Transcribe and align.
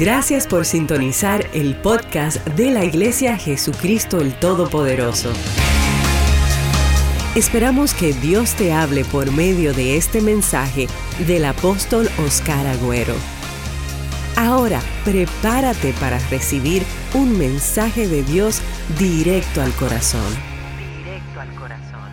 Gracias 0.00 0.46
por 0.46 0.64
sintonizar 0.64 1.44
el 1.52 1.76
podcast 1.76 2.38
de 2.56 2.70
la 2.70 2.84
Iglesia 2.84 3.36
Jesucristo 3.36 4.22
el 4.22 4.32
Todopoderoso. 4.32 5.30
Esperamos 7.36 7.92
que 7.92 8.14
Dios 8.14 8.54
te 8.54 8.72
hable 8.72 9.04
por 9.04 9.30
medio 9.30 9.74
de 9.74 9.98
este 9.98 10.22
mensaje 10.22 10.86
del 11.26 11.44
apóstol 11.44 12.08
Oscar 12.26 12.66
Agüero. 12.66 13.12
Ahora, 14.38 14.80
prepárate 15.04 15.92
para 16.00 16.18
recibir 16.30 16.82
un 17.12 17.36
mensaje 17.36 18.08
de 18.08 18.22
Dios 18.22 18.62
directo 18.98 19.60
al 19.60 19.72
corazón. 19.72 20.32
Directo 20.78 21.40
al 21.42 21.54
corazón. 21.56 22.10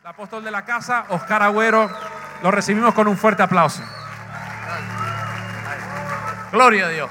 El 0.00 0.06
apóstol 0.08 0.42
de 0.42 0.50
la 0.50 0.64
casa, 0.64 1.06
Oscar 1.10 1.44
Agüero, 1.44 1.88
lo 2.42 2.50
recibimos 2.50 2.92
con 2.94 3.06
un 3.08 3.16
fuerte 3.16 3.42
aplauso. 3.42 3.82
Gloria 6.50 6.86
a 6.86 6.88
Dios. 6.88 7.10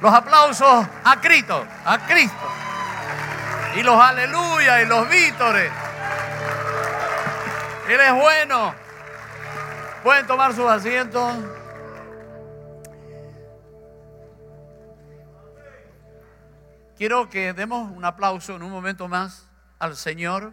Los 0.00 0.12
aplausos 0.12 0.86
a 1.04 1.20
Cristo, 1.20 1.64
a 1.84 1.98
Cristo. 1.98 2.36
Y 3.76 3.82
los 3.82 3.98
aleluya 4.00 4.82
y 4.82 4.86
los 4.86 5.08
vítores. 5.08 5.72
Él 7.88 8.00
es 8.00 8.12
bueno. 8.12 8.74
Pueden 10.02 10.26
tomar 10.26 10.52
sus 10.52 10.66
asientos. 10.66 11.32
Quiero 16.96 17.28
que 17.28 17.52
demos 17.52 17.90
un 17.92 18.04
aplauso 18.04 18.56
en 18.56 18.62
un 18.62 18.70
momento 18.70 19.06
más 19.06 19.46
al 19.78 19.96
Señor 19.96 20.52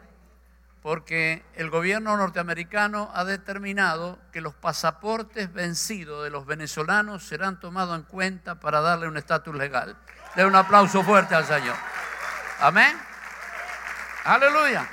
porque 0.83 1.45
el 1.55 1.69
gobierno 1.69 2.17
norteamericano 2.17 3.09
ha 3.13 3.23
determinado 3.23 4.19
que 4.33 4.41
los 4.41 4.53
pasaportes 4.53 5.51
vencidos 5.53 6.25
de 6.25 6.29
los 6.29 6.45
venezolanos 6.45 7.23
serán 7.23 7.57
tomados 7.57 7.97
en 7.97 8.03
cuenta 8.03 8.59
para 8.59 8.81
darle 8.81 9.07
un 9.07 9.15
estatus 9.15 9.55
legal. 9.55 9.95
De 10.35 10.45
un 10.45 10.53
aplauso 10.57 11.01
fuerte 11.01 11.35
al 11.35 11.45
Señor. 11.45 11.75
Amén. 12.59 12.99
Aleluya. 14.25 14.85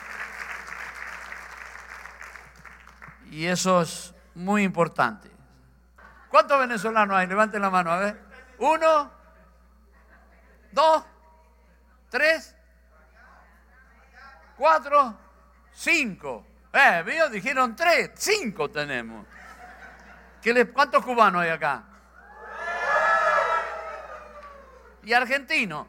Y 3.33 3.47
eso 3.47 3.83
es 3.83 4.15
muy 4.37 4.63
importante. 4.63 5.29
¿Cuántos 6.29 6.57
venezolanos 6.61 7.17
hay? 7.17 7.27
Levanten 7.27 7.61
la 7.61 7.71
mano, 7.71 7.91
a 7.91 7.99
ver. 7.99 8.23
Uno, 8.59 9.11
dos, 10.71 11.05
tres, 12.11 12.55
cuatro. 14.57 15.30
Cinco. 15.73 16.47
Eh. 16.73 17.29
Dijeron 17.31 17.75
tres. 17.77 18.11
Cinco 18.15 18.71
tenemos. 18.71 19.27
¿Qué 20.43 20.67
¿Cuántos 20.69 21.05
cubanos 21.05 21.43
hay 21.43 21.51
acá? 21.51 21.85
¿Y 25.03 25.13
argentinos? 25.13 25.87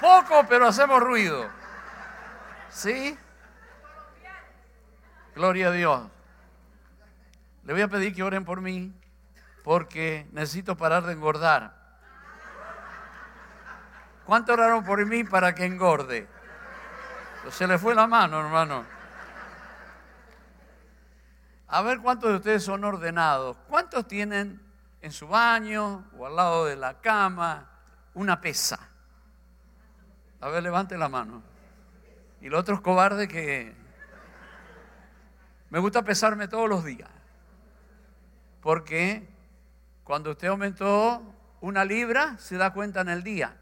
Poco, 0.00 0.44
pero 0.48 0.68
hacemos 0.68 1.00
ruido. 1.00 1.48
¿Sí? 2.68 3.16
Gloria 5.34 5.68
a 5.68 5.72
Dios. 5.72 6.10
Le 7.64 7.72
voy 7.72 7.82
a 7.82 7.88
pedir 7.88 8.14
que 8.14 8.22
oren 8.22 8.44
por 8.44 8.60
mí 8.60 8.92
porque 9.64 10.28
necesito 10.32 10.76
parar 10.76 11.04
de 11.04 11.12
engordar. 11.12 11.74
¿Cuánto 14.24 14.52
oraron 14.52 14.84
por 14.84 15.04
mí 15.06 15.24
para 15.24 15.54
que 15.54 15.64
engorde? 15.64 16.28
Se 17.50 17.66
le 17.66 17.78
fue 17.78 17.94
la 17.94 18.06
mano, 18.06 18.40
hermano. 18.40 18.84
A 21.68 21.82
ver 21.82 22.00
cuántos 22.00 22.30
de 22.30 22.36
ustedes 22.36 22.64
son 22.64 22.84
ordenados. 22.84 23.56
¿Cuántos 23.68 24.06
tienen 24.06 24.60
en 25.00 25.12
su 25.12 25.28
baño 25.28 26.10
o 26.16 26.26
al 26.26 26.36
lado 26.36 26.66
de 26.66 26.76
la 26.76 27.00
cama 27.00 27.70
una 28.14 28.40
pesa? 28.40 28.78
A 30.40 30.48
ver, 30.48 30.62
levante 30.62 30.96
la 30.96 31.08
mano. 31.08 31.42
Y 32.40 32.48
los 32.48 32.60
otros 32.60 32.80
cobardes 32.80 33.28
que 33.28 33.74
me 35.70 35.78
gusta 35.78 36.02
pesarme 36.02 36.48
todos 36.48 36.68
los 36.68 36.84
días. 36.84 37.10
Porque 38.60 39.28
cuando 40.04 40.30
usted 40.30 40.48
aumentó 40.48 41.22
una 41.60 41.84
libra, 41.84 42.36
se 42.38 42.56
da 42.56 42.72
cuenta 42.72 43.00
en 43.00 43.08
el 43.08 43.22
día. 43.22 43.56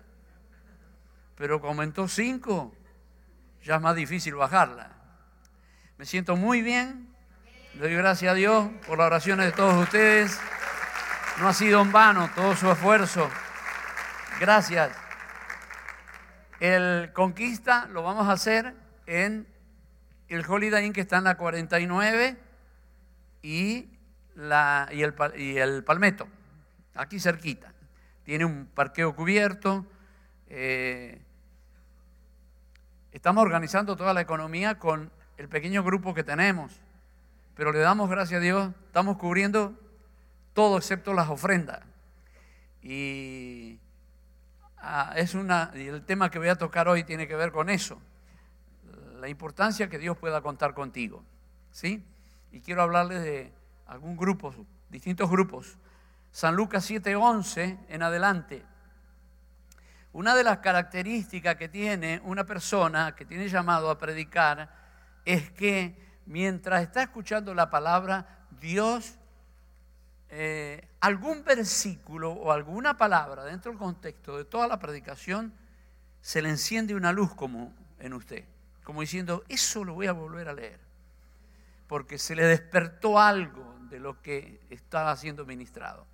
Pero 1.37 1.61
cuando 1.61 1.83
aumentó 1.83 2.09
cinco, 2.09 2.75
ya 3.65 3.77
es 3.77 3.81
más 3.81 3.95
difícil 3.95 4.35
bajarla. 4.35 4.91
Me 5.97 6.05
siento 6.05 6.37
muy 6.37 6.63
bien. 6.63 7.09
Le 7.75 7.83
doy 7.83 7.95
gracias 7.95 8.33
a 8.33 8.35
Dios 8.35 8.69
por 8.87 8.99
las 8.99 9.07
oraciones 9.07 9.47
de 9.47 9.53
todos 9.53 9.75
ustedes. 9.75 10.39
No 11.39 11.49
ha 11.49 11.55
sido 11.55 11.81
en 11.81 11.93
vano 11.93 12.31
todo 12.35 12.57
su 12.57 12.71
esfuerzo. 12.71 13.31
Gracias. 14.41 14.91
El 16.61 17.13
Conquista 17.13 17.87
lo 17.87 18.03
vamos 18.03 18.29
a 18.29 18.33
hacer 18.33 18.75
en 19.07 19.47
el 20.29 20.45
Holiday 20.47 20.87
Inn 20.87 20.93
que 20.93 21.01
está 21.01 21.19
en 21.19 21.25
la 21.25 21.37
49 21.37 22.37
y, 23.43 23.89
el 24.37 25.85
Palmetto, 25.85 26.29
aquí 26.95 27.21
cerquita. 27.21 27.73
Tiene 28.25 28.45
un 28.45 28.67
parqueo 28.67 29.15
cubierto. 29.15 29.87
Eh, 30.49 31.21
Estamos 33.13 33.43
organizando 33.43 33.95
toda 33.95 34.15
la 34.15 34.23
economía 34.23 34.79
con 34.79 35.11
el 35.37 35.47
pequeño 35.47 35.85
grupo 35.85 36.15
que 36.15 36.25
tenemos, 36.25 36.73
pero 37.55 37.71
le 37.71 37.79
damos 37.81 38.09
gracias 38.09 38.39
a 38.39 38.43
Dios, 38.43 38.71
estamos 38.87 39.19
cubriendo 39.19 39.79
todo 40.55 40.79
excepto 40.79 41.13
las 41.13 41.29
ofrendas. 41.29 41.81
Y 42.83 43.79
ah, 44.79 45.13
es 45.15 45.35
una, 45.35 45.71
y 45.75 45.89
el 45.89 46.03
tema 46.07 46.31
que 46.31 46.39
voy 46.39 46.49
a 46.49 46.57
tocar 46.57 46.89
hoy 46.89 47.05
tiene 47.05 47.29
que 47.29 47.37
ver 47.37 47.53
con 47.53 47.69
eso, 47.69 48.01
la 49.21 49.29
importancia 49.29 49.91
que 49.91 49.99
Dios 49.99 50.17
pueda 50.17 50.41
contar 50.41 50.73
contigo, 50.73 51.23
¿sí? 51.71 52.03
Y 52.51 52.61
quiero 52.61 52.81
hablarles 52.81 53.23
de 53.23 53.53
algún 53.89 54.17
grupo, 54.17 54.55
distintos 54.89 55.29
grupos. 55.31 55.77
San 56.33 56.57
Lucas 56.57 56.91
7:11 56.91 57.79
en 57.91 58.03
adelante 58.03 58.65
una 60.13 60.35
de 60.35 60.45
las 60.45 60.59
características 60.59 61.57
que 61.57 61.69
tiene 61.69 62.21
una 62.25 62.45
persona 62.45 63.15
que 63.15 63.25
tiene 63.25 63.49
llamado 63.49 63.91
a 63.91 63.99
predicar 63.99 64.71
es 65.25 65.51
que 65.51 65.97
mientras 66.27 66.83
está 66.83 67.03
escuchando 67.03 67.55
la 67.55 67.71
palabra, 67.71 68.47
Dios, 68.61 69.17
eh, 70.29 70.87
algún 71.01 71.45
versículo 71.45 72.33
o 72.33 72.53
alguna 72.53 72.97
palabra 72.97 73.45
dentro 73.45 73.73
del 73.73 73.79
contexto 73.79 74.37
de 74.37 74.45
toda 74.45 74.69
la 74.69 74.79
predicación, 74.79 75.53
se 76.21 76.43
le 76.43 76.51
enciende 76.51 76.95
una 76.95 77.13
luz 77.13 77.35
como 77.35 77.75
en 77.99 78.13
usted, 78.13 78.45
como 78.85 79.01
diciendo, 79.01 79.45
eso 79.49 79.83
lo 79.85 79.95
voy 79.95 80.07
a 80.09 80.13
volver 80.13 80.49
a 80.49 80.53
leer, 80.53 80.79
porque 81.89 82.19
se 82.19 82.37
le 82.37 82.45
despertó 82.45 83.19
algo 83.19 83.77
de 83.89 83.99
lo 83.99 84.21
que 84.21 84.61
estaba 84.71 85.17
siendo 85.17 85.45
ministrado. 85.45 86.07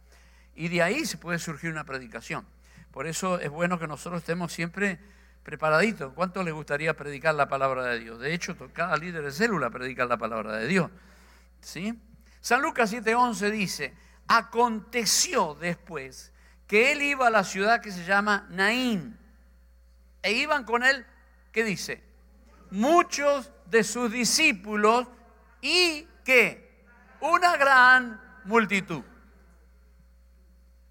Y 0.55 0.69
de 0.69 0.83
ahí 0.83 1.05
se 1.05 1.19
puede 1.19 1.39
surgir 1.39 1.71
una 1.71 1.85
predicación. 1.85 2.47
Por 2.93 3.06
eso 3.06 3.38
es 3.38 3.50
bueno 3.50 3.78
que 3.78 3.87
nosotros 3.87 4.22
estemos 4.22 4.53
siempre 4.53 4.99
preparaditos. 5.43 6.12
¿Cuánto 6.15 6.43
le 6.43 6.53
gustaría 6.53 6.94
predicar 6.94 7.34
la 7.34 7.49
palabra 7.49 7.84
de 7.84 8.00
Dios? 8.00 8.21
De 8.21 8.34
hecho, 8.34 8.56
cada 8.72 8.97
líder 8.97 9.22
de 9.22 9.31
célula 9.31 9.71
predica 9.71 10.04
la 10.04 10.16
palabra 10.16 10.56
de 10.56 10.66
Dios. 10.66 10.91
¿Sí? 11.60 11.99
San 12.41 12.62
Lucas 12.62 12.93
7:11 12.93 13.50
dice, 13.50 13.94
aconteció 14.26 15.54
después 15.54 16.32
que 16.66 16.93
él 16.93 17.03
iba 17.03 17.26
a 17.26 17.31
la 17.31 17.44
ciudad 17.44 17.81
que 17.81 17.91
se 17.91 18.04
llama 18.04 18.47
Naín. 18.50 19.19
E 20.22 20.32
iban 20.32 20.65
con 20.65 20.82
él, 20.82 21.06
¿qué 21.53 21.65
dice? 21.65 22.03
Muchos 22.70 23.50
de 23.66 23.84
sus 23.84 24.12
discípulos 24.12 25.06
y 25.60 26.06
que 26.25 26.84
una 27.20 27.56
gran 27.56 28.20
multitud 28.44 29.02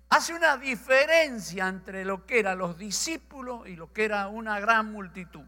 hace 0.10 0.34
una 0.34 0.58
diferencia 0.58 1.68
entre 1.68 2.06
lo 2.06 2.26
que 2.26 2.40
eran 2.40 2.58
los 2.58 2.78
discípulos 2.78 3.68
y 3.68 3.76
lo 3.76 3.92
que 3.92 4.06
era 4.06 4.28
una 4.28 4.60
gran 4.60 4.92
multitud. 4.92 5.46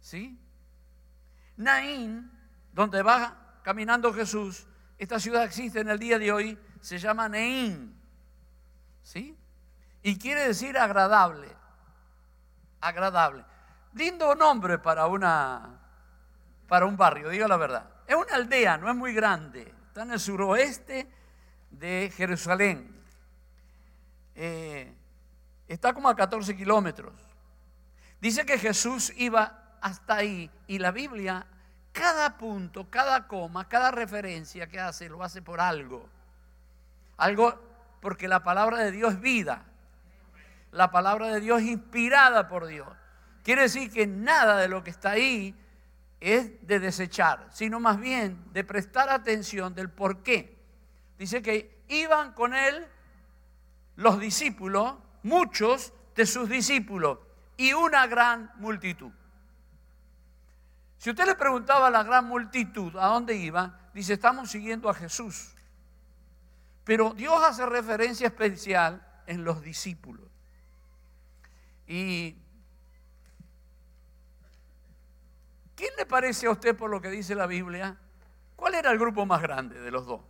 ¿Sí? 0.00 0.38
Naín, 1.56 2.30
donde 2.72 3.02
va 3.02 3.60
caminando 3.62 4.12
Jesús, 4.12 4.66
esta 4.98 5.18
ciudad 5.18 5.44
existe 5.44 5.80
en 5.80 5.88
el 5.88 5.98
día 5.98 6.18
de 6.18 6.32
hoy, 6.32 6.58
se 6.80 6.98
llama 6.98 7.28
Neín. 7.28 7.98
¿Sí? 9.02 9.36
Y 10.02 10.18
quiere 10.18 10.46
decir 10.46 10.78
agradable. 10.78 11.48
Agradable. 12.80 13.44
Lindo 13.94 14.34
nombre 14.34 14.78
para 14.78 15.06
una 15.06 15.80
para 16.68 16.86
un 16.86 16.96
barrio, 16.96 17.28
digo 17.28 17.46
la 17.46 17.56
verdad. 17.56 17.88
Es 18.06 18.14
una 18.14 18.34
aldea, 18.34 18.76
no 18.76 18.90
es 18.90 18.96
muy 18.96 19.12
grande. 19.12 19.72
Está 19.88 20.02
en 20.02 20.12
el 20.12 20.20
suroeste 20.20 21.08
de 21.70 22.12
Jerusalén. 22.14 22.95
Eh, 24.36 24.92
está 25.66 25.92
como 25.92 26.08
a 26.08 26.14
14 26.14 26.56
kilómetros. 26.56 27.14
Dice 28.20 28.46
que 28.46 28.58
Jesús 28.58 29.12
iba 29.16 29.78
hasta 29.80 30.16
ahí 30.16 30.50
y 30.66 30.78
la 30.78 30.90
Biblia 30.92 31.46
cada 31.92 32.36
punto, 32.36 32.90
cada 32.90 33.26
coma, 33.26 33.68
cada 33.68 33.90
referencia 33.90 34.66
que 34.68 34.78
hace, 34.78 35.08
lo 35.08 35.22
hace 35.22 35.40
por 35.40 35.60
algo. 35.60 36.06
Algo 37.16 37.58
porque 38.00 38.28
la 38.28 38.42
palabra 38.42 38.78
de 38.78 38.92
Dios 38.92 39.14
es 39.14 39.20
vida. 39.20 39.64
La 40.72 40.90
palabra 40.90 41.28
de 41.28 41.40
Dios 41.40 41.62
es 41.62 41.68
inspirada 41.68 42.48
por 42.48 42.66
Dios. 42.66 42.88
Quiere 43.42 43.62
decir 43.62 43.90
que 43.90 44.06
nada 44.06 44.58
de 44.58 44.68
lo 44.68 44.84
que 44.84 44.90
está 44.90 45.12
ahí 45.12 45.54
es 46.20 46.66
de 46.66 46.80
desechar, 46.80 47.46
sino 47.50 47.80
más 47.80 47.98
bien 47.98 48.44
de 48.52 48.64
prestar 48.64 49.08
atención 49.08 49.74
del 49.74 49.88
por 49.88 50.22
qué. 50.22 50.54
Dice 51.18 51.40
que 51.40 51.82
iban 51.88 52.32
con 52.32 52.54
él 52.54 52.86
los 53.96 54.20
discípulos, 54.20 54.94
muchos 55.22 55.92
de 56.14 56.26
sus 56.26 56.48
discípulos, 56.48 57.18
y 57.56 57.72
una 57.72 58.06
gran 58.06 58.52
multitud. 58.56 59.10
Si 60.98 61.10
usted 61.10 61.26
le 61.26 61.34
preguntaba 61.34 61.88
a 61.88 61.90
la 61.90 62.02
gran 62.02 62.26
multitud 62.26 62.96
a 62.96 63.06
dónde 63.06 63.36
iban, 63.36 63.76
dice, 63.94 64.14
estamos 64.14 64.50
siguiendo 64.50 64.88
a 64.88 64.94
Jesús. 64.94 65.54
Pero 66.84 67.14
Dios 67.14 67.42
hace 67.42 67.66
referencia 67.66 68.28
especial 68.28 69.04
en 69.26 69.44
los 69.44 69.62
discípulos. 69.62 70.26
Y 71.86 72.36
¿quién 75.74 75.90
le 75.96 76.06
parece 76.06 76.46
a 76.46 76.50
usted 76.50 76.76
por 76.76 76.90
lo 76.90 77.00
que 77.00 77.10
dice 77.10 77.34
la 77.34 77.46
Biblia? 77.46 77.96
¿Cuál 78.56 78.74
era 78.74 78.90
el 78.90 78.98
grupo 78.98 79.26
más 79.26 79.42
grande 79.42 79.80
de 79.80 79.90
los 79.90 80.06
dos? 80.06 80.20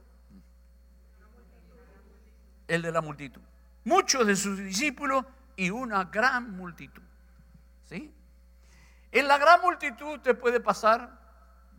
El 2.68 2.82
de 2.82 2.92
la 2.92 3.00
multitud. 3.00 3.42
Muchos 3.86 4.26
de 4.26 4.34
sus 4.34 4.58
discípulos 4.58 5.24
y 5.54 5.70
una 5.70 6.06
gran 6.06 6.56
multitud. 6.56 7.04
¿Sí? 7.88 8.12
En 9.12 9.28
la 9.28 9.38
gran 9.38 9.60
multitud 9.60 10.18
te 10.18 10.34
puede 10.34 10.58
pasar 10.58 11.16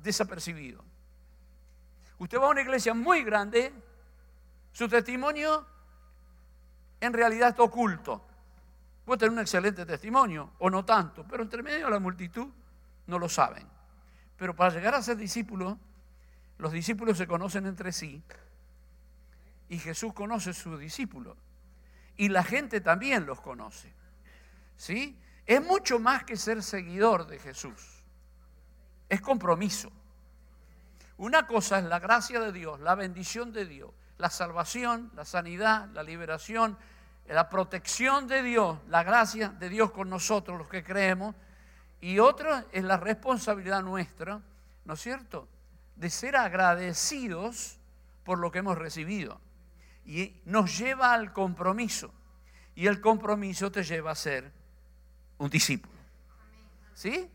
desapercibido. 0.02 0.86
Usted 2.18 2.40
va 2.40 2.46
a 2.46 2.52
una 2.52 2.62
iglesia 2.62 2.94
muy 2.94 3.24
grande, 3.24 3.74
su 4.72 4.88
testimonio 4.88 5.68
en 7.02 7.12
realidad 7.12 7.50
está 7.50 7.64
oculto. 7.64 8.26
Puede 9.04 9.20
tener 9.20 9.34
un 9.34 9.40
excelente 9.40 9.86
testimonio 9.86 10.52
o 10.60 10.70
no 10.70 10.86
tanto, 10.86 11.26
pero 11.28 11.44
entre 11.44 11.62
medio 11.62 11.88
de 11.88 11.92
la 11.92 12.00
multitud 12.00 12.48
no 13.08 13.20
lo 13.20 13.28
saben. 13.28 13.68
Pero 14.38 14.56
para 14.56 14.74
llegar 14.74 14.96
a 14.96 15.02
ser 15.02 15.18
discípulos, 15.18 15.76
los 16.58 16.72
discípulos 16.72 17.18
se 17.18 17.28
conocen 17.28 17.66
entre 17.66 17.92
sí 17.92 18.24
y 19.68 19.78
Jesús 19.78 20.14
conoce 20.14 20.52
a 20.52 20.54
sus 20.54 20.80
discípulos 20.80 21.36
y 22.18 22.30
la 22.30 22.44
gente 22.44 22.82
también 22.82 23.26
los 23.26 23.40
conoce. 23.40 23.94
¿Sí? 24.76 25.18
Es 25.46 25.64
mucho 25.64 26.00
más 26.00 26.24
que 26.24 26.36
ser 26.36 26.62
seguidor 26.62 27.28
de 27.28 27.40
Jesús. 27.40 28.04
Es 29.08 29.22
compromiso. 29.22 29.92
Una 31.18 31.48
cosa 31.48 31.80
es 31.80 31.86
la 31.86 32.00
gracia 32.00 32.40
de 32.40 32.52
Dios, 32.52 32.80
la 32.80 32.96
bendición 32.96 33.54
de 33.54 33.66
Dios, 33.66 33.92
la 34.18 34.30
salvación, 34.30 35.12
la 35.16 35.26
sanidad, 35.26 35.90
la 35.94 36.04
liberación, 36.04 36.78
la 37.28 37.50
protección 37.50 38.28
de 38.28 38.44
Dios, 38.44 38.80
la 38.88 39.04
gracia 39.04 39.50
de 39.50 39.70
Dios 39.70 39.92
con 39.92 40.10
nosotros, 40.10 40.58
los 40.58 40.68
que 40.68 40.84
creemos. 40.84 41.36
Y 42.02 42.20
otra 42.20 42.66
es 42.72 42.84
la 42.84 42.98
responsabilidad 42.98 43.82
nuestra, 43.82 44.42
¿no 44.86 44.94
es 44.94 45.02
cierto?, 45.02 45.48
de 45.96 46.12
ser 46.12 46.36
agradecidos 46.36 47.80
por 48.24 48.38
lo 48.38 48.52
que 48.52 48.60
hemos 48.60 48.78
recibido. 48.78 49.42
Y 50.08 50.42
nos 50.46 50.76
lleva 50.80 51.14
al 51.14 51.32
compromiso. 51.34 52.12
Y 52.74 52.88
el 52.88 53.00
compromiso 53.00 53.72
te 53.72 53.84
lleva 53.84 54.12
a 54.12 54.16
ser 54.16 54.52
un 55.38 55.50
discípulo. 55.50 55.94
¿Sí? 56.94 57.30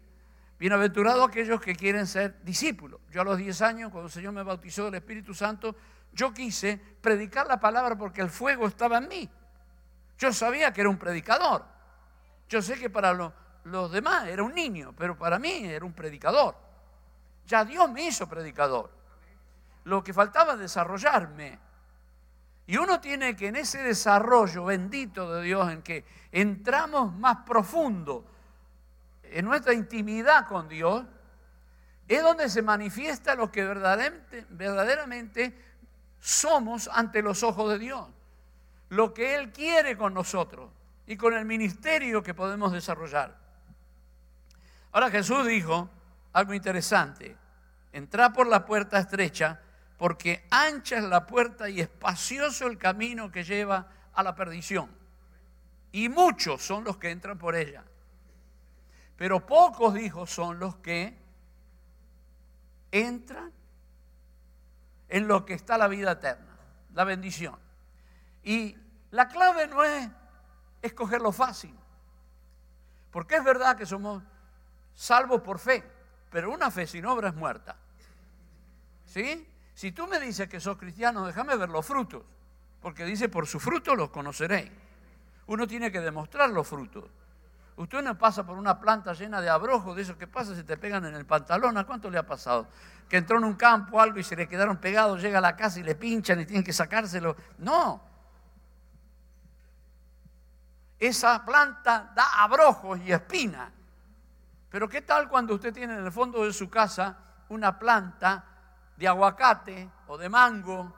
Bienaventurados 0.59 1.29
aquellos 1.29 1.61
que 1.61 1.77
quieren 1.77 2.07
ser 2.07 2.43
discípulos. 2.43 3.01
Yo 3.11 3.21
a 3.21 3.25
los 3.25 3.37
10 3.37 3.63
años, 3.63 3.91
cuando 3.91 4.07
el 4.07 4.13
Señor 4.13 4.33
me 4.33 4.43
bautizó 4.43 4.87
del 4.87 4.95
Espíritu 4.95 5.35
Santo, 5.35 5.77
yo 6.13 6.33
quise 6.33 6.81
predicar 7.01 7.47
la 7.47 7.59
palabra 7.59 7.97
porque 7.97 8.21
el 8.21 8.31
fuego 8.31 8.67
estaba 8.67 8.99
en 8.99 9.09
mí. 9.09 9.31
Yo 10.19 10.33
sabía 10.33 10.73
que 10.73 10.83
era 10.83 10.91
un 10.91 10.99
predicador. 10.99 11.65
Yo 12.49 12.63
sé 12.63 12.79
que 12.79 12.91
para 12.91 13.13
los, 13.13 13.91
demás 13.91 14.29
era 14.29 14.43
un 14.43 14.55
niño, 14.55 14.95
pero 14.97 15.17
para 15.17 15.39
mí 15.39 15.65
era 15.65 15.85
un 15.85 15.93
predicador. 15.93 16.55
Ya 17.47 17.65
Dios 17.65 17.91
me 17.91 18.07
hizo 18.07 18.29
predicador. 18.29 18.91
Lo 19.85 20.05
que 20.05 20.13
faltaba 20.13 20.53
es 20.53 20.61
desarrollarme. 20.61 21.59
Y 22.67 22.77
uno 22.77 23.01
tiene 23.01 23.37
que 23.37 23.49
en 23.49 23.57
ese 23.57 23.83
desarrollo 23.83 24.65
bendito 24.65 25.33
de 25.35 25.43
Dios, 25.43 25.71
en 25.71 25.83
que 25.83 26.05
entramos 26.31 27.13
más 27.15 27.39
profundo 27.47 28.25
en 29.25 29.45
nuestra 29.45 29.73
intimidad 29.75 30.47
con 30.47 30.69
Dios, 30.69 31.05
es 32.09 32.23
donde 32.23 32.49
se 32.49 32.63
manifiesta 32.63 33.35
lo 33.35 33.51
que 33.51 33.65
verdaderamente, 33.65 34.47
verdaderamente 34.51 35.55
somos 36.21 36.89
ante 36.93 37.23
los 37.23 37.43
ojos 37.43 37.71
de 37.73 37.79
Dios. 37.79 38.09
Lo 38.91 39.15
que 39.15 39.35
Él 39.35 39.51
quiere 39.53 39.97
con 39.97 40.15
nosotros 40.15 40.71
y 41.07 41.17
con 41.17 41.35
el 41.35 41.45
ministerio 41.45 42.23
que 42.23 42.35
podemos 42.35 42.73
desarrollar. 42.73 43.37
Ahora 44.93 45.11
Jesús 45.11 45.47
dijo 45.47 45.89
algo 46.33 46.55
interesante. 46.55 47.37
Entra 47.93 48.33
por 48.33 48.47
la 48.47 48.65
puerta 48.65 48.99
estrecha 48.99 49.61
porque 50.03 50.45
ancha 50.51 50.97
es 50.97 51.05
la 51.05 51.29
puerta 51.29 51.69
y 51.69 51.81
espacioso 51.81 52.67
el 52.67 52.77
camino 52.77 53.31
que 53.31 53.45
lleva 53.45 53.87
a 54.13 54.25
la 54.25 54.35
perdición. 54.35 54.91
Y 55.93 56.09
muchos 56.09 56.61
son 56.61 56.83
los 56.83 56.97
que 56.97 57.13
entran 57.13 57.39
por 57.39 57.55
ella. 57.55 57.85
Pero 59.17 59.47
pocos, 59.47 59.95
dijo, 59.95 60.27
son 60.27 60.59
los 60.59 60.75
que 60.79 61.17
entran 62.91 63.53
en 65.09 65.29
lo 65.29 65.47
que 65.47 65.55
está 65.55 65.79
la 65.79 65.87
vida 65.87 66.11
eterna, 66.11 66.57
la 66.95 67.05
bendición. 67.05 67.57
Y 68.43 68.77
la 69.13 69.29
clave 69.29 69.69
no 69.69 69.85
es 69.85 70.09
escoger 70.83 71.21
lo 71.21 71.31
fácil, 71.31 71.77
porque 73.13 73.37
es 73.37 73.45
verdad 73.45 73.77
que 73.77 73.87
somos 73.87 74.21
salvos 74.97 75.43
por 75.43 75.61
fe, 75.61 75.89
pero 76.29 76.51
una 76.51 76.73
fe 76.73 76.89
sin 76.89 77.07
obra 77.07 77.29
es 77.29 77.37
muerta. 77.37 77.77
¿Sí? 79.07 79.47
Si 79.75 79.93
tú 79.93 80.07
me 80.07 80.21
dices 80.21 80.49
que 80.49 80.61
sos 80.61 80.77
cristiano, 80.77 81.27
déjame 81.27 81.57
ver 81.57 81.69
los 81.69 81.85
frutos, 81.85 82.23
porque 82.81 83.05
dice, 83.05 83.29
por 83.29 83.47
su 83.47 83.59
fruto 83.59 83.95
los 83.95 84.11
conoceréis. 84.11 84.71
Uno 85.47 85.67
tiene 85.67 85.91
que 85.91 86.01
demostrar 86.01 86.51
los 86.51 86.67
frutos. 86.67 87.05
Usted 87.77 88.03
no 88.03 88.17
pasa 88.17 88.45
por 88.45 88.59
una 88.59 88.79
planta 88.79 89.15
llena 89.15 89.41
de 89.41 89.49
abrojos, 89.49 89.97
de 89.97 90.03
esos 90.03 90.17
que 90.17 90.27
pasa, 90.27 90.55
se 90.55 90.63
te 90.63 90.77
pegan 90.77 91.05
en 91.07 91.15
el 91.15 91.25
pantalón. 91.25 91.77
¿A 91.79 91.85
cuánto 91.85 92.11
le 92.11 92.19
ha 92.19 92.27
pasado? 92.27 92.69
Que 93.09 93.17
entró 93.17 93.39
en 93.39 93.45
un 93.45 93.55
campo 93.55 94.01
algo 94.01 94.19
y 94.19 94.25
se 94.25 94.37
le 94.37 94.47
quedaron 94.47 94.77
pegados, 94.77 95.23
llega 95.23 95.39
a 95.39 95.43
la 95.43 95.57
casa 95.57 95.81
y 95.81 95.83
le 95.83 95.95
pinchan 95.95 96.41
y 96.41 96.47
tienen 96.47 96.65
que 96.65 96.73
sacárselo. 96.73 97.35
No. 97.59 98.03
Esa 100.99 101.45
planta 101.45 102.13
da 102.15 102.43
abrojos 102.43 103.01
y 103.01 103.11
espinas. 103.11 103.73
Pero 104.71 104.89
¿qué 104.89 105.03
tal 105.03 105.29
cuando 105.29 105.55
usted 105.55 105.73
tiene 105.73 105.95
en 105.95 106.05
el 106.05 106.13
fondo 106.13 106.45
de 106.45 106.53
su 106.53 106.71
casa 106.71 107.17
una 107.49 107.79
planta 107.79 108.45
de 108.97 109.09
aguacate 109.09 109.91
o 110.07 110.19
de 110.19 110.29
mango 110.29 110.95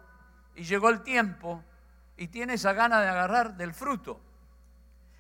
y 0.55 0.65
llegó 0.65 0.89
el 0.89 1.03
tiempo 1.03 1.63
y 2.17 2.29
tiene 2.29 2.55
esa 2.55 2.73
gana 2.73 3.01
de 3.01 3.09
agarrar 3.09 3.55
del 3.55 3.75
fruto. 3.75 4.21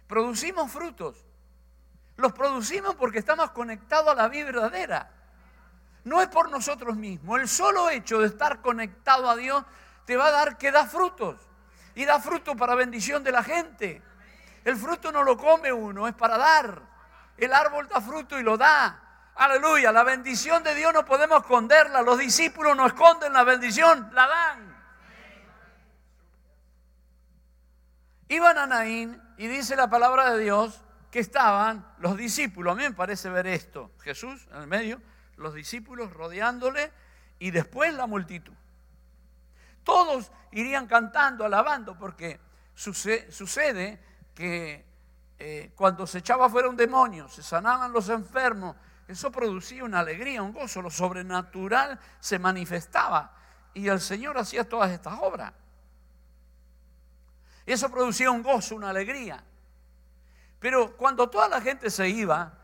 Producimos 0.06 0.70
frutos. 0.70 1.24
Los 2.16 2.32
producimos 2.32 2.94
porque 2.94 3.18
estamos 3.18 3.50
conectados 3.50 4.12
a 4.12 4.14
la 4.14 4.28
vida 4.28 4.44
verdadera. 4.44 5.10
No 6.04 6.20
es 6.20 6.28
por 6.28 6.50
nosotros 6.50 6.96
mismos. 6.96 7.40
El 7.40 7.48
solo 7.48 7.90
hecho 7.90 8.20
de 8.20 8.28
estar 8.28 8.60
conectado 8.60 9.28
a 9.28 9.36
Dios 9.36 9.64
te 10.04 10.16
va 10.16 10.26
a 10.26 10.30
dar 10.30 10.58
que 10.58 10.70
da 10.70 10.86
frutos. 10.86 11.40
Y 11.94 12.04
da 12.04 12.20
fruto 12.20 12.56
para 12.56 12.74
bendición 12.74 13.24
de 13.24 13.32
la 13.32 13.42
gente. 13.42 14.02
El 14.64 14.76
fruto 14.76 15.12
no 15.12 15.22
lo 15.22 15.36
come 15.36 15.72
uno, 15.72 16.06
es 16.08 16.14
para 16.14 16.38
dar. 16.38 16.82
El 17.36 17.52
árbol 17.52 17.88
da 17.88 18.00
fruto 18.00 18.38
y 18.38 18.42
lo 18.42 18.56
da. 18.56 19.03
Aleluya, 19.36 19.90
la 19.90 20.04
bendición 20.04 20.62
de 20.62 20.74
Dios 20.74 20.92
no 20.94 21.04
podemos 21.04 21.40
esconderla. 21.40 22.02
Los 22.02 22.18
discípulos 22.18 22.76
no 22.76 22.86
esconden 22.86 23.32
la 23.32 23.42
bendición, 23.42 24.10
la 24.12 24.26
dan. 24.26 24.74
Iban 28.28 28.58
a 28.58 28.66
Naín 28.66 29.20
y 29.36 29.48
dice 29.48 29.76
la 29.76 29.88
palabra 29.90 30.32
de 30.32 30.42
Dios 30.42 30.82
que 31.10 31.20
estaban 31.20 31.86
los 31.98 32.16
discípulos. 32.16 32.72
A 32.72 32.76
mí 32.76 32.84
me 32.84 32.92
parece 32.92 33.28
ver 33.28 33.46
esto. 33.46 33.90
Jesús 34.00 34.46
en 34.52 34.62
el 34.62 34.66
medio, 34.66 35.00
los 35.36 35.54
discípulos 35.54 36.12
rodeándole 36.12 36.92
y 37.38 37.50
después 37.50 37.92
la 37.94 38.06
multitud. 38.06 38.54
Todos 39.82 40.32
irían 40.52 40.86
cantando, 40.86 41.44
alabando, 41.44 41.98
porque 41.98 42.40
sucede, 42.74 44.02
que 44.34 44.84
eh, 45.38 45.72
cuando 45.76 46.06
se 46.06 46.18
echaba 46.18 46.48
fuera 46.48 46.68
un 46.68 46.76
demonio, 46.76 47.28
se 47.28 47.42
sanaban 47.42 47.92
los 47.92 48.08
enfermos, 48.08 48.74
eso 49.06 49.30
producía 49.30 49.84
una 49.84 50.00
alegría, 50.00 50.42
un 50.42 50.52
gozo, 50.52 50.80
lo 50.80 50.90
sobrenatural 50.90 51.98
se 52.20 52.38
manifestaba 52.38 53.32
y 53.74 53.88
el 53.88 54.00
Señor 54.00 54.38
hacía 54.38 54.68
todas 54.68 54.90
estas 54.90 55.18
obras. 55.20 55.52
Eso 57.66 57.90
producía 57.90 58.30
un 58.30 58.42
gozo, 58.42 58.76
una 58.76 58.90
alegría. 58.90 59.42
Pero 60.58 60.96
cuando 60.96 61.28
toda 61.28 61.48
la 61.48 61.60
gente 61.60 61.90
se 61.90 62.08
iba, 62.08 62.54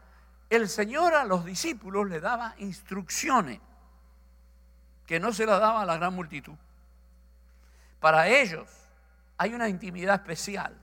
el 0.48 0.68
Señor 0.68 1.14
a 1.14 1.24
los 1.24 1.44
discípulos 1.44 2.08
le 2.08 2.20
daba 2.20 2.54
instrucciones 2.58 3.60
que 5.06 5.20
no 5.20 5.32
se 5.32 5.44
las 5.44 5.60
daba 5.60 5.82
a 5.82 5.86
la 5.86 5.96
gran 5.96 6.14
multitud. 6.14 6.54
Para 7.98 8.28
ellos 8.28 8.68
hay 9.36 9.52
una 9.52 9.68
intimidad 9.68 10.14
especial. 10.14 10.76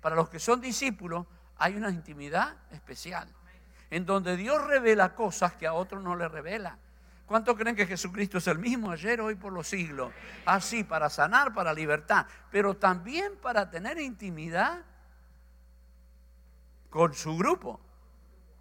Para 0.00 0.14
los 0.14 0.28
que 0.28 0.38
son 0.38 0.60
discípulos 0.60 1.26
hay 1.58 1.74
una 1.74 1.90
intimidad 1.90 2.54
especial. 2.70 3.28
En 3.90 4.06
donde 4.06 4.36
Dios 4.36 4.64
revela 4.66 5.14
cosas 5.14 5.54
que 5.54 5.66
a 5.66 5.72
otros 5.72 6.02
no 6.02 6.16
le 6.16 6.28
revela. 6.28 6.78
¿Cuántos 7.26 7.56
creen 7.56 7.74
que 7.74 7.86
Jesucristo 7.86 8.38
es 8.38 8.46
el 8.46 8.58
mismo 8.58 8.92
ayer, 8.92 9.20
hoy, 9.20 9.34
por 9.34 9.52
los 9.52 9.66
siglos? 9.66 10.12
Así, 10.44 10.84
para 10.84 11.10
sanar, 11.10 11.52
para 11.52 11.74
libertad, 11.74 12.26
pero 12.52 12.76
también 12.76 13.36
para 13.36 13.68
tener 13.68 13.98
intimidad 13.98 14.82
con 16.88 17.12
su 17.14 17.36
grupo. 17.36 17.80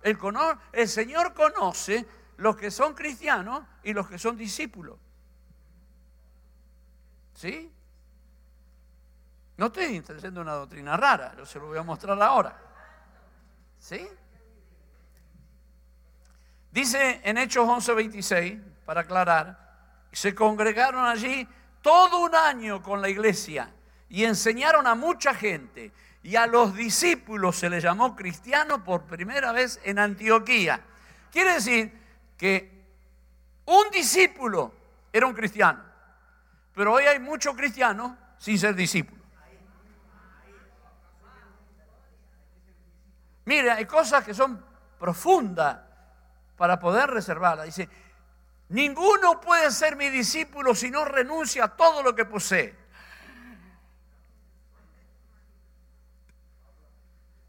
El, 0.02 0.88
Señor 0.88 1.34
conoce 1.34 2.06
los 2.38 2.56
que 2.56 2.70
son 2.70 2.94
cristianos 2.94 3.64
y 3.84 3.94
los 3.94 4.08
que 4.08 4.18
son 4.18 4.36
discípulos. 4.36 4.98
¿Sí? 7.34 7.72
No 9.58 9.68
estoy 9.68 10.04
haciendo 10.16 10.42
una 10.42 10.54
doctrina 10.54 10.98
rara, 10.98 11.36
yo 11.38 11.46
se 11.46 11.60
lo 11.60 11.68
voy 11.68 11.78
a 11.78 11.84
mostrar 11.84 12.22
ahora. 12.22 12.60
¿Sí? 13.80 14.08
Dice 16.76 17.22
en 17.24 17.38
Hechos 17.38 17.66
11:26, 17.66 18.60
para 18.84 19.00
aclarar, 19.00 19.58
se 20.12 20.36
congregaron 20.36 21.06
allí 21.06 21.48
todo 21.82 22.20
un 22.20 22.36
año 22.36 22.84
con 22.84 23.02
la 23.02 23.08
iglesia 23.08 23.74
y 24.10 24.26
enseñaron 24.26 24.86
a 24.86 24.94
mucha 24.94 25.34
gente. 25.34 25.94
Y 26.22 26.36
a 26.36 26.46
los 26.48 26.76
discípulos 26.76 27.56
se 27.56 27.70
les 27.70 27.82
llamó 27.82 28.14
cristianos 28.14 28.82
por 28.82 29.04
primera 29.04 29.54
vez 29.54 29.80
en 29.86 30.00
Antioquía. 30.00 30.82
Quiere 31.32 31.54
decir 31.54 31.98
que 32.38 32.84
un 33.68 33.90
discípulo 33.90 34.74
era 35.14 35.28
un 35.28 35.34
cristiano, 35.34 35.82
pero 36.74 36.92
hoy 36.92 37.06
hay 37.06 37.20
muchos 37.20 37.56
cristianos 37.56 38.18
sin 38.38 38.60
ser 38.60 38.76
discípulos. 38.76 39.24
Mire, 43.46 43.72
hay 43.72 43.86
cosas 43.86 44.26
que 44.26 44.34
son 44.34 44.62
profundas 45.00 45.85
para 46.56 46.80
poder 46.80 47.10
reservarla. 47.10 47.64
Dice, 47.64 47.90
ninguno 48.70 49.40
puede 49.42 49.72
ser 49.72 49.96
mi 49.96 50.10
discípulo 50.10 50.74
si 50.76 50.90
no 50.90 51.06
renuncia 51.06 51.66
a 51.66 51.76
todo 51.76 52.02
lo 52.04 52.16
que 52.16 52.26
posee. 52.26 52.86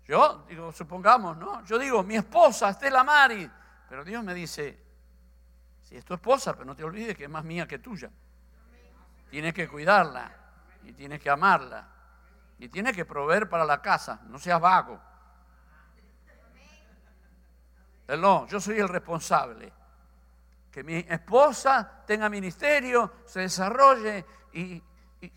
Yo 0.06 0.44
digo, 0.48 0.72
supongamos, 0.72 1.36
¿no? 1.36 1.64
Yo 1.64 1.78
digo, 1.78 2.02
mi 2.04 2.16
esposa, 2.16 2.70
Estela 2.70 3.02
Mari, 3.02 3.50
pero 3.88 4.04
Dios 4.04 4.22
me 4.22 4.34
dice, 4.34 4.80
si 5.82 5.96
es 5.96 6.04
tu 6.04 6.14
esposa, 6.14 6.52
pero 6.52 6.64
no 6.64 6.76
te 6.76 6.84
olvides 6.84 7.16
que 7.16 7.24
es 7.24 7.30
más 7.30 7.44
mía 7.44 7.66
que 7.66 7.80
tuya. 7.80 8.10
Tienes 9.30 9.52
que 9.52 9.68
cuidarla 9.68 10.32
y 10.84 10.92
tienes 10.92 11.20
que 11.20 11.28
amarla 11.28 11.88
y 12.58 12.68
tienes 12.68 12.94
que 12.94 13.04
proveer 13.04 13.48
para 13.48 13.64
la 13.64 13.82
casa, 13.82 14.20
no 14.28 14.38
seas 14.38 14.60
vago. 14.60 15.00
No, 18.08 18.46
yo 18.46 18.60
soy 18.60 18.78
el 18.78 18.88
responsable. 18.88 19.72
Que 20.70 20.84
mi 20.84 20.96
esposa 20.96 22.02
tenga 22.06 22.28
ministerio, 22.28 23.12
se 23.24 23.40
desarrolle 23.40 24.24
y, 24.52 24.82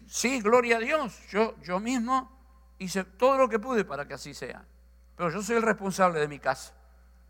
sí, 0.05 0.41
gloria 0.41 0.77
a 0.77 0.79
Dios. 0.79 1.27
Yo, 1.29 1.55
yo 1.61 1.79
mismo 1.79 2.29
hice 2.77 3.03
todo 3.03 3.37
lo 3.37 3.49
que 3.49 3.59
pude 3.59 3.85
para 3.85 4.07
que 4.07 4.13
así 4.13 4.33
sea. 4.33 4.63
Pero 5.15 5.29
yo 5.31 5.41
soy 5.41 5.57
el 5.57 5.63
responsable 5.63 6.19
de 6.19 6.27
mi 6.27 6.39
casa. 6.39 6.73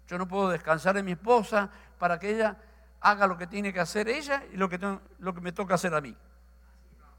Yo 0.08 0.18
no 0.18 0.28
puedo 0.28 0.50
descansar 0.50 0.98
en 0.98 1.06
mi 1.06 1.12
esposa 1.14 1.70
para 1.98 2.20
que 2.20 2.32
ella 2.32 2.58
haga 3.02 3.28
lo 3.28 3.38
que 3.38 3.48
tiene 3.48 3.72
que 3.72 3.80
hacer 3.80 4.10
ella 4.10 4.44
y 4.52 4.58
lo 4.58 4.68
que, 4.68 4.80
lo 5.20 5.34
que 5.34 5.42
me 5.42 5.52
toca 5.52 5.76
hacer 5.76 5.94
a 5.94 6.02
mí. 6.02 6.16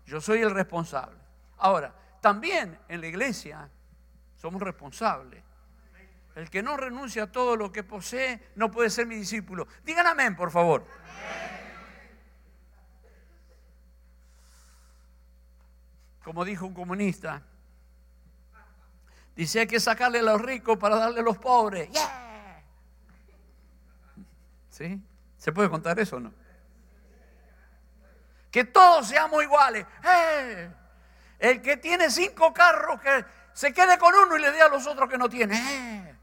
Yo 0.06 0.20
soy 0.20 0.40
el 0.42 0.50
responsable. 0.50 1.18
Ahora, 1.58 1.94
también 2.20 2.78
en 2.88 3.00
la 3.00 3.06
iglesia 3.06 3.68
somos 4.36 4.60
responsables 4.60 5.42
el 6.40 6.48
que 6.48 6.62
no 6.62 6.76
renuncia 6.76 7.24
a 7.24 7.26
todo 7.32 7.54
lo 7.54 7.70
que 7.70 7.82
posee 7.82 8.40
no 8.54 8.70
puede 8.70 8.88
ser 8.88 9.06
mi 9.06 9.14
discípulo. 9.14 9.68
Digan 9.84 10.06
amén, 10.06 10.34
por 10.34 10.50
favor. 10.50 10.86
Como 16.24 16.44
dijo 16.44 16.66
un 16.66 16.72
comunista, 16.72 17.42
dice 19.36 19.60
hay 19.60 19.66
que 19.66 19.80
sacarle 19.80 20.20
a 20.20 20.22
los 20.22 20.40
ricos 20.40 20.78
para 20.78 20.96
darle 20.96 21.20
a 21.20 21.22
los 21.22 21.36
pobres. 21.36 21.90
¿Sí? 24.70 24.98
¿Se 25.36 25.52
puede 25.52 25.68
contar 25.68 25.98
eso 25.98 26.16
o 26.16 26.20
no? 26.20 26.32
Que 28.50 28.64
todos 28.64 29.08
seamos 29.08 29.42
iguales. 29.42 29.86
¡Eh! 30.04 30.70
El 31.38 31.60
que 31.60 31.76
tiene 31.76 32.10
cinco 32.10 32.54
carros, 32.54 32.98
que 33.00 33.24
se 33.52 33.74
quede 33.74 33.98
con 33.98 34.14
uno 34.14 34.38
y 34.38 34.40
le 34.40 34.52
dé 34.52 34.62
a 34.62 34.68
los 34.68 34.86
otros 34.86 35.08
que 35.08 35.18
no 35.18 35.28
tiene. 35.28 35.54
¡Eh! 35.54 36.19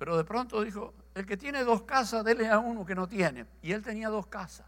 Pero 0.00 0.16
de 0.16 0.24
pronto 0.24 0.64
dijo, 0.64 0.94
el 1.14 1.26
que 1.26 1.36
tiene 1.36 1.62
dos 1.62 1.82
casas, 1.82 2.24
dele 2.24 2.48
a 2.48 2.58
uno 2.58 2.86
que 2.86 2.94
no 2.94 3.06
tiene. 3.06 3.44
Y 3.60 3.72
él 3.72 3.82
tenía 3.82 4.08
dos 4.08 4.28
casas. 4.28 4.66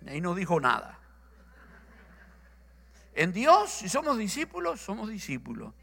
Y 0.00 0.08
ahí 0.08 0.20
no 0.22 0.34
dijo 0.34 0.58
nada. 0.58 0.98
En 3.12 3.34
Dios, 3.34 3.70
si 3.70 3.90
somos 3.90 4.16
discípulos, 4.16 4.80
somos 4.80 5.10
discípulos. 5.10 5.74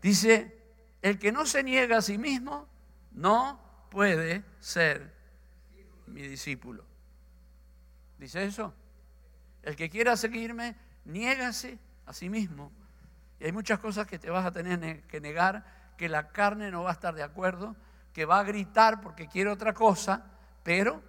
Dice, 0.00 0.62
el 1.02 1.18
que 1.18 1.30
no 1.30 1.44
se 1.44 1.62
niega 1.62 1.98
a 1.98 2.00
sí 2.00 2.16
mismo, 2.16 2.70
no 3.12 3.60
puede 3.90 4.44
ser 4.60 5.14
mi 6.06 6.22
discípulo. 6.22 6.86
¿Dice 8.16 8.46
eso? 8.46 8.72
El 9.62 9.76
que 9.76 9.90
quiera 9.90 10.16
seguirme, 10.16 10.74
niégase 11.04 11.78
a 12.06 12.14
sí 12.14 12.30
mismo. 12.30 12.72
Y 13.40 13.44
hay 13.44 13.52
muchas 13.52 13.78
cosas 13.78 14.06
que 14.06 14.18
te 14.18 14.30
vas 14.30 14.46
a 14.46 14.52
tener 14.52 15.02
que 15.02 15.20
negar 15.20 15.83
que 15.96 16.08
la 16.08 16.28
carne 16.28 16.70
no 16.70 16.82
va 16.82 16.90
a 16.90 16.94
estar 16.94 17.14
de 17.14 17.22
acuerdo, 17.22 17.76
que 18.12 18.24
va 18.24 18.38
a 18.38 18.44
gritar 18.44 19.00
porque 19.00 19.28
quiere 19.28 19.50
otra 19.50 19.74
cosa, 19.74 20.24
pero 20.62 21.02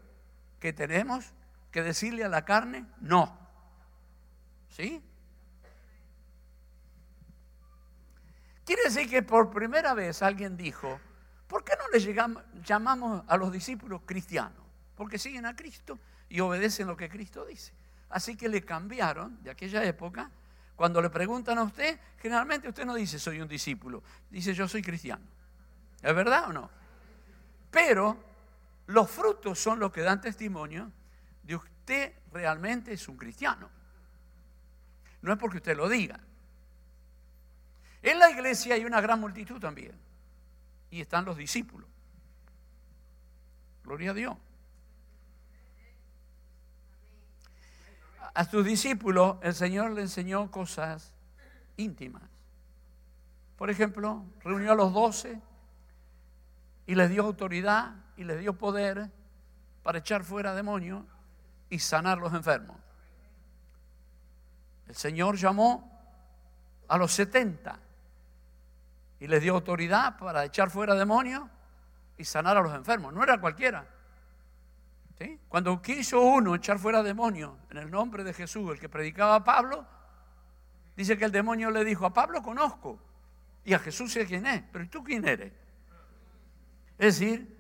que 0.60 0.74
tenemos 0.74 1.34
que 1.72 1.84
decirle 1.84 2.24
a 2.24 2.30
la 2.30 2.46
carne 2.46 2.86
no. 3.02 3.38
¿Sí? 4.70 5.02
Quiere 8.66 8.84
decir 8.84 9.10
que 9.10 9.22
por 9.22 9.52
primera 9.52 9.94
vez 9.94 10.24
alguien 10.24 10.58
dijo, 10.58 11.00
¿por 11.48 11.64
qué 11.64 11.74
no 11.78 11.88
le 11.94 12.34
llamamos 12.64 13.24
a 13.28 13.38
los 13.38 13.52
discípulos 13.52 14.02
cristianos? 14.06 14.64
Porque 14.96 15.20
siguen 15.20 15.46
a 15.46 15.56
Cristo 15.56 16.00
y 16.30 16.40
obedecen 16.40 16.88
lo 16.88 16.98
que 16.98 17.10
Cristo 17.10 17.46
dice. 17.46 17.74
Así 18.10 18.36
que 18.36 18.50
le 18.50 18.66
cambiaron 18.66 19.42
de 19.44 19.52
aquella 19.52 19.84
época 19.84 20.32
cuando 20.76 21.02
le 21.02 21.10
preguntan 21.10 21.58
a 21.58 21.64
usted, 21.64 22.00
generalmente 22.18 22.68
usted 22.68 22.86
no 22.86 22.96
dice 22.96 23.18
soy 23.20 23.40
un 23.40 23.48
discípulo, 23.48 24.04
dice 24.30 24.54
yo 24.54 24.68
soy 24.68 24.82
cristiano. 24.82 25.24
¿Es 26.02 26.16
verdad 26.16 26.50
o 26.50 26.54
no? 26.54 26.70
Pero 27.72 28.18
los 28.88 29.10
frutos 29.10 29.60
son 29.60 29.80
los 29.80 29.92
que 29.92 30.02
dan 30.02 30.22
testimonio 30.22 30.92
de 31.44 31.56
usted 31.56 32.14
realmente 32.32 32.94
es 32.94 33.08
un 33.08 33.18
cristiano. 33.18 33.70
No 35.22 35.34
es 35.34 35.40
porque 35.40 35.58
usted 35.58 35.76
lo 35.76 35.90
diga. 35.90 36.20
En 38.02 38.20
la 38.20 38.30
iglesia 38.30 38.76
hay 38.76 38.86
una 38.86 39.02
gran 39.02 39.20
multitud 39.20 39.60
también. 39.60 39.98
Y 40.92 41.02
están 41.02 41.26
los 41.26 41.36
discípulos. 41.36 41.90
Gloria 43.84 44.12
a 44.12 44.14
Dios. 44.14 44.38
A 48.36 48.44
sus 48.44 48.66
discípulos 48.66 49.38
el 49.42 49.56
Señor 49.56 49.92
le 49.92 50.02
enseñó 50.02 50.52
cosas 50.52 51.14
íntimas. 51.78 52.24
Por 53.58 53.70
ejemplo, 53.70 54.26
reunió 54.44 54.74
a 54.74 54.76
los 54.76 54.94
doce 54.94 55.42
y 56.86 56.96
les 56.96 57.10
dio 57.10 57.24
autoridad 57.24 57.96
y 58.18 58.26
les 58.26 58.42
dio 58.42 58.54
poder 58.58 59.10
para 59.84 60.00
echar 60.00 60.26
fuera 60.26 60.54
demonios 60.54 61.06
y 61.70 61.80
sanar 61.80 62.18
los 62.18 62.34
enfermos. 62.34 62.76
El 64.90 64.96
Señor 64.96 65.38
llamó 65.38 65.92
a 66.90 66.98
los 66.98 67.14
setenta 67.14 67.80
y 69.18 69.28
les 69.28 69.42
dio 69.42 69.54
autoridad 69.54 70.18
para 70.18 70.44
echar 70.44 70.70
fuera 70.70 70.94
demonios 70.94 71.44
y 72.18 72.26
sanar 72.26 72.58
a 72.58 72.62
los 72.62 72.76
enfermos. 72.76 73.14
No 73.14 73.24
era 73.24 73.40
cualquiera. 73.40 73.95
Cuando 75.48 75.82
quiso 75.82 76.22
uno 76.22 76.56
echar 76.56 76.78
fuera 76.78 77.02
demonios 77.02 77.54
en 77.70 77.78
el 77.78 77.90
nombre 77.90 78.24
de 78.24 78.34
Jesús, 78.34 78.72
el 78.72 78.80
que 78.80 78.90
predicaba 78.90 79.36
a 79.36 79.44
Pablo, 79.44 79.86
dice 80.96 81.18
que 81.18 81.26
el 81.26 81.32
demonio 81.32 81.72
le 81.72 81.86
dijo, 81.86 82.06
a 82.06 82.14
Pablo 82.14 82.42
conozco 82.42 83.00
y 83.64 83.74
a 83.74 83.80
Jesús 83.80 84.12
sé 84.12 84.26
quién 84.26 84.46
es, 84.46 84.64
pero 84.72 84.84
¿y 84.84 84.88
tú 84.88 85.04
quién 85.04 85.26
eres? 85.26 85.54
Es 86.98 87.20
decir, 87.20 87.56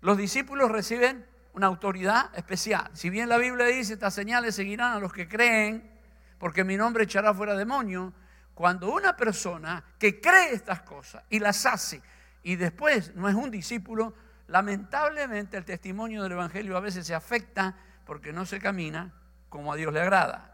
los 0.00 0.16
discípulos 0.16 0.70
reciben 0.70 1.26
una 1.54 1.68
autoridad 1.68 2.30
especial. 2.36 2.90
Si 2.92 3.08
bien 3.08 3.28
la 3.28 3.38
Biblia 3.38 3.66
dice, 3.66 3.94
estas 3.94 4.14
señales 4.14 4.54
seguirán 4.54 4.92
a 4.92 5.00
los 5.00 5.12
que 5.12 5.28
creen, 5.28 5.90
porque 6.38 6.64
mi 6.64 6.76
nombre 6.76 7.04
echará 7.04 7.32
fuera 7.32 7.54
demonios, 7.54 8.12
cuando 8.54 8.92
una 8.92 9.16
persona 9.16 9.84
que 9.98 10.20
cree 10.20 10.54
estas 10.54 10.82
cosas 10.82 11.22
y 11.30 11.38
las 11.38 11.64
hace 11.66 12.02
y 12.42 12.56
después 12.56 13.14
no 13.14 13.28
es 13.28 13.34
un 13.34 13.50
discípulo, 13.50 14.14
lamentablemente 14.46 15.56
el 15.56 15.64
testimonio 15.64 16.22
del 16.22 16.32
Evangelio 16.32 16.76
a 16.76 16.80
veces 16.80 17.06
se 17.06 17.14
afecta 17.14 17.74
porque 18.04 18.32
no 18.32 18.46
se 18.46 18.58
camina 18.60 19.12
como 19.48 19.72
a 19.72 19.76
Dios 19.76 19.92
le 19.92 20.00
agrada. 20.00 20.52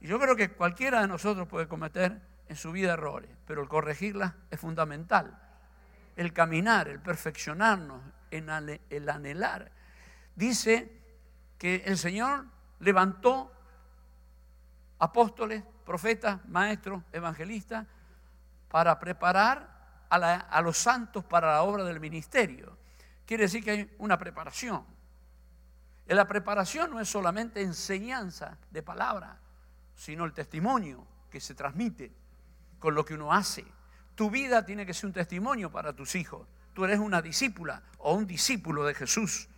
Y 0.00 0.06
yo 0.06 0.18
creo 0.18 0.36
que 0.36 0.50
cualquiera 0.50 1.00
de 1.00 1.08
nosotros 1.08 1.48
puede 1.48 1.68
cometer 1.68 2.20
en 2.48 2.56
su 2.56 2.72
vida 2.72 2.92
errores, 2.92 3.30
pero 3.46 3.62
el 3.62 3.68
corregirlas 3.68 4.34
es 4.50 4.60
fundamental. 4.60 5.38
El 6.16 6.32
caminar, 6.32 6.88
el 6.88 7.00
perfeccionarnos, 7.00 8.02
el 8.30 9.08
anhelar. 9.08 9.72
Dice 10.36 11.00
que 11.58 11.82
el 11.86 11.96
Señor 11.96 12.44
levantó 12.80 13.50
apóstoles, 14.98 15.62
profetas, 15.84 16.44
maestros, 16.48 17.02
evangelistas, 17.12 17.86
para 18.68 18.98
preparar 18.98 19.74
a, 20.10 20.60
los 20.62 20.76
santos 20.76 21.24
para 21.24 21.52
la 21.52 21.62
obra 21.62 21.84
del 21.84 22.00
ministerio. 22.00 22.76
Quiere 23.26 23.44
decir 23.44 23.64
que 23.64 23.70
hay 23.70 23.94
una 23.98 24.18
preparación. 24.18 24.84
Y 26.06 26.14
la 26.14 26.28
preparación 26.28 26.90
no 26.90 27.00
es 27.00 27.08
solamente 27.08 27.62
enseñanza 27.62 28.58
de 28.70 28.82
palabra, 28.82 29.38
sino 29.94 30.24
el 30.24 30.32
testimonio 30.32 31.06
que 31.30 31.40
se 31.40 31.54
transmite 31.54 32.12
con 32.78 32.94
lo 32.94 33.04
que 33.04 33.14
uno 33.14 33.32
hace. 33.32 33.64
Tu 34.14 34.30
vida 34.30 34.64
tiene 34.64 34.84
que 34.84 34.94
ser 34.94 35.06
un 35.06 35.12
testimonio 35.12 35.72
para 35.72 35.94
tus 35.94 36.14
hijos. 36.14 36.46
Tú 36.74 36.84
eres 36.84 36.98
una 36.98 37.22
discípula 37.22 37.82
o 37.98 38.14
un 38.14 38.26
discípulo 38.26 38.84
de 38.84 38.94
Jesús. 38.94 39.48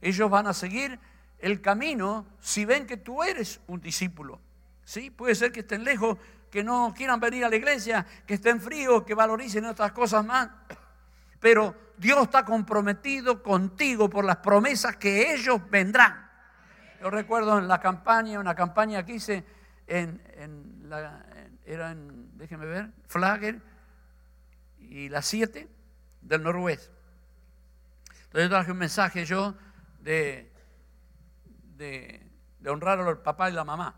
Ellos 0.00 0.28
van 0.28 0.48
a 0.48 0.52
seguir 0.52 0.98
el 1.38 1.60
camino 1.60 2.26
si 2.40 2.64
ven 2.64 2.86
que 2.86 2.96
tú 2.96 3.22
eres 3.22 3.60
un 3.68 3.80
discípulo. 3.80 4.40
¿Sí? 4.84 5.10
Puede 5.10 5.34
ser 5.34 5.52
que 5.52 5.60
estén 5.60 5.84
lejos, 5.84 6.18
que 6.50 6.64
no 6.64 6.94
quieran 6.96 7.20
venir 7.20 7.44
a 7.44 7.48
la 7.48 7.56
iglesia, 7.56 8.06
que 8.26 8.34
estén 8.34 8.60
fríos, 8.60 9.04
que 9.04 9.14
valoricen 9.14 9.64
otras 9.66 9.92
cosas 9.92 10.24
más. 10.24 10.48
Pero 11.40 11.74
Dios 11.98 12.22
está 12.22 12.44
comprometido 12.44 13.42
contigo 13.42 14.10
por 14.10 14.24
las 14.24 14.38
promesas 14.38 14.96
que 14.96 15.34
ellos 15.34 15.60
vendrán. 15.70 16.30
Yo 17.00 17.10
recuerdo 17.10 17.58
en 17.58 17.68
la 17.68 17.80
campaña, 17.80 18.40
una 18.40 18.54
campaña 18.54 19.04
que 19.04 19.14
hice 19.14 19.44
en, 19.86 20.20
la, 20.84 21.24
era 21.64 21.92
en, 21.92 22.36
déjeme 22.36 22.66
ver, 22.66 22.90
Flagger 23.06 23.60
y 24.78 25.08
las 25.08 25.26
siete 25.26 25.68
del 26.20 26.42
Noroeste. 26.42 26.94
Entonces 28.24 28.50
traje 28.50 28.72
un 28.72 28.78
mensaje 28.78 29.24
yo 29.24 29.54
de, 30.00 30.52
de, 31.76 32.26
de 32.60 32.70
honrar 32.70 33.00
al 33.00 33.18
papá 33.18 33.48
y 33.50 33.52
la 33.52 33.64
mamá, 33.64 33.94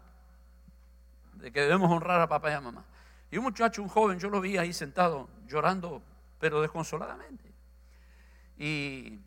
de 1.34 1.50
que 1.50 1.62
debemos 1.62 1.90
honrar 1.90 2.20
a 2.20 2.28
papá 2.28 2.50
y 2.50 2.54
a 2.54 2.60
mamá. 2.60 2.84
Y 3.30 3.38
un 3.38 3.44
muchacho, 3.44 3.82
un 3.82 3.88
joven, 3.88 4.18
yo 4.18 4.30
lo 4.30 4.40
vi 4.40 4.56
ahí 4.56 4.72
sentado 4.72 5.28
llorando, 5.46 6.02
pero 6.38 6.60
desconsoladamente. 6.62 7.47
Y, 8.58 9.20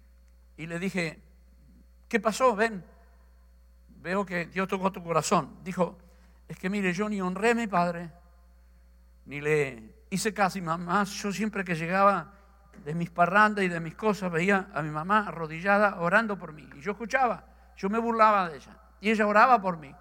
le 0.58 0.80
dije, 0.80 1.20
¿qué 2.08 2.20
pasó? 2.20 2.56
Ven, 2.56 2.84
veo 4.02 4.26
que 4.26 4.46
Dios 4.48 4.68
tocó 4.68 4.92
tu 4.92 5.04
corazón. 5.04 5.58
Dijo, 5.64 5.98
es 6.48 6.58
que 6.58 6.70
mire, 6.70 6.94
yo 6.94 7.10
ni 7.10 7.22
honré 7.22 7.52
a 7.52 7.56
mi 7.56 7.68
padre, 7.68 8.12
ni 9.26 9.42
le 9.42 10.06
hice 10.10 10.34
casi 10.34 10.62
mamá. 10.62 11.04
Yo 11.06 11.32
siempre 11.32 11.64
que 11.64 11.76
llegaba 11.76 12.34
de 12.84 12.94
mis 12.94 13.10
parrandas 13.10 13.64
y 13.64 13.70
de 13.70 13.80
mis 13.80 13.96
cosas 13.96 14.32
veía 14.32 14.70
a 14.74 14.82
mi 14.82 14.90
mamá 14.90 15.28
arrodillada 15.28 16.00
orando 16.00 16.38
por 16.38 16.54
mí. 16.54 16.68
Y 16.76 16.82
yo 16.82 16.92
escuchaba, 16.92 17.46
yo 17.78 17.90
me 17.90 18.00
burlaba 18.00 18.50
de 18.50 18.58
ella. 18.58 18.78
Y 19.00 19.10
ella 19.10 19.26
oraba 19.26 19.62
por 19.62 19.78
mí. 19.78 19.96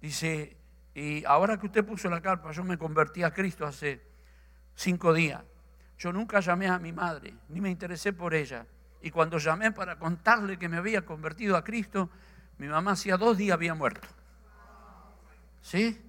Dice, 0.00 0.56
y 0.94 1.24
ahora 1.24 1.58
que 1.58 1.66
usted 1.66 1.84
puso 1.84 2.08
la 2.08 2.20
carpa, 2.20 2.52
yo 2.52 2.62
me 2.64 2.78
convertí 2.78 3.22
a 3.22 3.32
Cristo 3.32 3.66
hace 3.66 4.02
cinco 4.74 5.12
días. 5.12 5.42
Yo 5.98 6.12
nunca 6.12 6.40
llamé 6.40 6.68
a 6.68 6.78
mi 6.78 6.92
madre, 6.92 7.34
ni 7.48 7.60
me 7.60 7.70
interesé 7.70 8.12
por 8.12 8.34
ella. 8.34 8.66
Y 9.02 9.10
cuando 9.10 9.38
llamé 9.38 9.72
para 9.72 9.98
contarle 9.98 10.58
que 10.58 10.68
me 10.68 10.76
había 10.76 11.02
convertido 11.04 11.56
a 11.56 11.64
Cristo, 11.64 12.10
mi 12.58 12.66
mamá 12.66 12.92
hacía 12.92 13.16
dos 13.16 13.36
días 13.36 13.54
había 13.54 13.74
muerto. 13.74 14.06
¿Sí? 15.62 16.00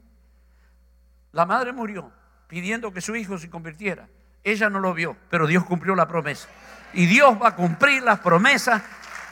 La 1.31 1.45
madre 1.45 1.71
murió 1.71 2.11
pidiendo 2.47 2.91
que 2.91 3.01
su 3.01 3.15
hijo 3.15 3.37
se 3.37 3.49
convirtiera. 3.49 4.07
Ella 4.43 4.69
no 4.69 4.79
lo 4.79 4.93
vio, 4.93 5.15
pero 5.29 5.47
Dios 5.47 5.65
cumplió 5.65 5.95
la 5.95 6.07
promesa. 6.07 6.47
Y 6.93 7.05
Dios 7.05 7.37
va 7.41 7.49
a 7.49 7.55
cumplir 7.55 8.03
las 8.03 8.19
promesas 8.19 8.81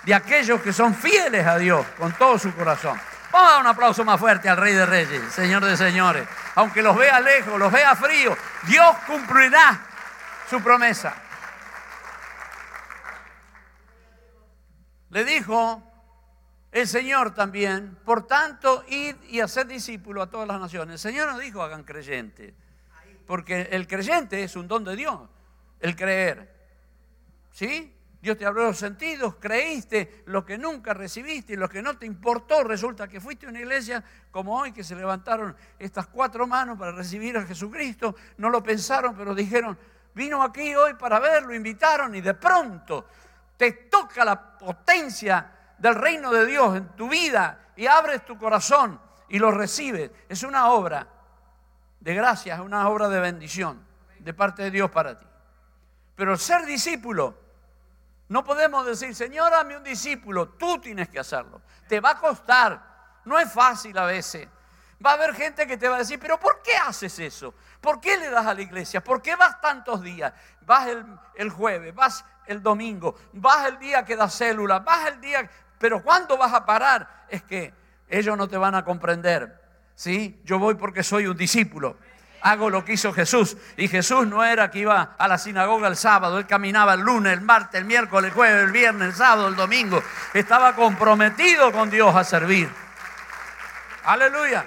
de 0.06 0.13
aquellos 0.13 0.62
que 0.62 0.73
son 0.73 0.93
fieles 0.93 1.47
a 1.47 1.58
Dios 1.58 1.86
con 1.97 2.12
todo 2.13 2.38
su 2.38 2.53
corazón. 2.53 2.99
Vamos 3.32 3.49
a 3.49 3.51
dar 3.53 3.62
un 3.62 3.67
aplauso 3.67 4.06
más 4.06 4.19
fuerte 4.19 4.49
al 4.49 4.58
Rey 4.58 4.73
de 4.73 4.86
Reyes, 4.86 5.21
Señor 5.32 5.63
de 5.65 5.75
Señores. 5.75 6.27
Aunque 6.56 6.82
los 6.82 6.95
vea 6.95 7.19
lejos, 7.19 7.58
los 7.60 7.71
vea 7.71 7.95
frío, 7.95 8.38
Dios 8.67 8.95
cumplirá 9.08 9.80
su 10.49 10.62
promesa. 10.62 11.15
Le 15.10 15.23
dijo 15.23 15.81
el 16.71 16.88
Señor 16.88 17.34
también, 17.34 17.97
por 18.03 18.27
tanto, 18.27 18.84
id 18.89 19.15
y 19.29 19.39
hacer 19.39 19.65
discípulos 19.65 20.27
a 20.27 20.29
todas 20.29 20.47
las 20.47 20.60
naciones. 20.60 20.95
El 20.95 21.12
Señor 21.12 21.31
no 21.31 21.39
dijo 21.39 21.63
hagan 21.63 21.84
creyentes, 21.84 22.53
porque 23.25 23.69
el 23.71 23.88
creyente 23.88 24.43
es 24.43 24.58
un 24.58 24.67
don 24.67 24.84
de 24.84 24.95
Dios, 24.97 25.21
el 25.79 25.95
creer. 25.95 26.53
¿Sí? 27.53 27.93
Dios 28.21 28.38
te 28.38 28.45
abrió 28.45 28.65
los 28.65 28.77
sentidos, 28.77 29.36
creíste 29.39 30.23
lo 30.25 30.43
que 30.43 30.58
nunca 30.58 30.93
recibiste 30.93 31.53
y 31.53 31.55
lo 31.55 31.69
que 31.69 31.81
no 31.81 31.97
te 31.97 32.08
importó. 32.08 32.63
Resulta 32.63 33.08
que 33.08 33.21
fuiste 33.21 33.45
a 33.45 33.49
una 33.49 33.60
iglesia 33.60 34.03
como 34.31 34.60
hoy 34.60 34.73
que 34.73 34.84
se 34.84 34.95
levantaron 34.95 35.55
estas 35.79 36.08
cuatro 36.08 36.47
manos 36.47 36.77
para 36.77 36.91
recibir 36.91 37.38
a 37.38 37.45
Jesucristo. 37.45 38.15
No 38.38 38.49
lo 38.49 38.63
pensaron, 38.63 39.15
pero 39.15 39.34
dijeron, 39.34 39.77
vino 40.15 40.41
aquí 40.41 40.73
hoy 40.73 40.95
para 40.95 41.19
verlo, 41.19 41.54
invitaron 41.54 42.15
y 42.15 42.21
de 42.21 42.34
pronto 42.34 43.06
te 43.56 43.71
toca 43.73 44.25
la 44.25 44.58
potencia 44.58 45.51
del 45.78 45.95
reino 45.95 46.32
de 46.32 46.45
Dios 46.45 46.78
en 46.78 46.88
tu 46.95 47.08
vida 47.08 47.60
y 47.75 47.86
abres 47.86 48.25
tu 48.25 48.38
corazón 48.38 48.99
y 49.30 49.38
lo 49.38 49.51
recibes. 49.51 50.10
Es 50.28 50.43
una 50.43 50.69
obra 50.69 51.08
de 51.99 52.15
gracia, 52.15 52.56
es 52.56 52.62
una 52.62 52.88
obra 52.89 53.10
de 53.10 53.19
bendición 53.19 53.86
de 54.19 54.34
parte 54.34 54.63
de 54.63 54.71
Dios 54.71 54.89
para 54.89 55.17
ti. 55.17 55.25
Pero 56.15 56.38
ser 56.38 56.65
discípulo, 56.65 57.38
no 58.30 58.43
podemos 58.43 58.86
decir, 58.86 59.13
Señor, 59.13 59.51
dame 59.51 59.78
un 59.78 59.84
discípulo, 59.84 60.49
tú 60.49 60.80
tienes 60.80 61.10
que 61.10 61.19
hacerlo. 61.19 61.62
Te 61.88 61.99
va 61.99 62.12
a 62.12 62.17
costar, 62.17 63.21
no 63.25 63.38
es 63.38 63.51
fácil 63.51 63.97
a 63.97 64.06
veces. 64.06 64.47
Va 65.03 65.12
a 65.12 65.13
haber 65.13 65.34
gente 65.34 65.65
que 65.67 65.77
te 65.77 65.88
va 65.88 65.95
a 65.95 65.99
decir, 65.99 66.19
pero 66.19 66.39
¿por 66.39 66.62
qué 66.62 66.75
haces 66.75 67.17
eso? 67.19 67.53
¿Por 67.81 67.99
qué 67.99 68.17
le 68.17 68.29
das 68.29 68.45
a 68.45 68.53
la 68.53 68.62
iglesia? 68.62 69.03
¿Por 69.03 69.21
qué 69.21 69.36
vas 69.36 69.60
tantos 69.62 70.01
días? 70.01 70.34
Vas 70.62 70.88
el, 70.88 71.05
el 71.36 71.49
jueves, 71.49 71.93
vas 71.93 72.25
el 72.47 72.62
domingo, 72.62 73.15
vas 73.34 73.67
el 73.67 73.79
día 73.79 74.05
que 74.05 74.15
das 74.15 74.38
célula, 74.38 74.79
vas 74.79 75.08
el 75.08 75.21
día... 75.21 75.49
Pero 75.77 76.01
¿cuándo 76.01 76.38
vas 76.38 76.53
a 76.53 76.65
parar? 76.65 77.25
Es 77.27 77.43
que 77.43 77.73
ellos 78.08 78.38
no 78.38 78.47
te 78.47 78.58
van 78.58 78.75
a 78.75 78.86
comprender. 78.86 79.62
¿sí? 79.95 80.39
Yo 80.43 80.60
voy 80.60 80.75
porque 80.75 81.03
soy 81.03 81.27
un 81.27 81.38
discípulo. 81.38 81.97
Hago 82.41 82.69
lo 82.69 82.86
que 82.86 82.93
hizo 82.93 83.12
Jesús. 83.12 83.58
Y 83.75 83.88
Jesús 83.88 84.27
no 84.27 84.43
era 84.43 84.69
que 84.69 84.79
iba 84.79 85.15
a 85.17 85.27
la 85.27 85.38
sinagoga 85.38 85.88
el 85.88 85.95
sábado, 85.95 86.38
él 86.38 86.45
caminaba 86.45 86.93
el 86.93 87.01
lunes, 87.01 87.34
el 87.34 87.41
martes, 87.41 87.81
el 87.81 87.86
miércoles, 87.86 88.29
el 88.29 88.36
jueves, 88.36 88.63
el 88.63 88.71
viernes, 88.71 89.10
el 89.10 89.15
sábado, 89.15 89.47
el 89.47 89.55
domingo. 89.55 90.03
Estaba 90.34 90.75
comprometido 90.75 91.71
con 91.71 91.89
Dios 91.89 92.15
a 92.15 92.23
servir. 92.23 92.69
Aleluya. 94.03 94.65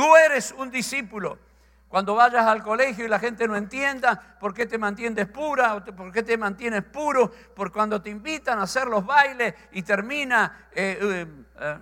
Tú 0.00 0.16
eres 0.16 0.54
un 0.56 0.70
discípulo. 0.70 1.38
Cuando 1.86 2.14
vayas 2.14 2.46
al 2.46 2.62
colegio 2.62 3.04
y 3.04 3.08
la 3.08 3.18
gente 3.18 3.46
no 3.46 3.54
entienda 3.54 4.18
por 4.40 4.54
qué 4.54 4.64
te 4.64 4.78
mantienes 4.78 5.26
pura, 5.26 5.84
por 5.84 6.10
qué 6.10 6.22
te 6.22 6.38
mantienes 6.38 6.84
puro, 6.84 7.30
por 7.54 7.70
cuando 7.70 8.00
te 8.00 8.08
invitan 8.08 8.60
a 8.60 8.62
hacer 8.62 8.86
los 8.86 9.04
bailes 9.04 9.52
y 9.72 9.82
termina 9.82 10.68
eh, 10.72 10.98
eh, 11.02 11.26
eh, 11.60 11.78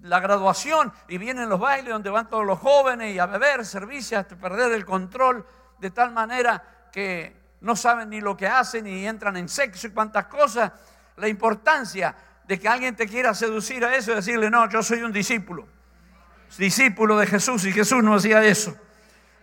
la 0.00 0.18
graduación 0.18 0.92
y 1.06 1.16
vienen 1.16 1.48
los 1.48 1.60
bailes 1.60 1.92
donde 1.92 2.10
van 2.10 2.28
todos 2.28 2.44
los 2.44 2.58
jóvenes 2.58 3.14
y 3.14 3.20
a 3.20 3.26
beber, 3.26 3.64
servicio, 3.64 4.18
hasta 4.18 4.34
perder 4.34 4.72
el 4.72 4.84
control 4.84 5.46
de 5.78 5.92
tal 5.92 6.10
manera 6.10 6.88
que 6.90 7.36
no 7.60 7.76
saben 7.76 8.10
ni 8.10 8.20
lo 8.20 8.36
que 8.36 8.48
hacen 8.48 8.84
y 8.88 9.06
entran 9.06 9.36
en 9.36 9.48
sexo 9.48 9.86
y 9.86 9.90
cuantas 9.90 10.26
cosas. 10.26 10.72
La 11.18 11.28
importancia 11.28 12.16
de 12.48 12.58
que 12.58 12.66
alguien 12.66 12.96
te 12.96 13.06
quiera 13.06 13.32
seducir 13.32 13.84
a 13.84 13.94
eso 13.94 14.10
y 14.10 14.16
decirle, 14.16 14.50
no, 14.50 14.68
yo 14.68 14.82
soy 14.82 15.04
un 15.04 15.12
discípulo, 15.12 15.68
discípulo 16.56 17.18
de 17.18 17.26
Jesús 17.26 17.64
y 17.64 17.72
Jesús 17.72 18.02
no 18.02 18.14
hacía 18.14 18.44
eso. 18.44 18.76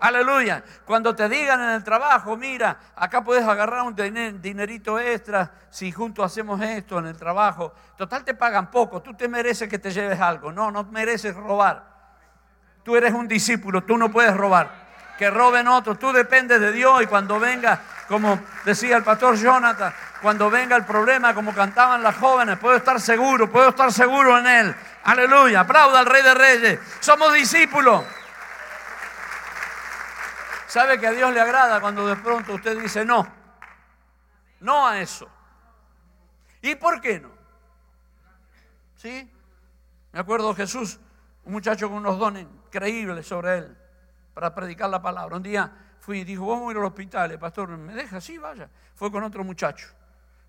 Aleluya. 0.02 0.64
Cuando 0.84 1.14
te 1.14 1.30
digan 1.30 1.62
en 1.62 1.70
el 1.70 1.84
trabajo, 1.84 2.36
mira, 2.36 2.80
acá 2.96 3.24
puedes 3.24 3.46
agarrar 3.46 3.84
un 3.84 3.96
dinerito 4.42 5.00
extra 5.00 5.52
si 5.70 5.92
juntos 5.92 6.26
hacemos 6.26 6.60
esto 6.60 6.98
en 6.98 7.06
el 7.06 7.16
trabajo. 7.16 7.72
Total 7.98 8.24
te 8.24 8.34
pagan 8.34 8.72
poco, 8.72 9.04
tú 9.04 9.14
te 9.14 9.28
mereces 9.28 9.70
que 9.70 9.78
te 9.78 9.92
lleves 9.92 10.20
algo. 10.20 10.52
No, 10.52 10.72
no 10.72 10.86
mereces 10.86 11.36
robar. 11.36 11.86
Tú 12.84 12.96
eres 12.96 13.14
un 13.14 13.28
discípulo, 13.28 13.84
tú 13.84 13.96
no 13.96 14.12
puedes 14.12 14.36
robar. 14.36 14.90
Que 15.20 15.30
roben 15.30 15.68
otros, 15.68 16.00
tú 16.00 16.12
dependes 16.12 16.60
de 16.60 16.72
Dios 16.72 17.04
y 17.04 17.06
cuando 17.06 17.40
venga, 17.40 17.80
como 18.12 18.42
decía 18.66 18.98
el 18.98 19.04
pastor 19.04 19.38
Jonathan, 19.38 19.94
cuando 20.22 20.50
venga 20.50 20.76
el 20.76 20.84
problema, 20.84 21.34
como 21.34 21.56
cantaban 21.56 22.04
las 22.04 22.18
jóvenes, 22.18 22.60
puedo 22.60 22.76
estar 22.76 23.00
seguro, 23.00 23.50
puedo 23.50 23.70
estar 23.70 23.92
seguro 23.92 24.38
en 24.38 24.48
Él. 24.48 24.76
Aleluya, 25.06 25.62
aplauda 25.62 26.02
al 26.02 26.06
Rey 26.06 26.22
de 26.22 26.34
Reyes. 26.34 26.80
Somos 27.00 27.34
discípulos. 27.34 28.04
¿Sabe 30.68 31.00
que 31.00 31.08
a 31.08 31.12
Dios 31.12 31.34
le 31.34 31.40
agrada 31.40 31.80
cuando 31.80 32.06
de 32.06 32.18
pronto 32.18 32.54
usted 32.54 32.78
dice 32.82 33.06
no? 33.06 33.26
No 34.60 34.86
a 34.86 35.00
eso. 35.00 35.30
¿Y 36.62 36.76
por 36.76 37.00
qué 37.00 37.22
no? 37.22 37.32
¿Sí? 38.98 39.32
Me 40.12 40.20
acuerdo 40.20 40.54
Jesús, 40.54 41.00
un 41.46 41.54
muchacho 41.54 41.88
con 41.88 42.00
unos 42.00 42.20
dones 42.20 42.44
increíbles 42.44 43.26
sobre 43.26 43.60
él 43.60 43.78
para 44.34 44.54
predicar 44.54 44.90
la 44.90 45.02
palabra. 45.02 45.38
Un 45.38 45.44
día 45.44 45.72
fui 46.02 46.22
y 46.22 46.24
dijo, 46.24 46.48
vamos 46.48 46.70
a 46.70 46.72
ir 46.72 46.78
al 46.78 46.86
hospital. 46.86 47.32
El 47.32 47.40
pastor, 47.40 47.70
¿me 47.70 47.94
deja? 47.94 48.20
Sí, 48.20 48.38
vaya. 48.38 48.70
Fue 48.96 49.12
con 49.12 49.24
otro 49.24 49.44
muchacho. 49.44 49.88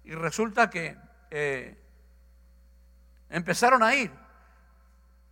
Y 0.02 0.14
resulta 0.14 0.68
que 0.70 0.96
eh, 1.30 1.78
empezaron 3.28 3.82
a 3.82 3.94
ir. 3.94 4.10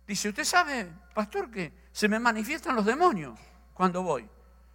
Dice, 0.05 0.29
¿usted 0.29 0.43
sabe, 0.43 0.91
pastor, 1.15 1.49
que 1.49 1.73
se 1.91 2.07
me 2.07 2.19
manifiestan 2.19 2.75
los 2.75 2.85
demonios 2.85 3.37
cuando 3.73 4.03
voy? 4.03 4.29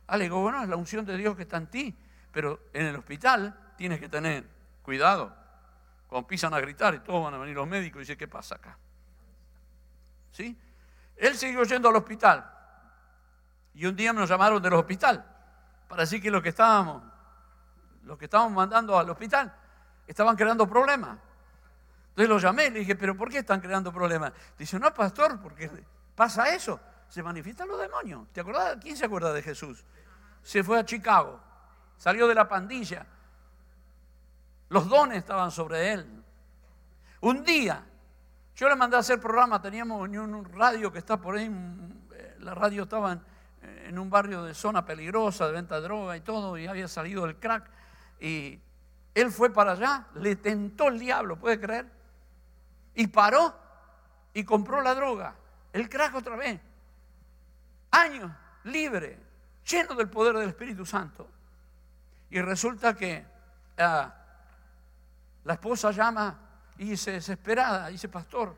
Ah, 0.09 0.16
le 0.16 0.24
digo, 0.24 0.40
bueno, 0.40 0.62
es 0.62 0.68
la 0.68 0.76
unción 0.76 1.06
de 1.06 1.16
Dios 1.16 1.37
que 1.37 1.42
está 1.42 1.59
en 1.59 1.68
ti, 1.68 1.96
pero 2.32 2.68
en 2.72 2.87
el 2.87 2.96
hospital 2.96 3.74
tienes 3.76 4.00
que 4.00 4.09
tener 4.09 4.44
cuidado. 4.82 5.32
Cuando 6.09 6.26
pisan 6.26 6.54
a 6.54 6.61
gritar 6.61 6.94
y 6.94 7.00
todos 7.00 7.22
van 7.22 7.35
a 7.35 7.38
venir 7.38 7.54
los 7.54 7.68
médicos 7.68 7.98
y 7.98 8.00
dicen, 8.00 8.18
¿qué 8.18 8.26
pasa 8.26 8.56
acá? 8.56 8.76
¿Sí? 10.32 10.59
Él 11.16 11.37
siguió 11.37 11.62
yendo 11.62 11.88
al 11.88 11.96
hospital. 11.96 12.52
Y 13.74 13.87
un 13.87 13.94
día 13.94 14.12
nos 14.12 14.28
llamaron 14.28 14.61
del 14.61 14.72
hospital 14.72 15.35
para 15.88 16.03
decir 16.03 16.20
que 16.20 16.31
los 16.31 16.42
que 16.42 16.51
estábamos, 16.51 17.03
los 18.05 18.18
que 18.18 18.27
estábamos 18.27 18.53
mandando 18.53 18.99
al 18.99 19.09
hospital, 19.11 19.55
estaban 20.07 20.37
creando 20.37 20.68
problemas. 20.68 21.18
Entonces 22.11 22.29
lo 22.29 22.38
llamé 22.38 22.66
y 22.66 22.70
le 22.70 22.79
dije, 22.81 22.96
¿pero 22.96 23.16
por 23.16 23.31
qué 23.31 23.38
están 23.38 23.61
creando 23.61 23.92
problemas? 23.92 24.33
Dice, 24.59 24.79
no, 24.79 24.92
pastor, 24.94 25.40
porque 25.40 25.70
pasa 26.14 26.49
eso. 26.55 26.81
Se 27.09 27.22
manifiestan 27.22 27.68
los 27.68 27.79
demonios. 27.79 28.29
¿Te 28.33 28.40
acordás? 28.40 28.79
¿Quién 28.81 28.96
se 28.96 29.05
acuerda 29.05 29.33
de 29.33 29.42
Jesús? 29.42 29.85
Se 30.42 30.64
fue 30.64 30.79
a 30.79 30.85
Chicago, 30.85 31.40
salió 31.96 32.27
de 32.27 32.35
la 32.35 32.49
pandilla. 32.49 33.07
Los 34.68 34.88
dones 34.88 35.18
estaban 35.18 35.51
sobre 35.51 35.92
él. 35.92 36.25
Un 37.20 37.44
día, 37.44 37.85
yo 38.55 38.68
le 38.68 38.77
mandé 38.77 38.96
a 38.96 39.01
hacer 39.01 39.20
programa, 39.20 39.61
teníamos 39.61 40.09
un 40.09 40.44
radio 40.53 40.92
que 40.92 40.99
está 40.99 41.16
por 41.16 41.37
ahí, 41.37 41.51
eh, 42.12 42.37
la 42.40 42.55
radio 42.55 42.85
estaba 42.85 43.18
en 43.87 43.98
un 43.98 44.11
barrio 44.11 44.42
de 44.42 44.55
zona 44.55 44.85
peligrosa, 44.85 45.46
de 45.46 45.52
venta 45.52 45.76
de 45.76 45.83
droga 45.83 46.16
y 46.16 46.20
todo, 46.20 46.59
y 46.59 46.66
había 46.66 46.88
salido 46.88 47.24
el 47.24 47.37
crack. 47.37 47.68
Y 48.20 48.61
él 49.14 49.31
fue 49.31 49.52
para 49.52 49.72
allá, 49.72 50.07
le 50.14 50.37
tentó 50.37 50.88
el 50.88 50.98
diablo, 50.98 51.38
¿puede 51.38 51.61
creer? 51.61 51.87
Y 52.94 53.07
paró 53.07 53.55
y 54.35 54.44
compró 54.44 54.81
la 54.81 54.94
droga, 54.94 55.35
el 55.72 55.88
crack 55.88 56.14
otra 56.14 56.37
vez. 56.37 56.61
Años 57.90 58.31
libre, 58.64 59.18
lleno 59.64 59.94
del 59.94 60.09
poder 60.09 60.37
del 60.37 60.48
Espíritu 60.48 60.85
Santo. 60.85 61.29
Y 62.31 62.40
resulta 62.40 62.94
que 62.94 63.24
ah, 63.79 64.14
la 65.44 65.52
esposa 65.55 65.90
llama 65.92 66.38
y 66.79 66.90
dice 66.90 67.12
desesperada, 67.12 67.88
dice, 67.88 68.09
pastor, 68.09 68.57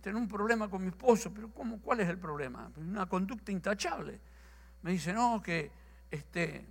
tengo 0.00 0.18
un 0.18 0.28
problema 0.28 0.68
con 0.68 0.82
mi 0.82 0.88
esposo, 0.88 1.32
pero 1.32 1.50
¿cómo, 1.50 1.80
¿cuál 1.80 2.00
es 2.00 2.08
el 2.08 2.18
problema? 2.18 2.70
Una 2.76 3.06
conducta 3.06 3.50
intachable. 3.50 4.20
Me 4.82 4.92
dice, 4.92 5.12
no, 5.12 5.42
que 5.42 5.70
este, 6.10 6.64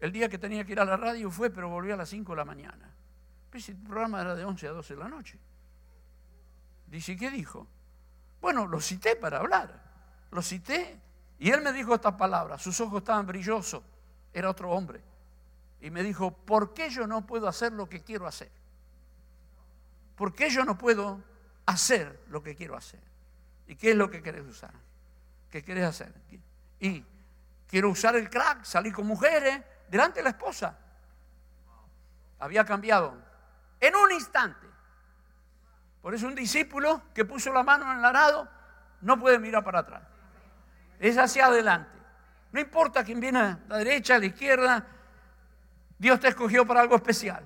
el 0.00 0.12
día 0.12 0.28
que 0.28 0.38
tenía 0.38 0.64
que 0.64 0.72
ir 0.72 0.80
a 0.80 0.84
la 0.84 0.96
radio 0.96 1.30
fue, 1.30 1.50
pero 1.50 1.68
volvió 1.68 1.94
a 1.94 1.96
las 1.96 2.08
5 2.08 2.32
de 2.32 2.36
la 2.36 2.44
mañana. 2.44 2.94
Pues 3.50 3.68
el 3.68 3.76
programa 3.76 4.20
era 4.20 4.34
de 4.34 4.44
11 4.44 4.68
a 4.68 4.72
12 4.72 4.94
de 4.94 5.00
la 5.00 5.08
noche. 5.08 5.38
Dice, 6.86 7.16
¿qué 7.16 7.30
dijo? 7.30 7.66
Bueno, 8.40 8.66
lo 8.66 8.80
cité 8.80 9.16
para 9.16 9.38
hablar. 9.38 9.82
Lo 10.30 10.42
cité 10.42 11.00
y 11.38 11.50
él 11.50 11.62
me 11.62 11.72
dijo 11.72 11.94
estas 11.94 12.14
palabras. 12.14 12.62
Sus 12.62 12.80
ojos 12.80 12.98
estaban 12.98 13.26
brillosos. 13.26 13.82
Era 14.32 14.50
otro 14.50 14.70
hombre. 14.70 15.00
Y 15.80 15.90
me 15.90 16.02
dijo, 16.02 16.32
¿por 16.32 16.74
qué 16.74 16.90
yo 16.90 17.06
no 17.06 17.26
puedo 17.26 17.48
hacer 17.48 17.72
lo 17.72 17.88
que 17.88 18.02
quiero 18.02 18.26
hacer? 18.26 18.50
¿Por 20.16 20.34
qué 20.34 20.50
yo 20.50 20.64
no 20.64 20.76
puedo 20.76 21.22
hacer 21.66 22.20
lo 22.28 22.42
que 22.42 22.56
quiero 22.56 22.76
hacer? 22.76 23.00
¿Y 23.66 23.76
qué 23.76 23.90
es 23.90 23.96
lo 23.96 24.10
que 24.10 24.22
querés 24.22 24.44
usar? 24.44 24.72
¿Qué 25.50 25.62
querés 25.62 25.84
hacer? 25.84 26.12
Y 26.80 27.04
quiero 27.66 27.90
usar 27.90 28.16
el 28.16 28.30
crack, 28.30 28.64
salir 28.64 28.92
con 28.92 29.06
mujeres, 29.06 29.60
delante 29.88 30.20
de 30.20 30.24
la 30.24 30.30
esposa. 30.30 30.76
Había 32.38 32.64
cambiado 32.64 33.16
en 33.80 33.96
un 33.96 34.12
instante. 34.12 34.66
Por 36.02 36.14
eso 36.14 36.26
un 36.26 36.34
discípulo 36.34 37.02
que 37.14 37.24
puso 37.24 37.52
la 37.52 37.62
mano 37.62 37.90
en 37.90 37.98
el 37.98 38.04
arado 38.04 38.48
no 39.00 39.18
puede 39.18 39.38
mirar 39.38 39.64
para 39.64 39.80
atrás. 39.80 40.02
Es 40.98 41.18
hacia 41.18 41.46
adelante. 41.46 41.98
No 42.52 42.60
importa 42.60 43.04
quién 43.04 43.20
viene 43.20 43.38
a 43.40 43.58
la 43.68 43.76
derecha, 43.78 44.16
a 44.16 44.18
la 44.18 44.26
izquierda, 44.26 44.86
Dios 45.98 46.20
te 46.20 46.28
escogió 46.28 46.66
para 46.66 46.80
algo 46.80 46.96
especial. 46.96 47.44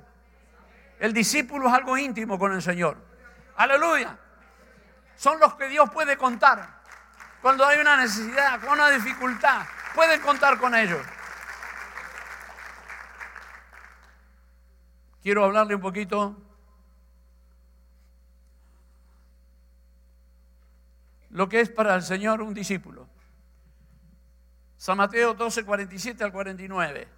El 1.01 1.13
discípulo 1.13 1.69
es 1.69 1.75
algo 1.75 1.97
íntimo 1.97 2.39
con 2.39 2.53
el 2.53 2.63
Señor. 2.63 2.97
Aleluya. 3.57 4.19
Son 5.17 5.41
los 5.41 5.55
que 5.55 5.69
Dios 5.69 5.91
puede 5.91 6.17
contar. 6.17 6.82
Cuando 7.43 7.67
hay 7.67 7.81
una 7.81 7.97
necesidad, 7.97 8.63
una 8.71 8.89
dificultad, 8.89 9.67
pueden 9.97 10.21
contar 10.21 10.59
con 10.59 10.77
ellos. 10.77 11.05
Quiero 15.23 15.45
hablarle 15.45 15.75
un 15.75 15.81
poquito 15.81 16.37
lo 21.31 21.49
que 21.49 21.61
es 21.61 21.69
para 21.69 21.97
el 21.97 22.03
Señor 22.03 22.43
un 22.43 22.55
discípulo. 22.55 23.09
San 24.77 24.97
Mateo 24.97 25.35
12, 25.35 25.65
47 25.65 26.23
al 26.23 26.33
49. 26.33 27.09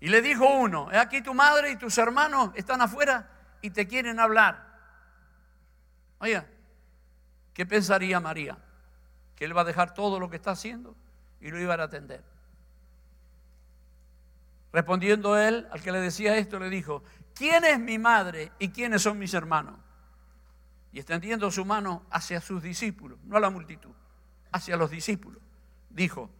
Y 0.00 0.08
le 0.08 0.20
dijo 0.20 0.46
uno, 0.46 0.92
he 0.92 0.98
aquí 0.98 1.22
tu 1.22 1.32
madre 1.32 1.70
y 1.70 1.76
tus 1.76 1.96
hermanos 1.96 2.50
están 2.54 2.82
afuera 2.82 3.30
y 3.62 3.70
te 3.70 3.86
quieren 3.86 4.20
hablar. 4.20 4.66
Oiga, 6.18 6.46
¿qué 7.58 7.66
pensaría 7.66 8.20
María? 8.20 8.56
Que 9.34 9.44
él 9.44 9.56
va 9.56 9.62
a 9.62 9.64
dejar 9.64 9.92
todo 9.92 10.20
lo 10.20 10.30
que 10.30 10.36
está 10.36 10.52
haciendo 10.52 10.94
y 11.40 11.50
lo 11.50 11.60
iba 11.60 11.74
a 11.74 11.82
atender. 11.82 12.22
Respondiendo 14.72 15.36
él, 15.36 15.66
al 15.72 15.82
que 15.82 15.90
le 15.90 16.00
decía 16.00 16.36
esto, 16.36 16.60
le 16.60 16.70
dijo, 16.70 17.02
¿quién 17.34 17.64
es 17.64 17.80
mi 17.80 17.98
madre 17.98 18.52
y 18.60 18.68
quiénes 18.68 19.02
son 19.02 19.18
mis 19.18 19.34
hermanos? 19.34 19.74
Y 20.92 21.00
extendiendo 21.00 21.50
su 21.50 21.64
mano 21.64 22.06
hacia 22.12 22.40
sus 22.40 22.62
discípulos, 22.62 23.18
no 23.24 23.36
a 23.36 23.40
la 23.40 23.50
multitud, 23.50 23.90
hacia 24.52 24.76
los 24.76 24.92
discípulos, 24.92 25.42
dijo, 25.90 26.30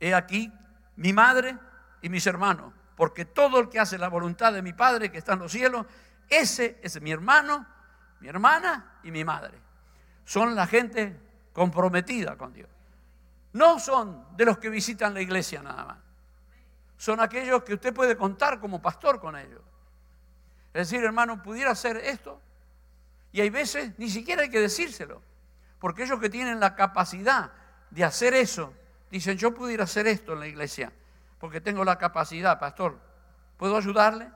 he 0.00 0.14
aquí 0.14 0.52
mi 0.96 1.12
madre 1.12 1.56
y 2.02 2.08
mis 2.08 2.26
hermanos, 2.26 2.74
porque 2.96 3.24
todo 3.24 3.60
el 3.60 3.68
que 3.68 3.78
hace 3.78 3.98
la 3.98 4.08
voluntad 4.08 4.52
de 4.52 4.62
mi 4.62 4.72
Padre 4.72 5.12
que 5.12 5.18
está 5.18 5.34
en 5.34 5.38
los 5.38 5.52
cielos, 5.52 5.86
ese 6.28 6.78
es 6.82 7.00
mi 7.00 7.10
hermano, 7.10 7.66
mi 8.20 8.28
hermana 8.28 8.98
y 9.02 9.10
mi 9.10 9.24
madre. 9.24 9.58
Son 10.24 10.54
la 10.54 10.66
gente 10.66 11.18
comprometida 11.52 12.36
con 12.36 12.52
Dios. 12.52 12.68
No 13.52 13.78
son 13.78 14.36
de 14.36 14.44
los 14.44 14.58
que 14.58 14.68
visitan 14.68 15.14
la 15.14 15.20
iglesia 15.20 15.62
nada 15.62 15.84
más. 15.84 15.98
Son 16.96 17.20
aquellos 17.20 17.62
que 17.62 17.74
usted 17.74 17.94
puede 17.94 18.16
contar 18.16 18.60
como 18.60 18.82
pastor 18.82 19.20
con 19.20 19.36
ellos. 19.36 19.62
Es 20.74 20.90
decir, 20.90 21.04
hermano, 21.04 21.42
pudiera 21.42 21.70
hacer 21.70 21.96
esto. 21.96 22.40
Y 23.32 23.40
hay 23.40 23.50
veces 23.50 23.98
ni 23.98 24.10
siquiera 24.10 24.42
hay 24.42 24.50
que 24.50 24.60
decírselo. 24.60 25.22
Porque 25.78 26.02
ellos 26.02 26.20
que 26.20 26.28
tienen 26.28 26.60
la 26.60 26.74
capacidad 26.74 27.52
de 27.90 28.04
hacer 28.04 28.34
eso, 28.34 28.74
dicen, 29.10 29.38
yo 29.38 29.54
pudiera 29.54 29.84
hacer 29.84 30.06
esto 30.06 30.32
en 30.32 30.40
la 30.40 30.46
iglesia. 30.46 30.92
Porque 31.38 31.60
tengo 31.60 31.84
la 31.84 31.98
capacidad, 31.98 32.58
pastor. 32.58 32.98
¿Puedo 33.56 33.76
ayudarle? 33.76 34.30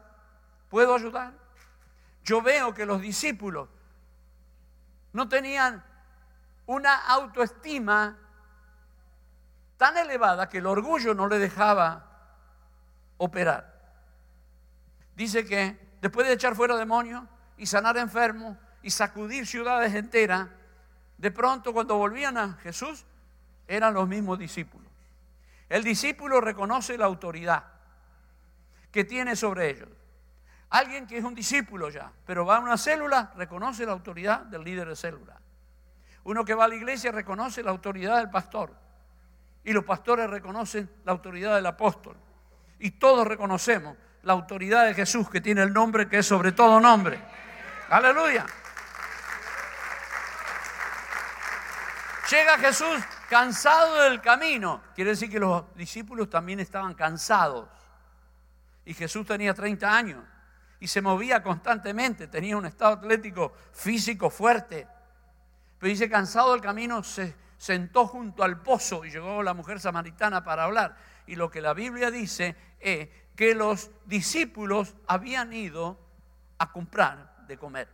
¿Puedo 0.68 0.94
ayudar? 0.94 1.41
Yo 2.24 2.40
veo 2.40 2.72
que 2.72 2.86
los 2.86 3.00
discípulos 3.00 3.68
no 5.12 5.28
tenían 5.28 5.84
una 6.66 6.96
autoestima 7.06 8.18
tan 9.76 9.96
elevada 9.96 10.48
que 10.48 10.58
el 10.58 10.66
orgullo 10.66 11.14
no 11.14 11.26
le 11.26 11.38
dejaba 11.38 12.08
operar. 13.16 13.72
Dice 15.16 15.44
que 15.44 15.96
después 16.00 16.26
de 16.26 16.34
echar 16.34 16.54
fuera 16.54 16.76
demonios 16.76 17.24
y 17.56 17.66
sanar 17.66 17.96
enfermos 17.96 18.56
y 18.82 18.90
sacudir 18.90 19.46
ciudades 19.46 19.94
enteras, 19.94 20.48
de 21.18 21.30
pronto 21.30 21.72
cuando 21.72 21.96
volvían 21.96 22.36
a 22.38 22.54
Jesús 22.54 23.04
eran 23.68 23.94
los 23.94 24.08
mismos 24.08 24.38
discípulos. 24.38 24.90
El 25.68 25.84
discípulo 25.84 26.40
reconoce 26.40 26.98
la 26.98 27.06
autoridad 27.06 27.64
que 28.90 29.04
tiene 29.04 29.36
sobre 29.36 29.70
ellos. 29.70 29.88
Alguien 30.72 31.06
que 31.06 31.18
es 31.18 31.24
un 31.24 31.34
discípulo 31.34 31.90
ya, 31.90 32.10
pero 32.24 32.46
va 32.46 32.56
a 32.56 32.60
una 32.60 32.78
célula, 32.78 33.30
reconoce 33.36 33.84
la 33.84 33.92
autoridad 33.92 34.40
del 34.40 34.64
líder 34.64 34.88
de 34.88 34.96
célula. 34.96 35.38
Uno 36.24 36.46
que 36.46 36.54
va 36.54 36.64
a 36.64 36.68
la 36.68 36.74
iglesia 36.74 37.12
reconoce 37.12 37.62
la 37.62 37.70
autoridad 37.70 38.16
del 38.16 38.30
pastor. 38.30 38.74
Y 39.64 39.74
los 39.74 39.84
pastores 39.84 40.30
reconocen 40.30 40.90
la 41.04 41.12
autoridad 41.12 41.56
del 41.56 41.66
apóstol. 41.66 42.16
Y 42.78 42.92
todos 42.92 43.26
reconocemos 43.26 43.98
la 44.22 44.32
autoridad 44.32 44.86
de 44.86 44.94
Jesús 44.94 45.28
que 45.28 45.42
tiene 45.42 45.62
el 45.62 45.74
nombre 45.74 46.08
que 46.08 46.20
es 46.20 46.26
sobre 46.26 46.52
todo 46.52 46.80
nombre. 46.80 47.20
Aleluya. 47.90 48.46
Llega 52.30 52.56
Jesús 52.56 52.98
cansado 53.28 54.04
del 54.04 54.22
camino. 54.22 54.80
Quiere 54.94 55.10
decir 55.10 55.30
que 55.30 55.38
los 55.38 55.74
discípulos 55.74 56.30
también 56.30 56.60
estaban 56.60 56.94
cansados. 56.94 57.68
Y 58.86 58.94
Jesús 58.94 59.26
tenía 59.26 59.52
30 59.52 59.94
años 59.94 60.31
y 60.82 60.88
se 60.88 61.00
movía 61.00 61.44
constantemente, 61.44 62.26
tenía 62.26 62.56
un 62.56 62.66
estado 62.66 62.94
atlético 62.94 63.52
físico 63.70 64.30
fuerte. 64.30 64.88
Pero 65.78 65.88
dice, 65.88 66.10
cansado 66.10 66.50
del 66.50 66.60
camino, 66.60 67.04
se 67.04 67.36
sentó 67.56 68.08
junto 68.08 68.42
al 68.42 68.62
pozo 68.62 69.04
y 69.04 69.10
llegó 69.12 69.44
la 69.44 69.54
mujer 69.54 69.78
samaritana 69.78 70.42
para 70.42 70.64
hablar. 70.64 70.96
Y 71.28 71.36
lo 71.36 71.52
que 71.52 71.60
la 71.60 71.72
Biblia 71.72 72.10
dice 72.10 72.56
es 72.80 73.08
que 73.36 73.54
los 73.54 73.92
discípulos 74.06 74.96
habían 75.06 75.52
ido 75.52 76.00
a 76.58 76.72
comprar 76.72 77.46
de 77.46 77.56
comer. 77.56 77.88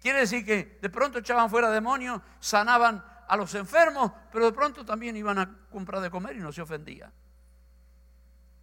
Quiere 0.00 0.20
decir 0.20 0.46
que 0.46 0.78
de 0.80 0.88
pronto 0.88 1.18
echaban 1.18 1.50
fuera 1.50 1.68
demonios, 1.68 2.20
sanaban 2.38 3.04
a 3.26 3.36
los 3.36 3.56
enfermos, 3.56 4.12
pero 4.30 4.44
de 4.44 4.52
pronto 4.52 4.84
también 4.84 5.16
iban 5.16 5.40
a 5.40 5.52
comprar 5.68 6.00
de 6.00 6.12
comer 6.12 6.36
y 6.36 6.38
no 6.38 6.52
se 6.52 6.62
ofendía. 6.62 7.10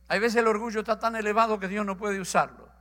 Hay 0.08 0.20
veces 0.22 0.38
el 0.38 0.48
orgullo 0.48 0.80
está 0.80 0.98
tan 0.98 1.18
elevado 1.18 1.60
que 1.60 1.68
Dios 1.68 1.86
no 1.86 1.98
puede 1.98 2.22
usarlo. 2.22 2.79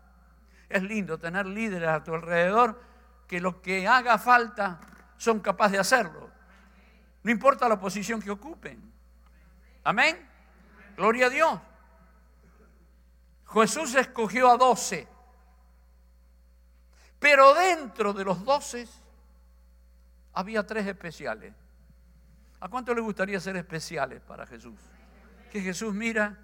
Es 0.69 0.83
lindo 0.83 1.19
tener 1.19 1.47
líderes 1.47 1.89
a 1.89 2.05
tu 2.05 2.15
alrededor 2.15 2.81
que 3.27 3.41
lo 3.41 3.63
que 3.63 3.87
haga 3.87 4.19
falta 4.19 4.81
son 5.17 5.41
capaces 5.41 5.73
de 5.73 5.79
hacerlo. 5.79 6.31
No 7.23 7.31
importa 7.31 7.69
la 7.69 7.79
posición 7.79 8.21
que 8.21 8.31
ocupen. 8.31 8.93
Amén. 9.85 10.29
Gloria 10.97 11.27
a 11.27 11.31
Dios. 11.31 11.61
Jesús 13.53 13.95
escogió 13.95 14.51
a 14.51 14.57
doce. 14.57 15.09
Pero 17.19 17.55
dentro 17.55 18.13
de 18.13 18.25
los 18.25 18.45
doce 18.45 18.87
había 20.35 20.67
tres 20.67 20.87
especiales. 20.87 21.55
¿A 22.61 22.69
cuánto 22.69 22.95
le 22.95 23.01
gustaría 23.01 23.41
ser 23.41 23.57
especiales 23.57 24.21
para 24.21 24.47
Jesús? 24.47 24.79
Que 25.51 25.61
Jesús 25.61 25.95
mira. 25.95 26.37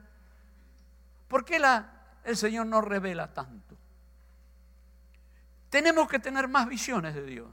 ¿Por 1.28 1.44
qué 1.44 1.60
el 2.24 2.36
Señor 2.36 2.66
no 2.66 2.80
revela 2.80 3.32
tanto? 3.32 3.76
Tenemos 5.74 6.06
que 6.06 6.20
tener 6.20 6.46
más 6.46 6.68
visiones 6.68 7.16
de 7.16 7.24
Dios. 7.24 7.48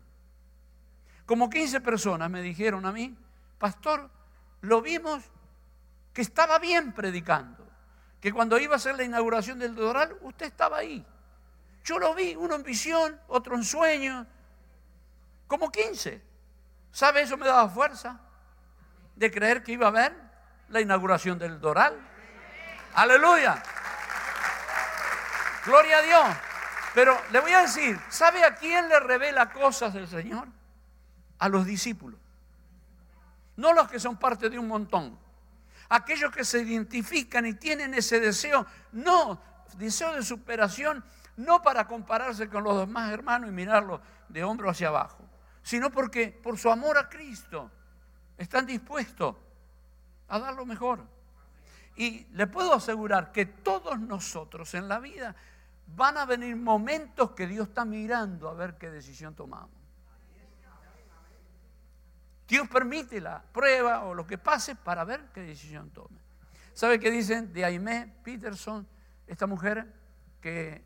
Como 1.25 1.49
15 1.49 1.81
personas 1.81 2.29
me 2.29 2.43
dijeron 2.43 2.86
a 2.86 2.91
mí, 2.91 3.17
pastor, 3.57 4.12
lo 4.62 4.79
vimos 4.79 5.23
que 6.13 6.21
estaba 6.21 6.60
bien 6.60 6.93
predicando, 6.93 7.67
que 8.19 8.31
cuando 8.31 8.60
iba 8.60 8.73
a 8.73 8.77
hacer 8.77 8.95
la 8.95 9.05
inauguración 9.05 9.57
del 9.57 9.73
Doral, 9.73 10.15
usted 10.21 10.45
estaba 10.45 10.77
ahí. 10.77 11.03
Yo 11.84 11.97
lo 11.97 12.13
vi, 12.13 12.36
uno 12.36 12.53
en 12.53 12.62
visión, 12.62 13.19
otro 13.27 13.55
en 13.55 13.63
sueño, 13.63 14.27
como 15.47 15.71
15. 15.71 16.21
¿Sabe? 16.91 17.23
Eso 17.23 17.38
me 17.38 17.47
daba 17.47 17.67
fuerza 17.69 18.19
de 19.15 19.31
creer 19.31 19.63
que 19.63 19.71
iba 19.71 19.88
a 19.88 19.89
haber 19.89 20.15
la 20.69 20.79
inauguración 20.79 21.39
del 21.39 21.60
Doral. 21.60 21.97
Aleluya. 22.93 23.63
Gloria 25.65 25.97
a 25.97 26.01
Dios. 26.03 26.51
Pero 26.93 27.17
le 27.32 27.39
voy 27.39 27.51
a 27.51 27.62
decir, 27.62 27.99
¿sabe 28.10 28.43
a 28.43 28.56
quién 28.56 28.89
le 28.89 28.99
revela 28.99 29.51
cosas 29.51 29.93
del 29.93 30.08
Señor? 30.08 30.47
A 31.39 31.47
los 31.47 31.65
discípulos. 31.65 32.19
No 33.56 33.73
los 33.73 33.89
que 33.89 33.99
son 33.99 34.17
parte 34.17 34.49
de 34.49 34.60
un 34.60 34.67
montón. 34.67 35.17
Aquellos 35.89 36.32
que 36.32 36.43
se 36.43 36.62
identifican 36.62 37.45
y 37.45 37.54
tienen 37.54 37.93
ese 37.93 38.19
deseo, 38.19 38.65
no, 38.91 39.41
deseo 39.77 40.13
de 40.13 40.23
superación, 40.23 41.04
no 41.38 41.62
para 41.62 41.88
compararse 41.88 42.49
con 42.49 42.63
los 42.63 42.77
demás 42.80 43.12
hermanos 43.12 43.49
y 43.49 43.54
mirarlos 43.54 44.01
de 44.30 44.43
hombro 44.43 44.69
hacia 44.69 44.89
abajo, 44.89 45.23
sino 45.63 45.91
porque 45.91 46.27
por 46.27 46.58
su 46.58 46.69
amor 46.69 46.97
a 46.97 47.10
Cristo 47.10 47.71
están 48.38 48.65
dispuestos 48.65 49.36
a 50.27 50.39
dar 50.39 50.54
lo 50.56 50.65
mejor. 50.65 51.06
Y 51.95 52.25
le 52.32 52.47
puedo 52.47 52.73
asegurar 52.73 53.32
que 53.32 53.45
todos 53.45 53.99
nosotros 53.99 54.73
en 54.73 54.88
la 54.88 54.99
vida 54.99 55.36
van 55.95 56.17
a 56.17 56.25
venir 56.25 56.56
momentos 56.56 57.32
que 57.32 57.47
Dios 57.47 57.69
está 57.69 57.86
mirando 57.86 58.49
a 58.49 58.54
ver 58.54 58.77
qué 58.77 58.89
decisión 58.89 59.36
tomamos. 59.36 59.82
Dios 62.47 62.67
permite 62.67 63.21
la 63.21 63.41
prueba 63.41 64.04
o 64.04 64.13
lo 64.13 64.27
que 64.27 64.38
pase 64.38 64.75
para 64.75 65.06
ver 65.06 65.30
qué 65.34 65.41
decisión 65.41 65.89
tome. 65.91 66.19
¿Sabe 66.73 66.99
qué 66.99 67.10
dicen 67.10 67.54
de 67.54 67.63
Aimé 67.63 68.13
Peterson, 68.23 68.86
esta 69.25 69.47
mujer 69.47 69.88
que 70.41 70.84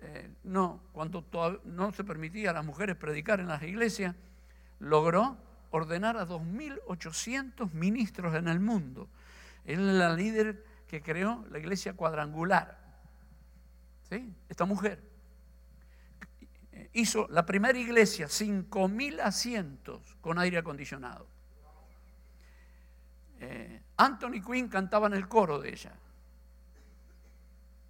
eh, 0.00 0.30
no, 0.44 0.80
cuando 0.92 1.24
no 1.64 1.92
se 1.92 2.04
permitía 2.04 2.50
a 2.50 2.52
las 2.52 2.64
mujeres 2.64 2.96
predicar 2.96 3.40
en 3.40 3.48
las 3.48 3.62
iglesias, 3.62 4.14
logró 4.80 5.36
ordenar 5.70 6.16
a 6.16 6.26
2.800 6.26 7.72
ministros 7.72 8.34
en 8.34 8.48
el 8.48 8.60
mundo. 8.60 9.08
Él 9.64 9.88
es 9.88 9.94
la 9.94 10.12
líder 10.14 10.64
que 10.88 11.02
creó 11.02 11.44
la 11.50 11.58
iglesia 11.58 11.94
cuadrangular. 11.94 12.83
Esta 14.48 14.64
mujer 14.64 15.14
hizo 16.94 17.26
la 17.28 17.44
primera 17.44 17.78
iglesia, 17.78 18.26
5.000 18.26 19.20
asientos 19.20 20.16
con 20.20 20.38
aire 20.38 20.58
acondicionado. 20.58 21.26
Eh, 23.40 23.82
Anthony 23.96 24.40
Quinn 24.44 24.68
cantaba 24.68 25.08
en 25.08 25.14
el 25.14 25.28
coro 25.28 25.58
de 25.58 25.70
ella. 25.70 25.92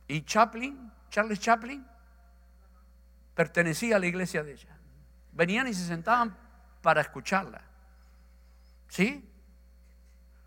Y 0.09 0.23
Chaplin, 0.23 0.91
Charles 1.11 1.39
Chaplin, 1.39 1.87
pertenecía 3.35 3.97
a 3.97 3.99
la 3.99 4.07
iglesia 4.07 4.43
de 4.43 4.53
ella. 4.53 4.77
Venían 5.33 5.69
y 5.69 5.75
se 5.75 5.87
sentaban 5.87 6.37
para 6.83 7.01
escucharla. 7.01 7.63
¿Sí? 8.89 9.29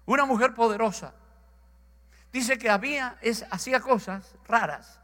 Una 0.05 0.25
mujer 0.25 0.53
poderosa. 0.53 1.13
Dice 2.31 2.57
que 2.57 2.69
había, 2.69 3.17
es, 3.21 3.45
hacía 3.51 3.79
cosas 3.79 4.35
raras. 4.47 4.99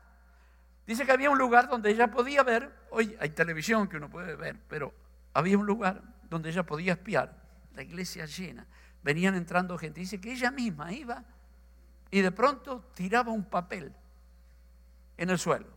Dice 0.86 1.06
que 1.06 1.12
había 1.12 1.30
un 1.30 1.38
lugar 1.38 1.70
donde 1.70 1.90
ella 1.92 2.12
podía 2.12 2.44
ver, 2.44 2.74
hoy 2.92 3.16
hay 3.20 3.30
televisión 3.30 3.88
que 3.88 3.98
uno 3.98 4.10
puede 4.10 4.36
ver, 4.36 4.60
pero 4.68 4.94
había 5.34 5.58
un 5.58 5.66
lugar 5.66 6.02
donde 6.30 6.50
ella 6.50 6.64
podía 6.64 6.94
espiar, 6.94 7.34
la 7.74 7.84
iglesia 7.84 8.26
llena. 8.26 8.68
Venían 9.02 9.36
entrando 9.36 9.78
gente. 9.78 10.00
Dice 10.00 10.20
que 10.20 10.32
ella 10.32 10.52
misma 10.52 10.92
iba 10.92 11.24
y 12.12 12.22
de 12.22 12.32
pronto 12.32 12.90
tiraba 12.94 13.32
un 13.32 13.46
papel 13.46 13.94
en 15.18 15.30
el 15.30 15.40
suelo 15.40 15.68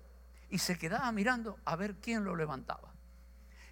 y 0.51 0.59
se 0.59 0.79
quedaba 0.79 1.11
mirando 1.13 1.59
a 1.65 1.77
ver 1.77 1.97
quién 1.97 2.25
lo 2.25 2.37
levantaba. 2.37 2.93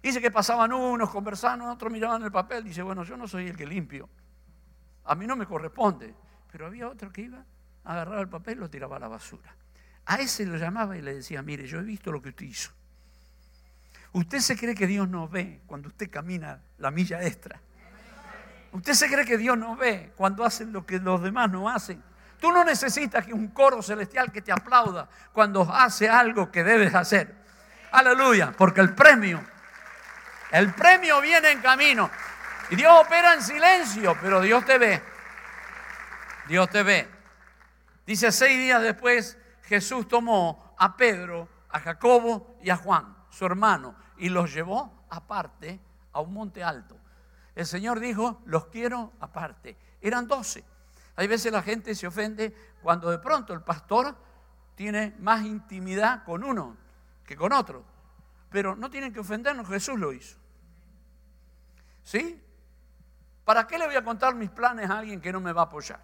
Dice 0.01 0.21
que 0.21 0.29
pasaban 0.29 0.71
unos, 0.71 1.09
conversaban, 1.09 1.61
otros 1.61 1.91
miraban 1.91 2.21
el 2.23 2.31
papel. 2.31 2.63
Dice, 2.63 2.83
bueno, 2.83 3.03
yo 3.03 3.17
no 3.17 3.27
soy 3.27 3.47
el 3.47 3.57
que 3.57 3.65
limpio. 3.65 4.07
A 5.05 5.15
mí 5.15 5.25
no 5.25 5.35
me 5.35 5.47
corresponde. 5.47 6.13
Pero 6.51 6.67
había 6.67 6.87
otro 6.87 7.11
que 7.11 7.23
iba, 7.23 7.43
agarraba 7.83 8.21
el 8.21 8.29
papel 8.29 8.57
y 8.57 8.61
lo 8.61 8.69
tiraba 8.69 8.97
a 8.97 8.99
la 8.99 9.07
basura. 9.07 9.55
A 10.05 10.15
ese 10.17 10.45
lo 10.45 10.57
llamaba 10.57 10.97
y 10.97 11.01
le 11.01 11.15
decía, 11.15 11.41
mire, 11.41 11.65
yo 11.65 11.79
he 11.79 11.83
visto 11.83 12.11
lo 12.11 12.21
que 12.21 12.29
usted 12.29 12.45
hizo. 12.45 12.71
Usted 14.13 14.39
se 14.39 14.55
cree 14.55 14.75
que 14.75 14.87
Dios 14.87 15.09
no 15.09 15.27
ve 15.27 15.61
cuando 15.65 15.89
usted 15.89 16.09
camina 16.09 16.61
la 16.77 16.91
milla 16.91 17.21
extra. 17.23 17.59
Usted 18.71 18.93
se 18.93 19.07
cree 19.07 19.25
que 19.25 19.37
Dios 19.37 19.57
no 19.57 19.75
ve 19.75 20.13
cuando 20.15 20.45
hacen 20.45 20.71
lo 20.71 20.85
que 20.85 20.99
los 20.99 21.21
demás 21.21 21.49
no 21.49 21.69
hacen. 21.69 22.01
Tú 22.39 22.51
no 22.51 22.63
necesitas 22.63 23.25
que 23.25 23.33
un 23.33 23.47
coro 23.47 23.81
celestial 23.81 24.31
que 24.31 24.41
te 24.41 24.51
aplauda 24.51 25.09
cuando 25.33 25.61
hace 25.73 26.09
algo 26.09 26.51
que 26.51 26.63
debes 26.63 26.93
hacer. 26.93 27.33
Aleluya, 27.91 28.53
porque 28.57 28.81
el 28.81 28.93
premio, 28.93 29.41
el 30.51 30.73
premio 30.73 31.21
viene 31.21 31.51
en 31.51 31.61
camino. 31.61 32.09
Y 32.69 32.75
Dios 32.75 32.93
opera 33.05 33.33
en 33.33 33.41
silencio, 33.41 34.17
pero 34.21 34.41
Dios 34.41 34.65
te 34.65 34.77
ve. 34.77 35.01
Dios 36.47 36.69
te 36.69 36.83
ve. 36.83 37.07
Dice 38.05 38.31
seis 38.31 38.59
días 38.59 38.81
después, 38.81 39.37
Jesús 39.65 40.07
tomó 40.07 40.75
a 40.77 40.95
Pedro, 40.95 41.49
a 41.69 41.79
Jacobo 41.79 42.57
y 42.61 42.69
a 42.69 42.77
Juan, 42.77 43.15
su 43.29 43.45
hermano, 43.45 43.95
y 44.17 44.29
los 44.29 44.53
llevó 44.53 45.05
aparte 45.09 45.79
a 46.13 46.21
un 46.21 46.33
monte 46.33 46.63
alto. 46.63 46.97
El 47.55 47.65
Señor 47.65 47.99
dijo, 47.99 48.41
los 48.45 48.67
quiero 48.67 49.13
aparte. 49.19 49.77
Eran 50.01 50.27
doce. 50.27 50.63
Hay 51.15 51.27
veces 51.27 51.51
la 51.51 51.61
gente 51.61 51.95
se 51.95 52.05
ofende 52.05 52.53
cuando 52.81 53.09
de 53.09 53.17
pronto 53.17 53.53
el 53.53 53.61
pastor 53.61 54.15
tiene 54.75 55.15
más 55.19 55.43
intimidad 55.43 56.23
con 56.23 56.43
uno 56.43 56.75
que 57.25 57.35
con 57.35 57.53
otro. 57.53 57.83
Pero 58.49 58.75
no 58.75 58.89
tienen 58.89 59.11
que 59.11 59.21
ofendernos, 59.21 59.67
Jesús 59.67 59.97
lo 59.97 60.13
hizo. 60.13 60.37
¿Sí? 62.03 62.41
¿Para 63.43 63.65
qué 63.65 63.79
le 63.79 63.87
voy 63.87 63.95
a 63.95 64.03
contar 64.03 64.35
mis 64.35 64.49
planes 64.49 64.89
a 64.89 64.99
alguien 64.99 65.19
que 65.19 65.31
no 65.31 65.39
me 65.39 65.53
va 65.53 65.61
a 65.61 65.65
apoyar? 65.65 66.03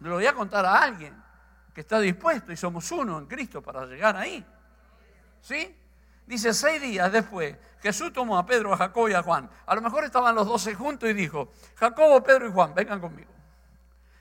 Le 0.00 0.10
voy 0.10 0.26
a 0.26 0.32
contar 0.32 0.64
a 0.64 0.82
alguien 0.82 1.22
que 1.74 1.80
está 1.80 2.00
dispuesto 2.00 2.52
y 2.52 2.56
somos 2.56 2.90
uno 2.92 3.18
en 3.18 3.26
Cristo 3.26 3.62
para 3.62 3.86
llegar 3.86 4.16
ahí. 4.16 4.44
¿Sí? 5.40 5.76
Dice, 6.26 6.54
seis 6.54 6.80
días 6.80 7.10
después, 7.10 7.56
Jesús 7.80 8.12
tomó 8.12 8.38
a 8.38 8.46
Pedro, 8.46 8.72
a 8.72 8.76
Jacobo 8.76 9.08
y 9.08 9.14
a 9.14 9.22
Juan. 9.22 9.50
A 9.66 9.74
lo 9.74 9.82
mejor 9.82 10.04
estaban 10.04 10.34
los 10.34 10.46
doce 10.46 10.74
juntos 10.74 11.08
y 11.10 11.12
dijo, 11.12 11.52
Jacobo, 11.76 12.22
Pedro 12.22 12.48
y 12.48 12.52
Juan, 12.52 12.74
vengan 12.74 13.00
conmigo. 13.00 13.30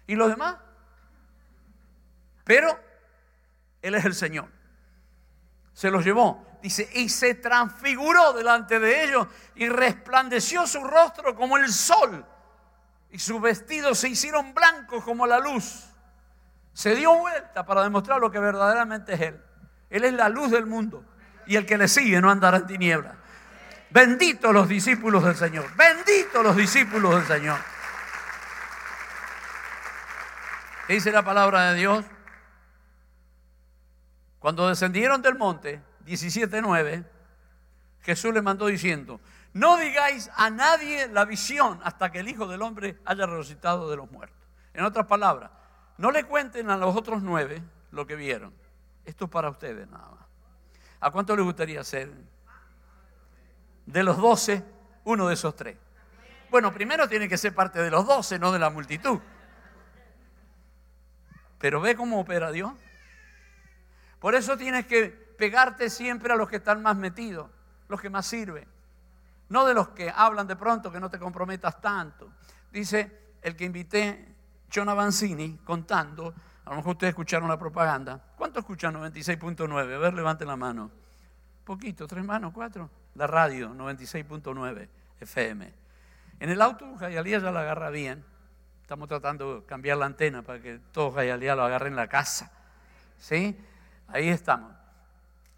¿Y 0.08 0.16
los 0.16 0.30
demás? 0.30 0.58
Pero 2.44 2.78
Él 3.82 3.96
es 3.96 4.06
el 4.06 4.16
Señor. 4.16 4.50
se 5.74 5.92
los 5.92 6.04
llevó. 6.04 6.46
Dice, 6.62 6.90
y 6.94 7.10
se 7.10 7.36
transfiguró 7.36 8.34
delante 8.34 8.80
de 8.80 9.04
ellos 9.04 9.28
y 9.56 9.68
resplandeció 9.68 10.68
su 10.68 10.84
rostro 10.84 11.36
como 11.36 11.58
el 11.58 11.72
sol 11.72 12.26
y 13.12 13.20
sus 13.20 13.42
vestidos 13.42 14.00
se 14.00 14.10
hicieron 14.10 14.54
blancos 14.54 15.04
como 15.04 15.28
la 15.28 15.40
luz. 15.40 15.91
Se 16.74 16.96
dio 16.96 17.18
vuelta 17.18 17.66
para 17.66 17.84
demostrar 17.84 18.20
lo 18.20 18.32
que 18.32 18.40
verdaderamente 18.40 19.14
es 19.14 19.22
Él. 19.22 19.42
Él 19.90 20.04
es 20.06 20.14
la 20.14 20.30
luz 20.30 20.52
del 20.52 20.66
mundo 20.66 21.04
y 21.46 21.56
el 21.58 21.66
que 21.66 21.78
le 21.78 21.88
sigue 21.88 22.22
no 22.22 22.32
andará 22.32 22.58
en 22.58 22.68
tinieblas. 22.68 23.16
Benditos 23.90 24.54
los 24.54 24.70
discípulos 24.70 25.24
del 25.24 25.36
Señor. 25.36 25.66
Benditos 25.76 26.44
los 26.44 26.56
discípulos 26.56 27.16
del 27.16 27.26
Señor. 27.26 27.60
¿Qué 30.88 30.94
dice 30.94 31.12
la 31.12 31.24
palabra 31.24 31.72
de 31.72 31.80
Dios? 31.80 32.06
Cuando 34.40 34.68
descendieron 34.70 35.22
del 35.22 35.38
monte, 35.38 35.82
17.9, 36.06 37.06
Jesús 38.02 38.34
le 38.34 38.42
mandó 38.42 38.68
diciendo, 38.68 39.20
no 39.54 39.78
digáis 39.78 40.32
a 40.36 40.50
nadie 40.50 41.08
la 41.10 41.26
visión 41.26 41.80
hasta 41.84 42.12
que 42.12 42.20
el 42.20 42.30
Hijo 42.30 42.48
del 42.48 42.62
Hombre 42.62 42.98
haya 43.06 43.26
resucitado 43.26 43.90
de 43.90 43.98
los 43.98 44.10
muertos. 44.10 44.38
En 44.74 44.86
otras 44.86 45.06
palabras, 45.06 45.52
no 45.98 46.12
le 46.12 46.24
cuenten 46.24 46.70
a 46.70 46.78
los 46.78 46.96
otros 46.96 47.22
nueve 47.22 47.62
lo 47.92 48.06
que 48.08 48.16
vieron. 48.16 48.54
Esto 49.06 49.26
es 49.26 49.32
para 49.32 49.50
ustedes 49.50 49.88
nada 49.90 50.10
más. 50.10 50.26
¿A 51.00 51.12
cuánto 51.12 51.36
les 51.36 51.46
gustaría 51.46 51.84
ser? 51.84 52.12
De 53.86 54.04
los 54.04 54.18
doce, 54.18 54.64
uno 55.04 55.28
de 55.28 55.34
esos 55.34 55.56
tres. 55.56 55.78
Bueno, 56.50 56.74
primero 56.74 57.08
tiene 57.08 57.28
que 57.28 57.38
ser 57.38 57.56
parte 57.56 57.82
de 57.82 57.90
los 57.90 58.06
doce, 58.06 58.38
no 58.38 58.52
de 58.52 58.60
la 58.60 58.70
multitud. 58.70 59.20
Pero 61.58 61.82
ve 61.82 61.96
cómo 61.96 62.20
opera 62.20 62.52
Dios. 62.52 62.74
Por 64.20 64.36
eso 64.36 64.58
tienes 64.58 64.86
que 64.86 65.10
pegarte 65.38 65.90
siempre 65.90 66.34
a 66.34 66.36
los 66.36 66.48
que 66.48 66.58
están 66.58 66.82
más 66.82 66.96
metidos, 66.96 67.50
los 67.88 68.00
que 68.00 68.10
más 68.10 68.28
sirven. 68.28 68.68
No 69.50 69.66
de 69.66 69.74
los 69.74 69.90
que 69.90 70.12
hablan 70.16 70.48
de 70.48 70.56
pronto, 70.56 70.92
que 70.92 71.00
no 71.00 71.10
te 71.10 71.20
comprometas 71.20 71.82
tanto. 71.82 72.32
Dice 72.72 73.36
el 73.42 73.56
que 73.56 73.66
invité, 73.66 74.31
John 74.74 74.90
Avanzini, 74.90 75.60
contando, 75.64 76.34
a 76.66 76.70
lo 76.70 76.78
mejor 76.78 76.92
ustedes 76.94 77.12
escucharon 77.12 77.50
la 77.50 77.60
propaganda. 77.60 78.22
¿Cuánto 78.38 78.60
escuchan 78.60 78.94
96.9? 78.96 79.96
A 79.96 79.98
ver, 79.98 80.14
levanten 80.14 80.48
la 80.48 80.56
mano. 80.56 80.90
Poquito, 81.66 82.08
tres 82.08 82.24
manos, 82.24 82.54
cuatro. 82.54 82.90
La 83.16 83.28
radio, 83.28 83.74
96.9 83.74 84.88
FM. 85.20 85.74
En 86.40 86.50
el 86.50 86.62
auto, 86.62 86.96
Jayalía 86.98 87.40
ya 87.40 87.52
la 87.52 87.62
agarra 87.62 87.90
bien. 87.90 88.24
Estamos 88.82 89.10
tratando 89.10 89.60
de 89.60 89.66
cambiar 89.66 89.98
la 89.98 90.06
antena 90.06 90.42
para 90.42 90.62
que 90.62 90.80
todos 90.92 91.16
Jayalía 91.16 91.56
lo 91.56 91.64
agarren 91.64 91.94
en 91.94 91.98
la 91.98 92.08
casa. 92.08 92.52
¿Sí? 93.20 93.58
Ahí 94.08 94.30
estamos. 94.30 94.72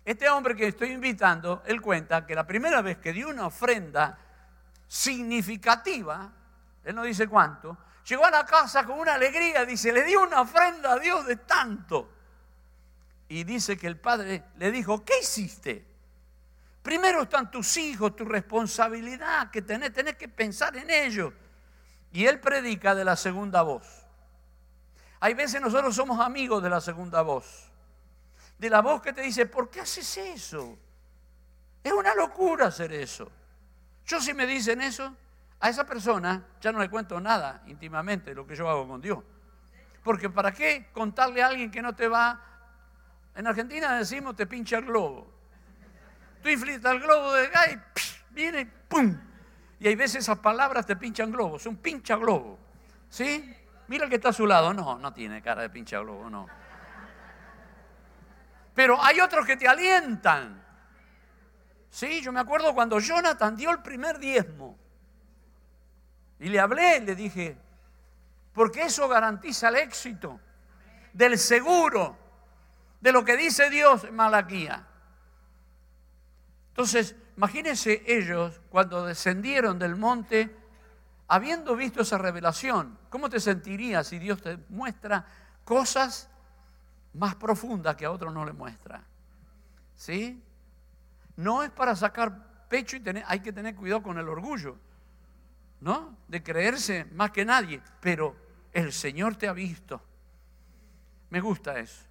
Este 0.06 0.30
hombre 0.30 0.56
que 0.56 0.68
estoy 0.68 0.92
invitando, 0.92 1.64
él 1.66 1.82
cuenta 1.82 2.26
que 2.26 2.36
la 2.36 2.46
primera 2.46 2.82
vez 2.82 2.98
que 2.98 3.14
dio 3.14 3.30
una 3.30 3.46
ofrenda 3.46 4.18
significativa, 4.88 6.30
él 6.84 6.96
no 6.96 7.04
dice 7.04 7.28
cuánto, 7.28 7.78
llegó 8.08 8.26
a 8.26 8.32
la 8.32 8.46
casa 8.46 8.86
con 8.86 9.00
una 9.00 9.16
alegría, 9.16 9.66
dice, 9.66 9.92
le 9.92 10.04
dio 10.04 10.22
una 10.22 10.42
ofrenda 10.42 10.94
a 10.94 11.00
Dios 11.00 11.26
de 11.26 11.38
tanto. 11.38 12.10
Y 13.28 13.44
dice 13.44 13.78
que 13.78 13.88
el 13.88 14.00
padre 14.00 14.44
le 14.58 14.72
dijo, 14.72 15.04
¿qué 15.04 15.20
hiciste? 15.22 15.86
Primero 16.82 17.24
están 17.24 17.50
tus 17.50 17.78
hijos, 17.78 18.16
tu 18.16 18.26
responsabilidad 18.26 19.50
que 19.50 19.62
tenés, 19.62 19.94
tenés 19.94 20.16
que 20.18 20.28
pensar 20.28 20.76
en 20.76 20.90
ellos. 20.90 21.34
Y 22.12 22.26
él 22.26 22.40
predica 22.40 22.94
de 22.94 23.06
la 23.06 23.16
segunda 23.16 23.62
voz. 23.62 24.06
Hay 25.20 25.34
veces 25.34 25.62
nosotros 25.62 25.96
somos 25.96 26.20
amigos 26.20 26.62
de 26.62 26.70
la 26.70 26.82
segunda 26.82 27.22
voz 27.22 27.74
de 28.64 28.70
la 28.70 28.82
voz 28.82 29.02
que 29.02 29.12
te 29.12 29.22
dice, 29.22 29.46
¿por 29.46 29.70
qué 29.70 29.82
haces 29.82 30.18
eso? 30.18 30.78
Es 31.84 31.92
una 31.92 32.16
locura 32.16 32.68
hacer 32.68 32.94
eso. 32.94 33.30
Yo 34.06 34.22
si 34.22 34.34
me 34.34 34.46
dicen 34.46 34.82
eso, 34.82 35.16
a 35.64 35.70
esa 35.70 35.86
persona 35.86 36.44
ya 36.60 36.74
no 36.74 36.80
le 36.80 36.90
cuento 36.90 37.22
nada 37.22 37.64
íntimamente 37.68 38.32
de 38.32 38.36
lo 38.36 38.46
que 38.46 38.54
yo 38.54 38.70
hago 38.70 38.86
con 38.86 39.00
Dios. 39.00 39.20
Porque 40.04 40.30
¿para 40.30 40.52
qué 40.52 40.90
contarle 40.92 41.42
a 41.42 41.48
alguien 41.48 41.72
que 41.72 41.82
no 41.82 41.96
te 41.96 42.10
va? 42.10 42.38
En 43.34 43.48
Argentina 43.48 43.96
decimos 43.96 44.36
te 44.36 44.46
pincha 44.46 44.80
el 44.80 44.86
globo. 44.88 45.26
Tú 46.42 46.50
inflitas 46.50 46.92
el 46.92 47.00
globo 47.00 47.32
de 47.32 47.48
gas 47.48 47.70
y 47.70 47.80
viene, 48.34 48.66
¡pum! 48.90 49.18
Y 49.80 49.88
hay 49.88 49.96
veces 49.96 50.26
esas 50.26 50.38
palabras 50.40 50.86
te 50.86 50.98
pinchan 50.98 51.32
globos, 51.32 51.66
un 51.66 51.78
pincha 51.78 52.18
globo. 52.18 52.60
¿Sí? 53.10 53.56
Mira 53.88 54.04
el 54.04 54.10
que 54.10 54.18
está 54.18 54.30
a 54.30 54.34
su 54.34 54.46
lado. 54.46 54.74
No, 54.74 55.00
no 55.00 55.14
tiene 55.14 55.42
cara 55.42 55.62
de 55.62 55.70
pincha 55.70 55.98
globo, 56.00 56.30
no. 56.30 56.46
Pero 58.76 59.02
hay 59.02 59.22
otros 59.22 59.46
que 59.46 59.56
te 59.56 59.66
alientan. 59.66 60.62
Sí, 61.90 62.22
yo 62.22 62.34
me 62.34 62.42
acuerdo 62.42 62.74
cuando 62.74 63.00
Jonathan 63.00 63.56
dio 63.56 63.72
el 63.72 63.82
primer 63.82 64.20
diezmo. 64.20 64.83
Y 66.40 66.50
le 66.50 66.60
hablé, 66.60 67.00
le 67.02 67.16
dije, 67.16 67.58
porque 68.54 68.84
eso 68.84 69.08
garantiza 69.08 69.70
el 69.70 69.76
éxito 69.76 70.40
del 71.14 71.38
seguro, 71.38 72.18
de 73.02 73.12
lo 73.12 73.24
que 73.24 73.38
dice 73.38 73.70
Dios 73.70 74.04
en 74.04 74.16
Malaquía. 74.16 74.86
Entonces, 76.70 77.16
imagínense 77.38 78.04
ellos 78.06 78.62
cuando 78.70 79.06
descendieron 79.06 79.78
del 79.78 79.96
monte, 79.96 80.56
habiendo 81.28 81.76
visto 81.76 82.02
esa 82.02 82.18
revelación, 82.18 82.98
¿cómo 83.10 83.30
te 83.30 83.40
sentirías 83.40 84.08
si 84.08 84.20
Dios 84.20 84.42
te 84.42 84.58
muestra 84.70 85.26
cosas 85.64 86.30
más 87.14 87.36
profunda 87.36 87.96
que 87.96 88.06
a 88.06 88.12
otros 88.12 88.34
no 88.34 88.46
le 88.46 88.54
muestra. 88.54 89.04
¿Sí? 89.96 90.42
No 91.36 91.64
es 91.64 91.72
para 91.72 91.96
sacar 91.96 92.68
pecho 92.68 92.96
y 92.96 93.00
tener, 93.00 93.24
hay 93.28 93.40
que 93.40 93.54
tener 93.54 93.76
cuidado 93.76 94.04
con 94.04 94.18
el 94.18 94.28
orgullo, 94.28 94.78
¿no? 95.84 96.18
De 96.30 96.42
creerse 96.42 97.06
más 97.14 97.32
que 97.32 97.44
nadie, 97.44 97.82
pero 98.00 98.36
el 98.72 98.94
Señor 98.94 99.36
te 99.36 99.50
ha 99.50 99.54
visto. 99.54 100.02
Me 101.30 101.42
gusta 101.42 101.78
eso. 101.78 102.02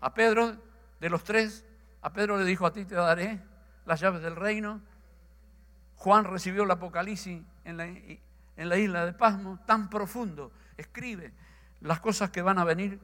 A 0.00 0.12
Pedro, 0.12 0.56
de 1.00 1.08
los 1.08 1.22
tres, 1.22 1.64
a 2.02 2.12
Pedro 2.12 2.36
le 2.36 2.44
dijo, 2.44 2.66
a 2.66 2.72
ti 2.72 2.84
te 2.84 2.96
daré 2.96 3.40
las 3.84 4.00
llaves 4.00 4.20
del 4.20 4.34
reino. 4.34 4.80
Juan 5.94 6.24
recibió 6.24 6.64
el 6.64 6.70
Apocalipsis 6.72 7.40
en 7.64 7.76
la, 7.76 7.86
en 7.86 8.68
la 8.68 8.76
isla 8.76 9.06
de 9.06 9.12
Pasmo, 9.12 9.60
tan 9.64 9.88
profundo. 9.88 10.50
Escribe 10.76 11.32
las 11.80 12.00
cosas 12.00 12.30
que 12.30 12.42
van 12.42 12.58
a 12.58 12.64
venir 12.64 12.98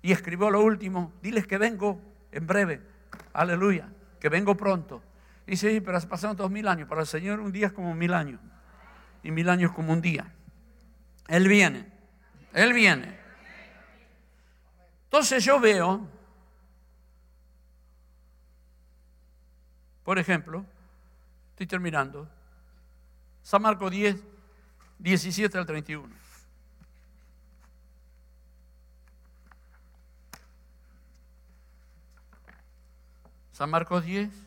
y 0.00 0.12
escribió 0.12 0.50
lo 0.50 0.62
último, 0.62 1.12
diles 1.20 1.46
que 1.46 1.58
vengo 1.58 2.00
en 2.32 2.46
breve, 2.46 2.80
aleluya, 3.34 3.90
que 4.18 4.30
vengo 4.30 4.56
pronto. 4.56 5.02
Dice, 5.46 5.80
pero 5.80 6.00
pasaron 6.08 6.36
dos 6.36 6.50
mil 6.50 6.66
años, 6.66 6.88
para 6.88 7.02
el 7.02 7.06
Señor 7.06 7.38
un 7.38 7.52
día 7.52 7.68
es 7.68 7.72
como 7.72 7.94
mil 7.94 8.12
años, 8.12 8.40
y 9.22 9.30
mil 9.30 9.48
años 9.48 9.72
como 9.72 9.92
un 9.92 10.00
día. 10.00 10.32
Él 11.28 11.46
viene, 11.46 11.90
Él 12.52 12.72
viene. 12.72 13.16
Entonces 15.04 15.44
yo 15.44 15.60
veo, 15.60 16.08
por 20.02 20.18
ejemplo, 20.18 20.64
estoy 21.50 21.66
terminando, 21.68 22.28
San 23.42 23.62
Marcos 23.62 23.92
10, 23.92 24.16
17 24.98 25.58
al 25.58 25.66
31. 25.66 26.12
San 33.52 33.70
Marcos 33.70 34.04
10, 34.04 34.45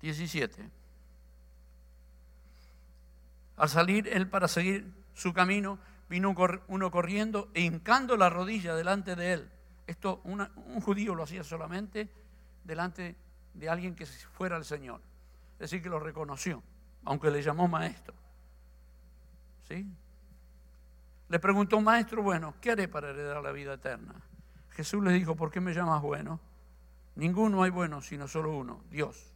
17. 0.00 0.70
Al 3.56 3.68
salir 3.68 4.08
él 4.08 4.28
para 4.28 4.48
seguir 4.48 4.90
su 5.14 5.32
camino, 5.32 5.78
vino 6.08 6.34
uno 6.68 6.90
corriendo 6.90 7.50
e 7.54 7.62
hincando 7.62 8.16
la 8.16 8.30
rodilla 8.30 8.74
delante 8.74 9.16
de 9.16 9.32
él. 9.34 9.50
Esto 9.86 10.20
un 10.24 10.80
judío 10.80 11.14
lo 11.14 11.24
hacía 11.24 11.44
solamente 11.44 12.08
delante 12.64 13.16
de 13.54 13.68
alguien 13.68 13.94
que 13.94 14.06
fuera 14.06 14.56
el 14.56 14.64
Señor. 14.64 15.00
Es 15.54 15.70
decir, 15.70 15.82
que 15.82 15.88
lo 15.88 15.98
reconoció, 15.98 16.62
aunque 17.04 17.30
le 17.30 17.42
llamó 17.42 17.68
maestro. 17.68 18.14
¿Sí? 19.68 19.86
Le 21.28 21.38
preguntó, 21.38 21.80
maestro, 21.80 22.22
bueno, 22.22 22.54
¿qué 22.60 22.72
haré 22.72 22.88
para 22.88 23.10
heredar 23.10 23.42
la 23.42 23.52
vida 23.52 23.74
eterna? 23.74 24.14
Jesús 24.70 25.02
le 25.04 25.12
dijo, 25.12 25.36
¿por 25.36 25.50
qué 25.50 25.60
me 25.60 25.74
llamas 25.74 26.02
bueno? 26.02 26.40
Ninguno 27.14 27.62
hay 27.62 27.70
bueno, 27.70 28.00
sino 28.00 28.26
solo 28.26 28.56
uno, 28.56 28.82
Dios. 28.90 29.29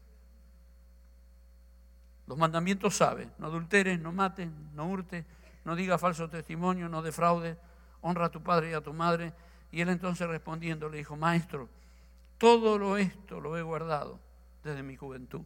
Los 2.27 2.39
mandamientos 2.39 2.97
saben, 2.97 3.31
no 3.39 3.47
adulteres, 3.47 4.01
no 4.01 4.13
mates, 4.13 4.49
no 4.75 4.87
hurtes, 4.89 5.25
no 5.65 5.77
digas 5.77 6.01
falso 6.01 6.29
testimonio, 6.29 6.89
no 6.89 7.03
defraudes, 7.03 7.57
honra 8.01 8.27
a 8.27 8.31
tu 8.31 8.43
padre 8.43 8.71
y 8.71 8.75
a 8.75 8.81
tu 8.81 8.93
madre. 8.93 9.33
Y 9.71 9.81
él 9.81 9.89
entonces 9.89 10.27
respondiendo 10.29 10.89
le 10.89 10.99
dijo, 10.99 11.17
maestro, 11.17 11.69
todo 12.39 12.79
lo 12.79 12.97
esto 12.97 13.41
lo 13.41 13.57
he 13.57 13.63
guardado 13.63 14.19
desde 14.63 14.83
mi 14.83 14.97
juventud. 14.97 15.43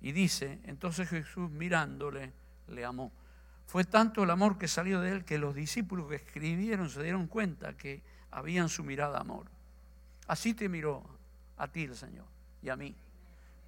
Y 0.00 0.12
dice, 0.12 0.58
entonces 0.64 1.08
Jesús 1.08 1.50
mirándole, 1.50 2.32
le 2.68 2.84
amó. 2.84 3.12
Fue 3.66 3.84
tanto 3.84 4.24
el 4.24 4.30
amor 4.30 4.58
que 4.58 4.66
salió 4.66 5.00
de 5.00 5.12
él 5.12 5.24
que 5.24 5.38
los 5.38 5.54
discípulos 5.54 6.08
que 6.08 6.16
escribieron 6.16 6.88
se 6.88 7.02
dieron 7.02 7.26
cuenta 7.26 7.76
que 7.76 8.02
habían 8.30 8.68
su 8.68 8.82
mirada 8.82 9.20
amor. 9.20 9.46
Así 10.26 10.54
te 10.54 10.68
miró 10.68 11.04
a 11.56 11.68
ti 11.68 11.84
el 11.84 11.94
Señor 11.96 12.26
y 12.62 12.68
a 12.68 12.76
mí. 12.76 12.96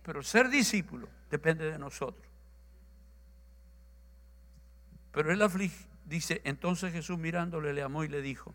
Pero 0.02 0.22
ser 0.22 0.48
discípulo 0.48 1.08
depende 1.30 1.70
de 1.70 1.78
nosotros. 1.78 2.26
Pero 5.12 5.32
él 5.32 5.70
dice, 6.06 6.40
entonces 6.44 6.92
Jesús 6.92 7.18
mirándole 7.18 7.72
le 7.72 7.82
amó 7.82 8.02
y 8.04 8.08
le 8.08 8.22
dijo, 8.22 8.54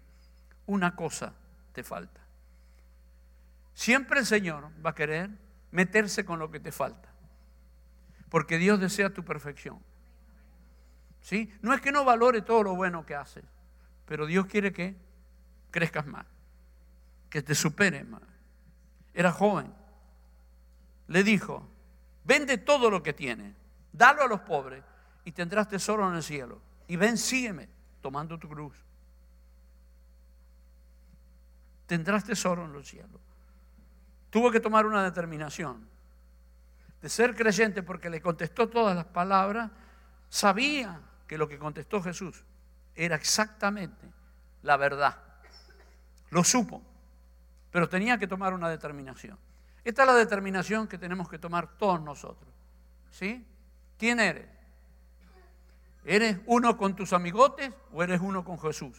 una 0.65 0.95
cosa 0.95 1.33
te 1.73 1.83
falta. 1.83 2.21
Siempre 3.73 4.19
el 4.19 4.25
Señor 4.25 4.71
va 4.83 4.89
a 4.89 4.95
querer 4.95 5.29
meterse 5.71 6.25
con 6.25 6.39
lo 6.39 6.49
que 6.49 6.59
te 6.59 6.71
falta. 6.71 7.09
Porque 8.29 8.57
Dios 8.57 8.79
desea 8.79 9.13
tu 9.13 9.23
perfección. 9.23 9.79
¿Sí? 11.21 11.53
No 11.61 11.73
es 11.73 11.81
que 11.81 11.91
no 11.91 12.03
valore 12.03 12.41
todo 12.41 12.63
lo 12.63 12.75
bueno 12.75 13.05
que 13.05 13.15
haces, 13.15 13.43
pero 14.05 14.25
Dios 14.25 14.45
quiere 14.47 14.73
que 14.73 14.95
crezcas 15.71 16.05
más, 16.07 16.25
que 17.29 17.41
te 17.41 17.53
supere 17.53 18.03
más. 18.03 18.21
Era 19.13 19.31
joven. 19.31 19.71
Le 21.07 21.23
dijo, 21.23 21.67
vende 22.23 22.57
todo 22.57 22.89
lo 22.89 23.01
que 23.01 23.13
tienes, 23.13 23.55
dalo 23.91 24.23
a 24.23 24.27
los 24.27 24.41
pobres 24.41 24.83
y 25.23 25.31
tendrás 25.31 25.67
tesoro 25.67 26.07
en 26.09 26.15
el 26.15 26.23
cielo. 26.23 26.61
Y 26.87 26.95
ven, 26.95 27.17
sígueme, 27.17 27.69
tomando 28.01 28.37
tu 28.37 28.47
cruz. 28.47 28.73
Tendrás 31.85 32.23
tesoro 32.23 32.65
en 32.65 32.73
los 32.73 32.87
cielos. 32.87 33.21
Tuvo 34.29 34.51
que 34.51 34.59
tomar 34.59 34.85
una 34.85 35.03
determinación 35.03 35.87
de 37.01 37.09
ser 37.09 37.35
creyente 37.35 37.83
porque 37.83 38.09
le 38.09 38.21
contestó 38.21 38.67
todas 38.69 38.95
las 38.95 39.05
palabras. 39.05 39.71
Sabía 40.29 41.01
que 41.27 41.37
lo 41.37 41.47
que 41.47 41.57
contestó 41.57 42.01
Jesús 42.01 42.43
era 42.95 43.15
exactamente 43.15 44.07
la 44.63 44.75
verdad. 44.77 45.17
Lo 46.29 46.43
supo, 46.43 46.81
pero 47.71 47.87
tenía 47.87 48.17
que 48.17 48.27
tomar 48.27 48.53
una 48.53 48.69
determinación. 48.69 49.37
Esta 49.87 50.01
es 50.01 50.07
la 50.09 50.15
determinación 50.15 50.85
que 50.85 50.97
tenemos 50.97 51.29
que 51.29 51.39
tomar 51.39 51.77
todos 51.77 52.01
nosotros. 52.01 52.53
¿Sí? 53.09 53.47
¿Quién 53.97 54.19
eres? 54.19 54.49
¿Eres 56.03 56.39
uno 56.45 56.75
con 56.75 56.93
tus 56.93 57.13
amigotes 57.13 57.71
o 57.93 58.03
eres 58.03 58.19
uno 58.19 58.43
con 58.43 58.59
Jesús? 58.59 58.97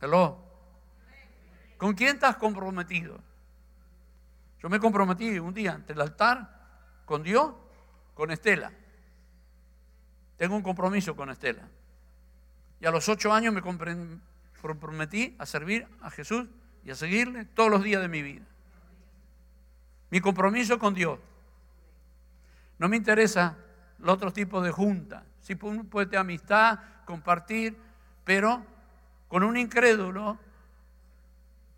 Hello. 0.00 0.36
¿Con 1.76 1.94
quién 1.94 2.16
estás 2.16 2.34
comprometido? 2.38 3.20
Yo 4.60 4.68
me 4.68 4.80
comprometí 4.80 5.38
un 5.38 5.54
día 5.54 5.74
ante 5.74 5.92
el 5.92 6.00
altar 6.00 6.60
con 7.04 7.22
Dios, 7.22 7.54
con 8.14 8.32
Estela. 8.32 8.72
Tengo 10.36 10.56
un 10.56 10.62
compromiso 10.62 11.14
con 11.14 11.30
Estela. 11.30 11.68
Y 12.80 12.86
a 12.86 12.90
los 12.90 13.08
ocho 13.08 13.32
años 13.32 13.54
me 13.54 13.62
comprometí 13.62 15.36
a 15.38 15.46
servir 15.46 15.86
a 16.00 16.10
Jesús 16.10 16.48
y 16.88 16.90
a 16.90 16.94
seguirle 16.94 17.44
todos 17.44 17.70
los 17.70 17.82
días 17.82 18.00
de 18.00 18.08
mi 18.08 18.22
vida. 18.22 18.46
Mi 20.08 20.22
compromiso 20.22 20.78
con 20.78 20.94
Dios. 20.94 21.18
No 22.78 22.88
me 22.88 22.96
interesa 22.96 23.58
los 23.98 24.14
otros 24.14 24.32
tipos 24.32 24.64
de 24.64 24.70
junta. 24.70 25.26
Si 25.38 25.54
puede 25.54 26.06
tener 26.06 26.20
amistad, 26.20 26.78
compartir, 27.04 27.76
pero 28.24 28.64
con 29.28 29.42
un 29.42 29.58
incrédulo 29.58 30.38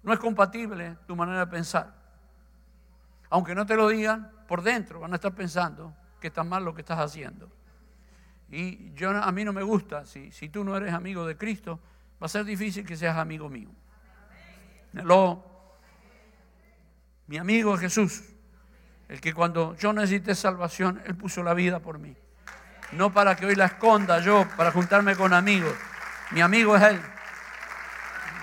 no 0.04 0.12
es 0.12 0.18
compatible 0.20 0.96
tu 1.08 1.16
manera 1.16 1.40
de 1.40 1.46
pensar. 1.48 1.92
Aunque 3.30 3.56
no 3.56 3.66
te 3.66 3.74
lo 3.74 3.88
digan, 3.88 4.30
por 4.46 4.62
dentro 4.62 5.00
van 5.00 5.10
a 5.12 5.16
estar 5.16 5.34
pensando 5.34 5.92
que 6.20 6.28
está 6.28 6.44
mal 6.44 6.64
lo 6.64 6.72
que 6.72 6.82
estás 6.82 7.00
haciendo. 7.00 7.50
Y 8.48 8.94
yo 8.94 9.10
a 9.10 9.32
mí 9.32 9.44
no 9.44 9.52
me 9.52 9.64
gusta, 9.64 10.06
si, 10.06 10.30
si 10.30 10.48
tú 10.48 10.62
no 10.62 10.76
eres 10.76 10.94
amigo 10.94 11.26
de 11.26 11.36
Cristo, 11.36 11.80
va 12.22 12.26
a 12.26 12.28
ser 12.28 12.44
difícil 12.44 12.86
que 12.86 12.96
seas 12.96 13.16
amigo 13.16 13.48
mío. 13.48 13.70
Lo, 14.92 15.44
mi 17.26 17.38
amigo 17.38 17.76
Jesús 17.76 18.24
el 19.10 19.20
que 19.20 19.34
cuando 19.34 19.74
yo 19.74 19.92
necesité 19.92 20.36
salvación, 20.36 21.02
Él 21.04 21.16
puso 21.16 21.42
la 21.42 21.52
vida 21.52 21.80
por 21.80 21.98
mí. 21.98 22.16
No 22.92 23.12
para 23.12 23.34
que 23.34 23.44
hoy 23.44 23.56
la 23.56 23.64
esconda 23.64 24.20
yo, 24.20 24.46
para 24.56 24.70
juntarme 24.70 25.16
con 25.16 25.34
amigos. 25.34 25.74
Mi 26.30 26.42
amigo 26.42 26.76
es 26.76 26.82
Él. 26.84 27.02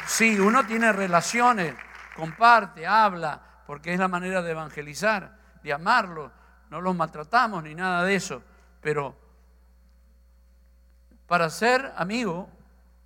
Sí, 0.07 0.37
uno 0.37 0.65
tiene 0.65 0.91
relaciones, 0.91 1.73
comparte, 2.17 2.85
habla, 2.85 3.41
porque 3.65 3.93
es 3.93 3.99
la 3.99 4.09
manera 4.09 4.41
de 4.41 4.51
evangelizar, 4.51 5.37
de 5.63 5.71
amarlo. 5.71 6.33
No 6.69 6.81
los 6.81 6.93
maltratamos 6.93 7.63
ni 7.63 7.73
nada 7.73 8.03
de 8.03 8.15
eso. 8.15 8.43
Pero 8.81 9.17
para 11.27 11.49
ser 11.49 11.93
amigo, 11.95 12.49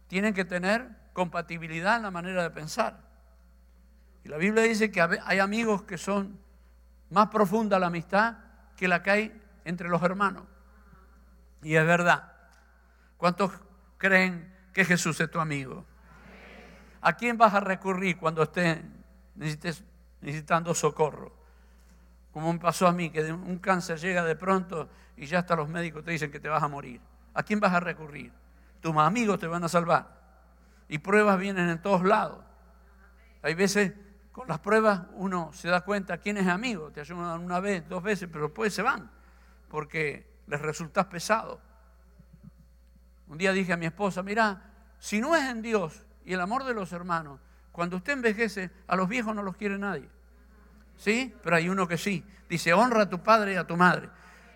tienen 0.07 0.33
que 0.33 0.45
tener 0.45 0.89
compatibilidad 1.13 1.97
en 1.97 2.01
la 2.01 2.11
manera 2.11 2.41
de 2.41 2.49
pensar. 2.49 3.10
Y 4.23 4.29
la 4.29 4.37
Biblia 4.37 4.63
dice 4.63 4.91
que 4.91 5.01
hay 5.01 5.39
amigos 5.39 5.83
que 5.83 5.97
son 5.97 6.39
más 7.09 7.29
profunda 7.29 7.79
la 7.79 7.87
amistad 7.87 8.37
que 8.75 8.87
la 8.87 9.03
que 9.03 9.11
hay 9.11 9.41
entre 9.65 9.89
los 9.89 10.01
hermanos. 10.01 10.43
Y 11.61 11.75
es 11.75 11.85
verdad. 11.85 12.33
¿Cuántos 13.17 13.51
creen 13.97 14.51
que 14.73 14.85
Jesús 14.85 15.19
es 15.19 15.29
tu 15.29 15.39
amigo? 15.39 15.85
¿A 17.01 17.13
quién 17.13 17.37
vas 17.37 17.53
a 17.53 17.59
recurrir 17.59 18.17
cuando 18.17 18.43
estés 18.43 18.79
necesitando 20.21 20.73
socorro? 20.73 21.31
Como 22.31 22.53
me 22.53 22.59
pasó 22.59 22.87
a 22.87 22.91
mí, 22.91 23.09
que 23.09 23.31
un 23.31 23.59
cáncer 23.59 23.99
llega 23.99 24.23
de 24.23 24.35
pronto 24.35 24.89
y 25.17 25.25
ya 25.25 25.39
hasta 25.39 25.55
los 25.55 25.67
médicos 25.67 26.03
te 26.03 26.11
dicen 26.11 26.31
que 26.31 26.39
te 26.39 26.47
vas 26.49 26.63
a 26.63 26.67
morir. 26.67 27.01
¿A 27.33 27.43
quién 27.43 27.59
vas 27.59 27.73
a 27.73 27.79
recurrir? 27.79 28.31
Tus 28.79 28.95
amigos 28.95 29.39
te 29.39 29.47
van 29.47 29.63
a 29.63 29.69
salvar. 29.69 30.19
Y 30.87 30.97
pruebas 30.97 31.37
vienen 31.39 31.69
en 31.69 31.81
todos 31.81 32.03
lados. 32.03 32.43
Hay 33.43 33.53
veces 33.53 33.93
con 34.31 34.47
las 34.47 34.59
pruebas 34.59 35.01
uno 35.13 35.51
se 35.53 35.67
da 35.67 35.81
cuenta 35.81 36.17
quién 36.17 36.37
es 36.37 36.47
amigo. 36.47 36.91
Te 36.91 37.01
ayudan 37.01 37.41
una 37.41 37.59
vez, 37.59 37.87
dos 37.87 38.01
veces, 38.01 38.29
pero 38.31 38.45
después 38.45 38.73
se 38.73 38.81
van 38.81 39.09
porque 39.69 40.27
les 40.47 40.61
resultas 40.61 41.05
pesado. 41.05 41.61
Un 43.27 43.37
día 43.37 43.53
dije 43.53 43.71
a 43.71 43.77
mi 43.77 43.85
esposa, 43.85 44.23
mira, 44.23 44.61
si 44.99 45.21
no 45.21 45.35
es 45.35 45.43
en 45.45 45.61
Dios 45.61 46.03
y 46.25 46.33
el 46.33 46.41
amor 46.41 46.65
de 46.65 46.73
los 46.73 46.91
hermanos, 46.91 47.39
cuando 47.71 47.97
usted 47.97 48.13
envejece, 48.13 48.69
a 48.87 48.95
los 48.97 49.07
viejos 49.07 49.33
no 49.33 49.43
los 49.43 49.55
quiere 49.55 49.77
nadie. 49.77 50.09
¿Sí? 50.97 51.33
Pero 51.41 51.55
hay 51.55 51.69
uno 51.69 51.87
que 51.87 51.97
sí. 51.97 52.25
Dice, 52.49 52.73
honra 52.73 53.03
a 53.03 53.09
tu 53.09 53.23
padre 53.23 53.53
y 53.53 53.55
a 53.55 53.65
tu 53.65 53.77
madre. 53.77 54.09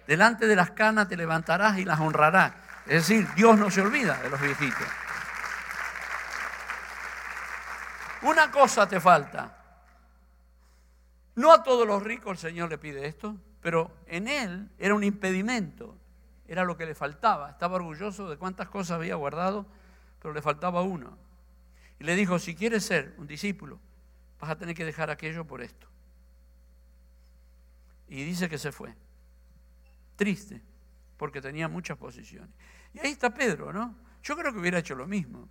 Delante 0.06 0.48
de 0.48 0.56
las 0.56 0.72
canas 0.72 1.08
te 1.08 1.16
levantarás 1.16 1.78
y 1.78 1.86
las 1.86 2.00
honrarás. 2.00 2.52
Es 2.86 3.08
decir, 3.08 3.28
Dios 3.36 3.58
no 3.58 3.72
se 3.72 3.82
olvida 3.82 4.18
de 4.22 4.30
los 4.30 4.40
viejitos. 4.40 4.88
Una 8.22 8.52
cosa 8.52 8.88
te 8.88 9.00
falta. 9.00 9.65
No 11.36 11.52
a 11.52 11.64
todos 11.64 11.86
los 11.86 12.02
ricos 12.02 12.32
el 12.32 12.38
Señor 12.38 12.70
le 12.70 12.78
pide 12.78 13.08
esto, 13.08 13.36
pero 13.62 13.92
en 14.08 14.28
él 14.28 14.70
era 14.78 14.96
un 14.96 15.04
impedimento, 15.04 15.96
era 16.48 16.64
lo 16.64 16.78
que 16.78 16.86
le 16.86 16.96
faltaba. 16.96 17.50
Estaba 17.50 17.76
orgulloso 17.76 18.30
de 18.30 18.38
cuántas 18.38 18.70
cosas 18.70 18.92
había 18.92 19.16
guardado, 19.16 19.66
pero 20.22 20.34
le 20.34 20.42
faltaba 20.42 20.82
uno. 20.82 21.18
Y 22.00 22.04
le 22.04 22.16
dijo, 22.16 22.40
si 22.40 22.56
quieres 22.56 22.86
ser 22.86 23.14
un 23.18 23.28
discípulo, 23.28 23.80
vas 24.40 24.52
a 24.52 24.58
tener 24.58 24.76
que 24.76 24.86
dejar 24.86 25.10
aquello 25.10 25.46
por 25.46 25.62
esto. 25.62 25.88
Y 28.08 28.24
dice 28.24 28.48
que 28.48 28.58
se 28.58 28.72
fue. 28.72 28.94
Triste, 30.16 30.62
porque 31.18 31.42
tenía 31.42 31.68
muchas 31.68 31.98
posiciones. 31.98 32.50
Y 32.94 33.00
ahí 33.00 33.12
está 33.12 33.34
Pedro, 33.34 33.74
¿no? 33.74 33.96
Yo 34.24 34.38
creo 34.38 34.54
que 34.54 34.60
hubiera 34.60 34.80
hecho 34.80 34.96
lo 34.96 35.08
mismo. 35.08 35.50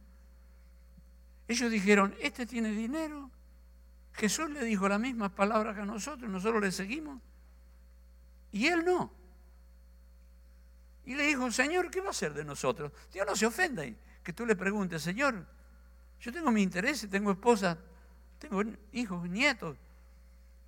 Ellos 1.46 1.70
dijeron, 1.70 2.14
este 2.20 2.46
tiene 2.46 2.70
dinero, 2.70 3.30
Jesús 4.14 4.48
le 4.50 4.64
dijo 4.64 4.88
las 4.88 5.00
mismas 5.00 5.32
palabras 5.32 5.74
que 5.74 5.82
a 5.82 5.86
nosotros, 5.86 6.30
nosotros 6.30 6.62
le 6.62 6.72
seguimos. 6.72 7.20
Y 8.52 8.66
él 8.66 8.84
no. 8.84 9.12
Y 11.04 11.14
le 11.14 11.24
dijo, 11.24 11.50
Señor, 11.50 11.90
¿qué 11.90 12.00
va 12.00 12.08
a 12.08 12.10
hacer 12.10 12.32
de 12.32 12.44
nosotros? 12.44 12.92
Dios 13.12 13.26
no 13.26 13.36
se 13.36 13.46
ofenda 13.46 13.82
que 14.22 14.32
tú 14.32 14.46
le 14.46 14.56
preguntes, 14.56 15.02
Señor, 15.02 15.46
yo 16.20 16.32
tengo 16.32 16.50
mi 16.50 16.62
interés, 16.62 17.06
tengo 17.10 17.32
esposa, 17.32 17.76
tengo 18.38 18.62
hijos, 18.92 19.28
nietos. 19.28 19.76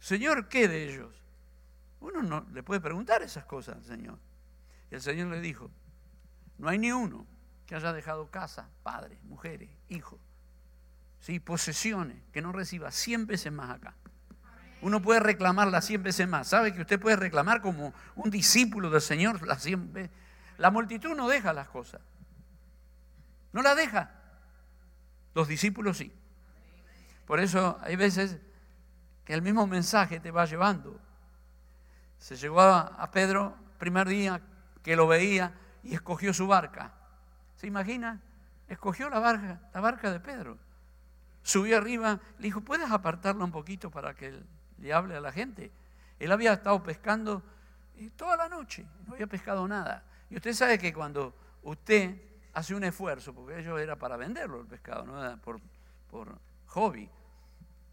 Señor, 0.00 0.48
¿qué 0.48 0.68
de 0.68 0.92
ellos? 0.92 1.14
Uno 2.00 2.22
no 2.22 2.46
le 2.52 2.62
puede 2.62 2.80
preguntar 2.80 3.22
esas 3.22 3.44
cosas 3.44 3.76
al 3.76 3.84
Señor. 3.84 4.18
Y 4.90 4.96
el 4.96 5.00
Señor 5.00 5.28
le 5.28 5.40
dijo, 5.40 5.70
no 6.58 6.68
hay 6.68 6.78
ni 6.78 6.92
uno 6.92 7.26
que 7.64 7.74
haya 7.74 7.92
dejado 7.92 8.30
casa, 8.30 8.68
padre, 8.82 9.18
mujeres, 9.24 9.70
hijos, 9.88 10.20
¿sí? 11.26 11.40
posesiones, 11.40 12.22
que 12.32 12.40
no 12.40 12.52
reciba 12.52 12.92
100 12.92 13.26
veces 13.26 13.52
más 13.52 13.70
acá. 13.70 13.94
Uno 14.80 15.02
puede 15.02 15.18
reclamar 15.18 15.66
las 15.66 15.84
100 15.84 16.04
veces 16.04 16.28
más. 16.28 16.46
¿Sabe 16.46 16.72
que 16.72 16.82
usted 16.82 17.00
puede 17.00 17.16
reclamar 17.16 17.60
como 17.60 17.92
un 18.14 18.30
discípulo 18.30 18.90
del 18.90 19.00
Señor 19.00 19.44
las 19.44 19.62
100 19.62 19.92
veces? 19.92 20.10
La 20.58 20.70
multitud 20.70 21.16
no 21.16 21.28
deja 21.28 21.52
las 21.52 21.68
cosas. 21.68 22.00
No 23.52 23.60
las 23.60 23.76
deja. 23.76 24.12
Los 25.34 25.48
discípulos 25.48 25.98
sí. 25.98 26.12
Por 27.26 27.40
eso 27.40 27.76
hay 27.82 27.96
veces 27.96 28.38
que 29.24 29.34
el 29.34 29.42
mismo 29.42 29.66
mensaje 29.66 30.20
te 30.20 30.30
va 30.30 30.44
llevando. 30.44 31.00
Se 32.18 32.36
llegó 32.36 32.60
a, 32.60 33.10
Pedro 33.10 33.56
primer 33.78 34.06
día 34.06 34.40
que 34.84 34.94
lo 34.94 35.08
veía 35.08 35.52
y 35.82 35.94
escogió 35.94 36.32
su 36.32 36.46
barca. 36.46 36.92
¿Se 37.56 37.66
imagina? 37.66 38.20
Escogió 38.68 39.10
la 39.10 39.18
barca, 39.18 39.60
la 39.74 39.80
barca 39.80 40.12
de 40.12 40.20
Pedro 40.20 40.65
subió 41.46 41.78
arriba, 41.78 42.18
le 42.38 42.44
dijo, 42.44 42.60
¿puedes 42.60 42.90
apartarlo 42.90 43.44
un 43.44 43.52
poquito 43.52 43.88
para 43.88 44.14
que 44.14 44.36
le 44.78 44.92
hable 44.92 45.14
a 45.14 45.20
la 45.20 45.30
gente? 45.30 45.70
Él 46.18 46.32
había 46.32 46.54
estado 46.54 46.82
pescando 46.82 47.40
eh, 47.96 48.10
toda 48.16 48.36
la 48.36 48.48
noche, 48.48 48.84
no 49.06 49.14
había 49.14 49.28
pescado 49.28 49.66
nada. 49.68 50.02
Y 50.28 50.34
usted 50.36 50.52
sabe 50.52 50.76
que 50.76 50.92
cuando 50.92 51.32
usted 51.62 52.20
hace 52.52 52.74
un 52.74 52.82
esfuerzo, 52.82 53.32
porque 53.32 53.60
ello 53.60 53.78
era 53.78 53.94
para 53.94 54.16
venderlo 54.16 54.60
el 54.60 54.66
pescado, 54.66 55.06
no 55.06 55.22
era 55.22 55.36
por, 55.36 55.60
por 56.10 56.36
hobby, 56.66 57.08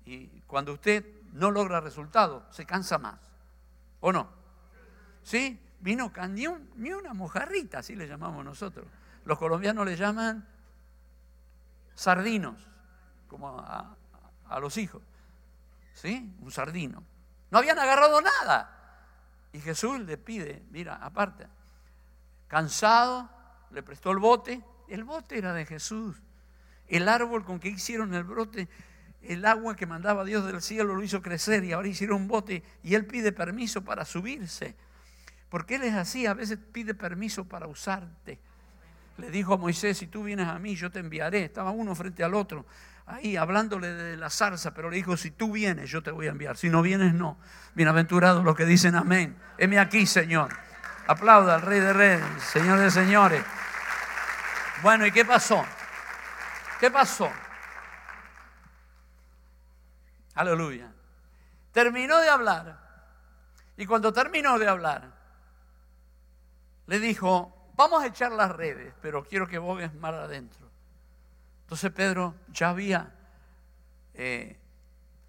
y 0.05 0.27
cuando 0.47 0.73
usted 0.73 1.05
no 1.33 1.51
logra 1.51 1.79
resultado, 1.79 2.47
se 2.49 2.65
cansa 2.65 2.97
más. 2.97 3.19
¿O 3.99 4.11
no? 4.11 4.29
¿Sí? 5.21 5.59
Vino 5.79 6.11
ni, 6.29 6.47
ni 6.75 6.91
una 6.91 7.13
mojarrita, 7.13 7.79
así 7.79 7.95
le 7.95 8.07
llamamos 8.07 8.43
nosotros. 8.43 8.87
Los 9.25 9.37
colombianos 9.37 9.85
le 9.85 9.95
llaman 9.95 10.47
sardinos, 11.93 12.72
como 13.33 13.49
a, 13.49 13.95
a 14.47 14.59
los 14.59 14.77
hijos. 14.77 15.01
¿Sí? 15.95 16.31
Un 16.39 16.51
sardino. 16.51 17.03
No 17.49 17.57
habían 17.57 17.79
agarrado 17.79 18.21
nada. 18.21 18.69
Y 19.51 19.59
Jesús 19.59 19.99
le 20.01 20.17
pide, 20.17 20.61
mira, 20.69 20.95
aparte, 20.95 21.47
cansado, 22.47 23.27
le 23.71 23.81
prestó 23.81 24.11
el 24.11 24.19
bote. 24.19 24.61
El 24.87 25.03
bote 25.03 25.39
era 25.39 25.51
de 25.53 25.65
Jesús. 25.65 26.15
El 26.87 27.09
árbol 27.09 27.43
con 27.43 27.59
que 27.59 27.69
hicieron 27.69 28.13
el 28.13 28.23
brote, 28.23 28.69
el 29.23 29.45
agua 29.45 29.75
que 29.75 29.87
mandaba 29.87 30.23
Dios 30.23 30.45
del 30.45 30.61
cielo 30.61 30.93
lo 30.95 31.01
hizo 31.01 31.23
crecer 31.23 31.63
y 31.63 31.71
ahora 31.71 31.87
hicieron 31.87 32.21
un 32.21 32.27
bote 32.27 32.63
y 32.83 32.93
él 32.93 33.07
pide 33.07 33.31
permiso 33.31 33.83
para 33.83 34.05
subirse. 34.05 34.75
Porque 35.49 35.75
él 35.75 35.83
es 35.83 35.95
así, 35.95 36.27
a 36.27 36.35
veces 36.35 36.59
pide 36.71 36.93
permiso 36.93 37.45
para 37.45 37.65
usarte. 37.65 38.39
Le 39.17 39.31
dijo 39.31 39.55
a 39.55 39.57
Moisés, 39.57 39.97
si 39.97 40.07
tú 40.07 40.23
vienes 40.23 40.47
a 40.47 40.59
mí, 40.59 40.75
yo 40.75 40.91
te 40.91 40.99
enviaré. 40.99 41.45
Estaba 41.45 41.71
uno 41.71 41.95
frente 41.95 42.23
al 42.23 42.35
otro 42.35 42.65
ahí 43.05 43.37
hablándole 43.37 43.93
de 43.93 44.17
la 44.17 44.29
zarza, 44.29 44.73
pero 44.73 44.89
le 44.89 44.97
dijo, 44.97 45.17
si 45.17 45.31
tú 45.31 45.51
vienes, 45.51 45.89
yo 45.89 46.01
te 46.01 46.11
voy 46.11 46.27
a 46.27 46.31
enviar. 46.31 46.57
Si 46.57 46.69
no 46.69 46.81
vienes, 46.81 47.13
no. 47.13 47.37
Bienaventurados 47.75 48.43
los 48.43 48.55
que 48.55 48.65
dicen 48.65 48.95
amén. 48.95 49.37
Heme 49.57 49.79
aquí, 49.79 50.05
Señor. 50.05 50.55
Aplauda 51.07 51.55
al 51.55 51.61
Rey 51.61 51.79
de 51.79 51.93
Reyes, 51.93 52.43
Señor 52.51 52.79
de 52.79 52.89
Señores. 52.89 53.43
Bueno, 54.81 55.05
¿y 55.05 55.11
qué 55.11 55.25
pasó? 55.25 55.63
¿Qué 56.79 56.89
pasó? 56.89 57.29
Aleluya. 60.35 60.91
Terminó 61.71 62.17
de 62.19 62.29
hablar. 62.29 62.79
Y 63.77 63.85
cuando 63.85 64.13
terminó 64.13 64.59
de 64.59 64.67
hablar, 64.67 65.11
le 66.85 66.99
dijo, 66.99 67.71
vamos 67.75 68.03
a 68.03 68.07
echar 68.07 68.31
las 68.31 68.51
redes, 68.51 68.93
pero 69.01 69.23
quiero 69.23 69.47
que 69.47 69.57
bogues 69.57 69.93
más 69.95 70.13
adentro. 70.13 70.62
Entonces 71.73 71.91
Pedro 71.91 72.35
ya 72.49 72.69
había 72.69 73.11
eh, 74.13 74.59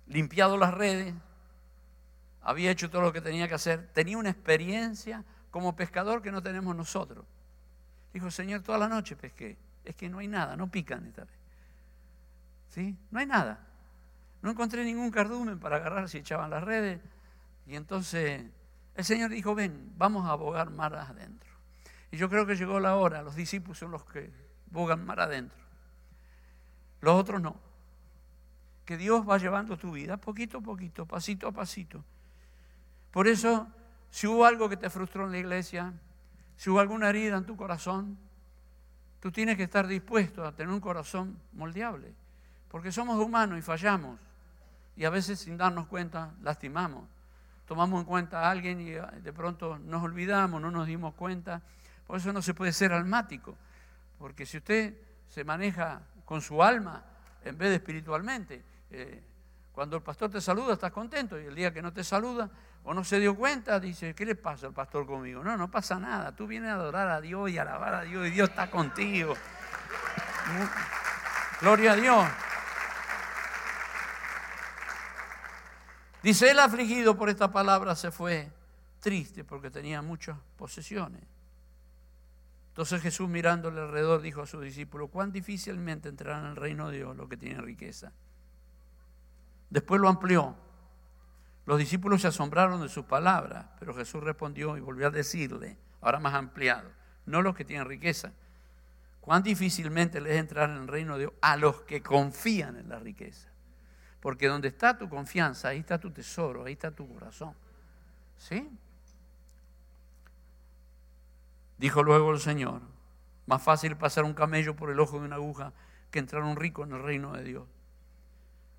limpiado 0.09 0.59
las 0.59 0.75
redes, 0.75 1.15
había 2.43 2.71
hecho 2.71 2.91
todo 2.91 3.01
lo 3.01 3.15
que 3.15 3.23
tenía 3.23 3.49
que 3.49 3.55
hacer, 3.55 3.89
tenía 3.95 4.19
una 4.19 4.29
experiencia 4.29 5.25
como 5.51 5.75
pescador 5.75 6.21
que 6.21 6.31
no 6.31 6.43
tenemos 6.43 6.77
nosotros. 6.77 7.25
Dijo, 8.13 8.31
Señor, 8.31 8.61
toda 8.61 8.77
la 8.77 8.91
noche 8.91 9.17
pesqué. 9.17 9.57
Es 9.87 9.97
que 9.97 10.11
no 10.11 10.19
hay 10.19 10.29
nada, 10.29 10.55
no 10.55 10.71
pican 10.71 11.07
esta 11.07 11.25
vez. 11.25 11.35
¿Sí? 12.69 12.95
No 13.11 13.21
hay 13.21 13.27
nada. 13.27 13.67
No 14.43 14.51
encontré 14.51 14.85
ningún 14.85 15.11
cardumen 15.11 15.59
para 15.59 15.77
agarrar 15.77 16.11
si 16.11 16.19
echaban 16.19 16.51
las 16.51 16.63
redes. 16.63 17.01
Y 17.67 17.75
entonces 17.75 18.45
el 18.95 19.05
Señor 19.07 19.31
dijo, 19.31 19.55
ven, 19.55 19.95
vamos 19.97 20.27
a 20.27 20.33
abogar 20.33 20.69
mar 20.69 20.95
adentro. 20.95 21.51
Y 22.11 22.19
yo 22.19 22.29
creo 22.29 22.45
que 22.45 22.55
llegó 22.55 22.81
la 22.81 22.97
hora, 22.97 23.23
los 23.23 23.35
discípulos 23.35 23.79
son 23.79 23.93
los 23.93 24.05
que 24.05 24.31
bogan 24.67 25.07
mar 25.07 25.21
adentro. 25.21 25.64
Los 27.05 27.21
otros 27.21 27.43
no. 27.43 27.55
Que 28.87 28.97
Dios 28.97 29.29
va 29.29 29.37
llevando 29.37 29.77
tu 29.77 29.93
vida 29.93 30.17
poquito 30.17 30.59
a 30.59 30.61
poquito, 30.63 31.05
pasito 31.05 31.49
a 31.49 31.53
pasito. 31.53 32.03
Por 33.11 33.29
eso, 33.29 33.69
si 34.11 34.27
hubo 34.27 34.47
algo 34.47 34.71
que 34.71 34.79
te 34.79 34.89
frustró 34.89 35.27
en 35.27 35.33
la 35.33 35.39
iglesia, 35.39 35.93
si 36.57 36.71
hubo 36.71 36.81
alguna 36.81 37.11
herida 37.11 37.37
en 37.37 37.45
tu 37.45 37.57
corazón, 37.59 38.17
tú 39.21 39.31
tienes 39.31 39.59
que 39.59 39.65
estar 39.65 39.87
dispuesto 39.87 40.47
a 40.47 40.53
tener 40.53 40.73
un 40.73 40.81
corazón 40.81 41.39
moldeable. 41.53 42.15
Porque 42.71 42.91
somos 42.91 43.21
humanos 43.21 43.59
y 43.59 43.63
fallamos. 43.63 44.19
Y 44.97 45.05
a 45.05 45.11
veces 45.11 45.41
sin 45.41 45.59
darnos 45.59 45.87
cuenta, 45.89 46.33
lastimamos. 46.41 47.05
Tomamos 47.67 48.01
en 48.01 48.07
cuenta 48.07 48.41
a 48.41 48.51
alguien 48.51 48.81
y 48.81 48.93
de 48.93 49.33
pronto 49.35 49.79
nos 49.79 50.03
olvidamos, 50.03 50.59
no 50.59 50.71
nos 50.71 50.87
dimos 50.87 51.13
cuenta. 51.15 51.61
Por 52.07 52.17
eso 52.17 52.33
no 52.33 52.41
se 52.41 52.55
puede 52.55 52.73
ser 52.73 52.95
almático. 52.95 53.57
Porque 54.19 54.47
si 54.47 54.57
usted 54.57 54.95
se 55.29 55.45
maneja 55.45 56.01
con 56.25 56.41
su 56.41 56.63
alma 56.63 57.05
en 57.45 57.57
vez 57.59 57.71
de 57.71 57.77
espiritualmente. 57.77 58.65
Eh, 58.91 59.23
cuando 59.73 59.97
el 59.97 60.03
pastor 60.03 60.31
te 60.31 60.41
saluda, 60.41 60.75
estás 60.75 60.93
contento. 60.93 61.41
Y 61.41 61.47
el 61.47 61.55
día 61.55 61.73
que 61.73 61.83
no 61.83 61.93
te 61.93 62.05
saluda 62.05 62.49
o 62.85 62.95
no 62.95 63.03
se 63.03 63.19
dio 63.19 63.37
cuenta, 63.37 63.81
dice, 63.81 64.15
¿qué 64.15 64.25
le 64.25 64.35
pasa 64.35 64.67
al 64.67 64.73
pastor 64.73 65.07
conmigo? 65.07 65.43
No, 65.43 65.57
no 65.57 65.71
pasa 65.71 65.99
nada. 65.99 66.35
Tú 66.35 66.47
vienes 66.47 66.71
a 66.71 66.75
adorar 66.75 67.09
a 67.09 67.21
Dios 67.21 67.51
y 67.51 67.59
alabar 67.59 67.95
a 67.95 68.03
Dios 68.03 68.27
y 68.27 68.31
Dios 68.31 68.51
está 68.51 68.71
contigo. 68.71 69.35
Gloria 71.61 71.93
a 71.93 71.97
Dios. 71.97 72.27
Dice, 76.23 76.51
el 76.51 76.59
afligido 76.59 77.17
por 77.17 77.29
esta 77.29 77.51
palabra 77.51 77.95
se 77.95 78.11
fue 78.11 78.51
triste 79.01 79.45
porque 79.45 79.71
tenía 79.71 80.01
muchas 80.01 80.39
posesiones. 80.57 81.34
Entonces 82.75 83.03
Jesús 83.03 83.29
mirándole 83.29 83.81
alrededor 83.81 84.21
dijo 84.21 84.43
a 84.43 84.49
sus 84.49 84.61
discípulos, 84.61 85.09
cuán 85.13 85.31
difícilmente 85.31 86.09
entrarán 86.09 86.47
en 86.47 86.51
el 86.51 86.57
reino 86.57 86.91
de 86.91 86.97
Dios 86.97 87.17
los 87.17 87.29
que 87.29 87.37
tienen 87.37 87.63
riqueza. 87.63 88.11
Después 89.71 90.01
lo 90.01 90.09
amplió. 90.09 90.57
Los 91.67 91.79
discípulos 91.79 92.23
se 92.23 92.27
asombraron 92.27 92.83
de 92.83 92.89
sus 92.89 93.05
palabras, 93.05 93.67
pero 93.79 93.95
Jesús 93.95 94.25
respondió 94.25 94.77
y 94.77 94.81
volvió 94.81 95.07
a 95.07 95.11
decirle, 95.11 95.79
ahora 96.01 96.19
más 96.19 96.35
ampliado, 96.35 96.91
no 97.27 97.43
los 97.43 97.55
que 97.55 97.65
tienen 97.65 97.87
riqueza. 97.87 98.33
Cuán 99.21 99.45
difícilmente 99.45 100.21
les 100.21 100.35
entrar 100.35 100.69
en 100.69 100.79
el 100.79 100.89
reino 100.89 101.13
de 101.13 101.21
Dios 101.21 101.33
a 101.43 101.57
los 101.57 101.83
que 101.83 102.03
confían 102.03 102.77
en 102.77 102.89
la 102.89 102.99
riqueza. 102.99 103.51
Porque 104.19 104.49
donde 104.49 104.67
está 104.67 104.99
tu 104.99 105.09
confianza, 105.09 105.69
ahí 105.69 105.79
está 105.79 106.01
tu 106.01 106.11
tesoro, 106.11 106.65
ahí 106.65 106.73
está 106.73 106.91
tu 106.91 107.09
corazón. 107.09 107.55
¿Sí? 108.37 108.69
Dijo 111.85 112.03
luego 112.03 112.33
el 112.33 112.41
Señor, 112.41 112.81
más 113.45 113.63
fácil 113.63 113.95
pasar 113.95 114.25
un 114.25 114.33
camello 114.33 114.75
por 114.75 114.89
el 114.89 114.99
ojo 115.01 115.19
de 115.19 115.27
una 115.27 115.37
aguja 115.37 115.75
que 116.11 116.19
entrar 116.19 116.43
un 116.43 116.57
rico 116.57 116.83
en 116.83 116.93
el 116.93 117.03
reino 117.03 117.35
de 117.35 117.45
Dios. 117.45 117.65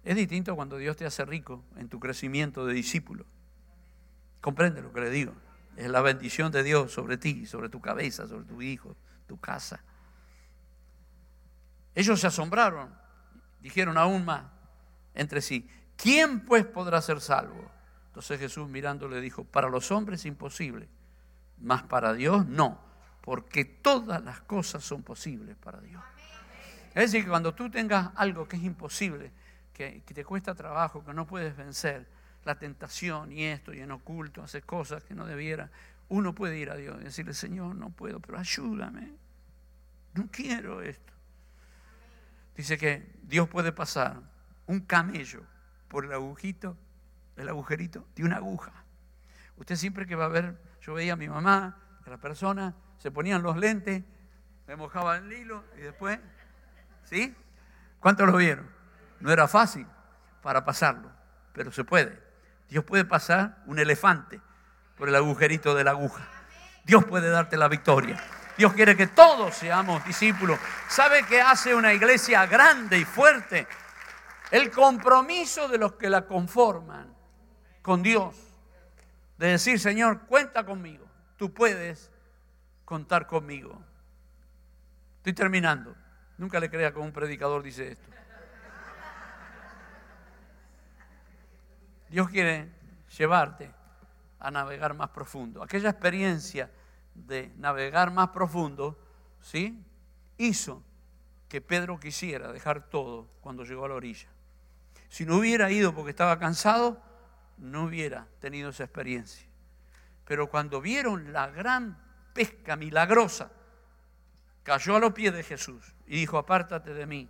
Es 0.04 0.16
distinto 0.16 0.56
cuando 0.56 0.78
Dios 0.78 0.98
te 0.98 1.06
hace 1.06 1.24
rico 1.24 1.64
en 1.78 1.88
tu 1.88 2.00
crecimiento 2.00 2.66
de 2.66 2.74
discípulo. 2.74 3.28
Comprende 4.42 4.82
lo 4.82 4.92
que 4.92 5.02
le 5.02 5.12
digo. 5.12 5.34
Es 5.78 5.88
la 5.88 6.02
bendición 6.02 6.52
de 6.52 6.64
Dios 6.64 6.94
sobre 6.94 7.20
ti, 7.20 7.46
sobre 7.46 7.70
tu 7.70 7.80
cabeza, 7.80 8.28
sobre 8.28 8.46
tu 8.46 8.60
hijo, 8.64 8.96
tu 9.28 9.40
casa. 9.40 9.84
Ellos 11.94 12.20
se 12.20 12.26
asombraron, 12.26 12.90
dijeron 13.62 14.00
aún 14.00 14.26
más 14.26 14.46
entre 15.14 15.44
sí, 15.44 15.70
¿quién 15.96 16.44
pues 16.44 16.66
podrá 16.66 17.04
ser 17.04 17.22
salvo? 17.22 17.70
Entonces 18.08 18.40
Jesús 18.40 18.68
mirando 18.68 19.08
le 19.08 19.22
dijo, 19.22 19.44
para 19.44 19.70
los 19.70 19.92
hombres 19.92 20.26
imposible, 20.26 20.90
mas 21.60 21.84
para 21.84 22.12
Dios 22.12 22.48
no, 22.48 22.84
porque 23.26 23.66
todas 23.66 24.24
las 24.24 24.42
cosas 24.42 24.84
son 24.84 25.02
posibles 25.02 25.58
para 25.58 25.82
Dios. 25.82 26.02
Es 26.90 27.12
decir, 27.12 27.24
que 27.24 27.30
cuando 27.30 27.54
tú 27.56 27.70
tengas 27.70 28.12
algo 28.16 28.48
que 28.48 28.56
es 28.56 28.64
imposible, 28.64 29.32
que, 29.74 30.02
te 30.06 30.24
cuesta 30.24 30.54
trabajo, 30.54 31.04
que 31.04 31.14
no 31.14 31.26
puedes 31.26 31.58
vencer, 31.58 32.08
la 32.46 32.60
tentación 32.60 33.32
y 33.32 33.44
esto 33.44 33.74
y 33.74 33.80
en 33.80 33.92
oculto, 33.92 34.44
hacer 34.44 34.64
cosas 34.64 35.04
que 35.04 35.16
no 35.16 35.26
debiera, 35.26 35.72
uno 36.10 36.36
puede 36.36 36.60
ir 36.60 36.70
a 36.70 36.76
Dios 36.76 36.96
y 37.02 37.06
decirle, 37.06 37.34
Señor, 37.34 37.76
no 37.76 37.90
puedo, 37.90 38.20
pero 38.20 38.38
ayúdame, 38.38 39.14
no 40.14 40.30
quiero 40.32 40.84
esto. 40.84 41.12
Dice 42.56 42.78
que 42.78 43.12
Dios 43.24 43.50
puede 43.50 43.72
pasar 43.72 44.22
un 44.68 44.82
camello 44.82 45.42
por 45.88 46.06
el 46.06 46.14
agujito, 46.14 46.78
el 47.36 47.50
agujerito 47.50 48.08
de 48.16 48.24
una 48.24 48.38
aguja. 48.38 48.72
Usted 49.58 49.76
siempre 49.76 50.06
que 50.06 50.16
va 50.16 50.26
a 50.26 50.30
ver 50.30 50.56
yo 50.82 50.94
veía 50.94 51.14
a 51.14 51.16
mi 51.16 51.28
mamá, 51.28 51.80
a 52.06 52.10
la 52.10 52.18
persona, 52.18 52.76
se 52.98 53.12
ponían 53.12 53.44
los 53.44 53.58
lentes, 53.58 54.04
me 54.68 54.76
mojaba 54.76 55.18
el 55.18 55.32
hilo 55.32 55.64
y 55.78 55.82
después, 55.82 56.20
¿sí? 57.04 57.36
¿Cuántos 58.00 58.28
lo 58.28 58.38
vieron? 58.38 58.70
No 59.20 59.32
era 59.32 59.48
fácil 59.48 59.88
para 60.42 60.66
pasarlo, 60.66 61.12
pero 61.54 61.72
se 61.72 61.84
puede. 61.84 62.22
Dios 62.70 62.84
puede 62.84 63.06
pasar 63.06 63.64
un 63.66 63.80
elefante 63.80 64.42
por 64.98 65.10
el 65.10 65.16
agujerito 65.16 65.76
de 65.76 65.84
la 65.84 65.92
aguja. 65.92 66.28
Dios 66.84 67.06
puede 67.06 67.30
darte 67.30 67.58
la 67.58 67.68
victoria. 67.68 68.22
Dios 68.58 68.74
quiere 68.74 68.96
que 68.96 69.08
todos 69.08 69.54
seamos 69.56 70.04
discípulos. 70.06 70.60
¿Sabe 70.88 71.26
qué 71.26 71.42
hace 71.42 71.76
una 71.76 71.94
iglesia 71.94 72.46
grande 72.46 72.98
y 72.98 73.06
fuerte? 73.06 73.68
El 74.52 74.72
compromiso 74.72 75.68
de 75.68 75.78
los 75.78 75.94
que 75.94 76.10
la 76.10 76.26
conforman 76.26 77.14
con 77.82 78.02
Dios 78.02 78.36
de 79.38 79.48
decir, 79.48 79.80
Señor, 79.80 80.22
cuenta 80.28 80.66
conmigo, 80.66 81.06
tú 81.38 81.54
puedes 81.54 82.12
contar 82.86 83.28
conmigo. 83.28 83.82
Estoy 85.18 85.34
terminando. 85.34 85.96
Nunca 86.38 86.60
le 86.60 86.70
crea 86.70 86.94
como 86.94 87.06
un 87.06 87.12
predicador 87.12 87.64
dice 87.64 87.92
esto. 87.92 88.10
Dios 92.10 92.30
quiere 92.30 92.72
llevarte 93.18 93.72
a 94.40 94.52
navegar 94.52 94.94
más 94.94 95.10
profundo. 95.10 95.64
Aquella 95.64 95.90
experiencia 95.90 96.72
de 97.16 97.52
navegar 97.58 98.12
más 98.12 98.30
profundo, 98.30 99.00
¿sí? 99.42 99.84
Hizo 100.38 100.84
que 101.50 101.62
Pedro 101.62 102.00
quisiera 102.00 102.52
dejar 102.52 102.90
todo 102.90 103.28
cuando 103.42 103.64
llegó 103.64 103.86
a 103.86 103.90
la 103.90 103.96
orilla. 103.96 104.28
Si 105.10 105.26
no 105.26 105.38
hubiera 105.38 105.72
ido 105.72 105.96
porque 105.96 106.12
estaba 106.12 106.38
cansado, 106.38 107.02
no 107.58 107.86
hubiera 107.86 108.28
tenido 108.40 108.70
esa 108.70 108.84
experiencia. 108.84 109.48
Pero 110.26 110.50
cuando 110.50 110.82
vieron 110.82 111.32
la 111.32 111.48
gran 111.48 112.05
pesca 112.36 112.76
milagrosa, 112.76 113.50
cayó 114.62 114.98
a 114.98 115.00
los 115.00 115.14
pies 115.14 115.34
de 115.34 115.42
Jesús 115.42 115.96
y 116.06 116.18
dijo, 116.18 116.38
apártate 116.38 116.94
de 116.94 117.06
mí, 117.06 117.30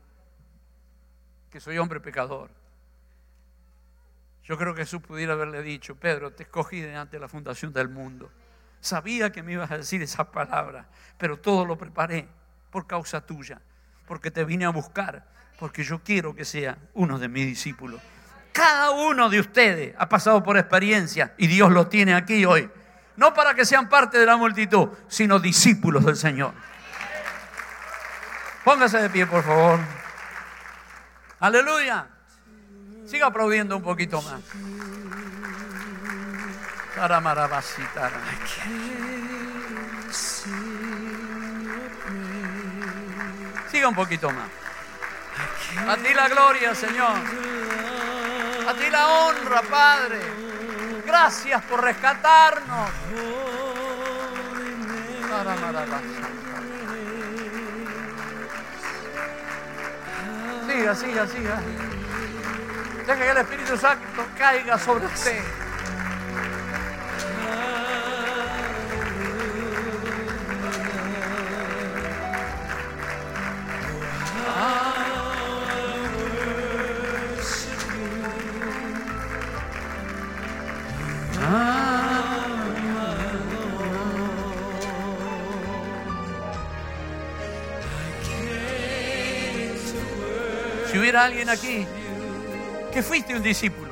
que 1.51 1.59
soy 1.59 1.77
hombre 1.77 1.99
pecador. 2.01 2.49
Yo 4.43 4.57
creo 4.57 4.73
que 4.73 4.81
Jesús 4.81 5.01
pudiera 5.01 5.33
haberle 5.33 5.61
dicho, 5.61 5.95
Pedro, 5.95 6.33
te 6.33 6.43
escogí 6.43 6.81
delante 6.81 7.17
de 7.17 7.21
la 7.21 7.27
fundación 7.27 7.71
del 7.71 7.87
mundo. 7.87 8.31
Sabía 8.81 9.31
que 9.31 9.43
me 9.43 9.53
ibas 9.53 9.69
a 9.71 9.77
decir 9.77 10.01
esa 10.01 10.31
palabra, 10.31 10.87
pero 11.17 11.37
todo 11.39 11.65
lo 11.65 11.77
preparé 11.77 12.27
por 12.71 12.87
causa 12.87 13.25
tuya, 13.25 13.61
porque 14.07 14.31
te 14.31 14.43
vine 14.43 14.65
a 14.65 14.69
buscar, 14.69 15.27
porque 15.59 15.83
yo 15.83 16.03
quiero 16.03 16.35
que 16.35 16.45
sea 16.45 16.77
uno 16.95 17.19
de 17.19 17.27
mis 17.27 17.45
discípulos. 17.45 18.01
Cada 18.51 18.89
uno 18.89 19.29
de 19.29 19.39
ustedes 19.39 19.95
ha 19.97 20.09
pasado 20.09 20.41
por 20.41 20.57
experiencia 20.57 21.35
y 21.37 21.47
Dios 21.47 21.71
lo 21.71 21.87
tiene 21.87 22.15
aquí 22.15 22.45
hoy. 22.45 22.69
No 23.17 23.33
para 23.33 23.53
que 23.53 23.65
sean 23.65 23.87
parte 23.87 24.17
de 24.17 24.25
la 24.25 24.37
multitud, 24.37 24.89
sino 25.07 25.39
discípulos 25.39 26.05
del 26.05 26.17
Señor. 26.17 26.53
Póngase 28.63 28.99
de 28.99 29.09
pie, 29.09 29.25
por 29.27 29.43
favor. 29.43 29.79
Aleluya. 31.39 32.07
Siga 33.05 33.27
aplaudiendo 33.27 33.77
un 33.77 33.83
poquito 33.83 34.21
más. 34.21 34.41
Siga 43.69 43.87
un 43.87 43.95
poquito 43.95 44.31
más. 44.31 44.49
A 45.87 45.97
ti 45.97 46.13
la 46.13 46.27
gloria, 46.29 46.73
Señor. 46.73 47.17
A 48.67 48.73
ti 48.73 48.89
la 48.89 49.07
honra, 49.07 49.61
Padre. 49.61 50.44
Gracias 51.05 51.63
por 51.63 51.83
rescatarnos. 51.83 52.89
Siga, 60.67 60.95
siga, 60.95 61.27
siga. 61.27 61.61
Deja 63.05 63.15
que 63.15 63.29
el 63.29 63.37
Espíritu 63.37 63.77
Santo 63.77 64.25
caiga 64.37 64.77
sobre 64.79 65.05
usted. 65.05 65.64
Hubiera 91.05 91.23
alguien 91.23 91.47
aquí 91.51 91.85
que 92.91 93.03
fuiste 93.03 93.35
un 93.35 93.43
discípulo, 93.43 93.91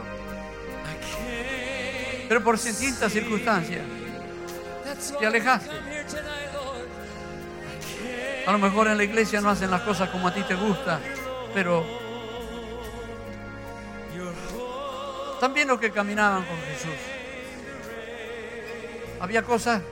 pero 2.28 2.44
por 2.44 2.60
distintas 2.60 3.12
circunstancias 3.12 3.84
te 5.20 5.28
alejaste. 5.28 5.70
A 8.48 8.52
lo 8.52 8.58
mejor 8.58 8.88
en 8.88 8.98
la 8.98 9.04
iglesia 9.04 9.42
no 9.42 9.52
hacen 9.52 9.70
las 9.70 9.82
cosas 9.82 10.10
como 10.10 10.28
a 10.28 10.34
ti 10.34 10.42
te 10.42 10.56
gusta, 10.56 11.00
pero 11.54 11.86
también 15.40 15.68
los 15.68 15.80
que 15.80 15.92
caminaban 15.92 16.44
con 16.46 16.58
Jesús. 16.62 17.00
Había 19.20 19.44
cosas 19.44 19.84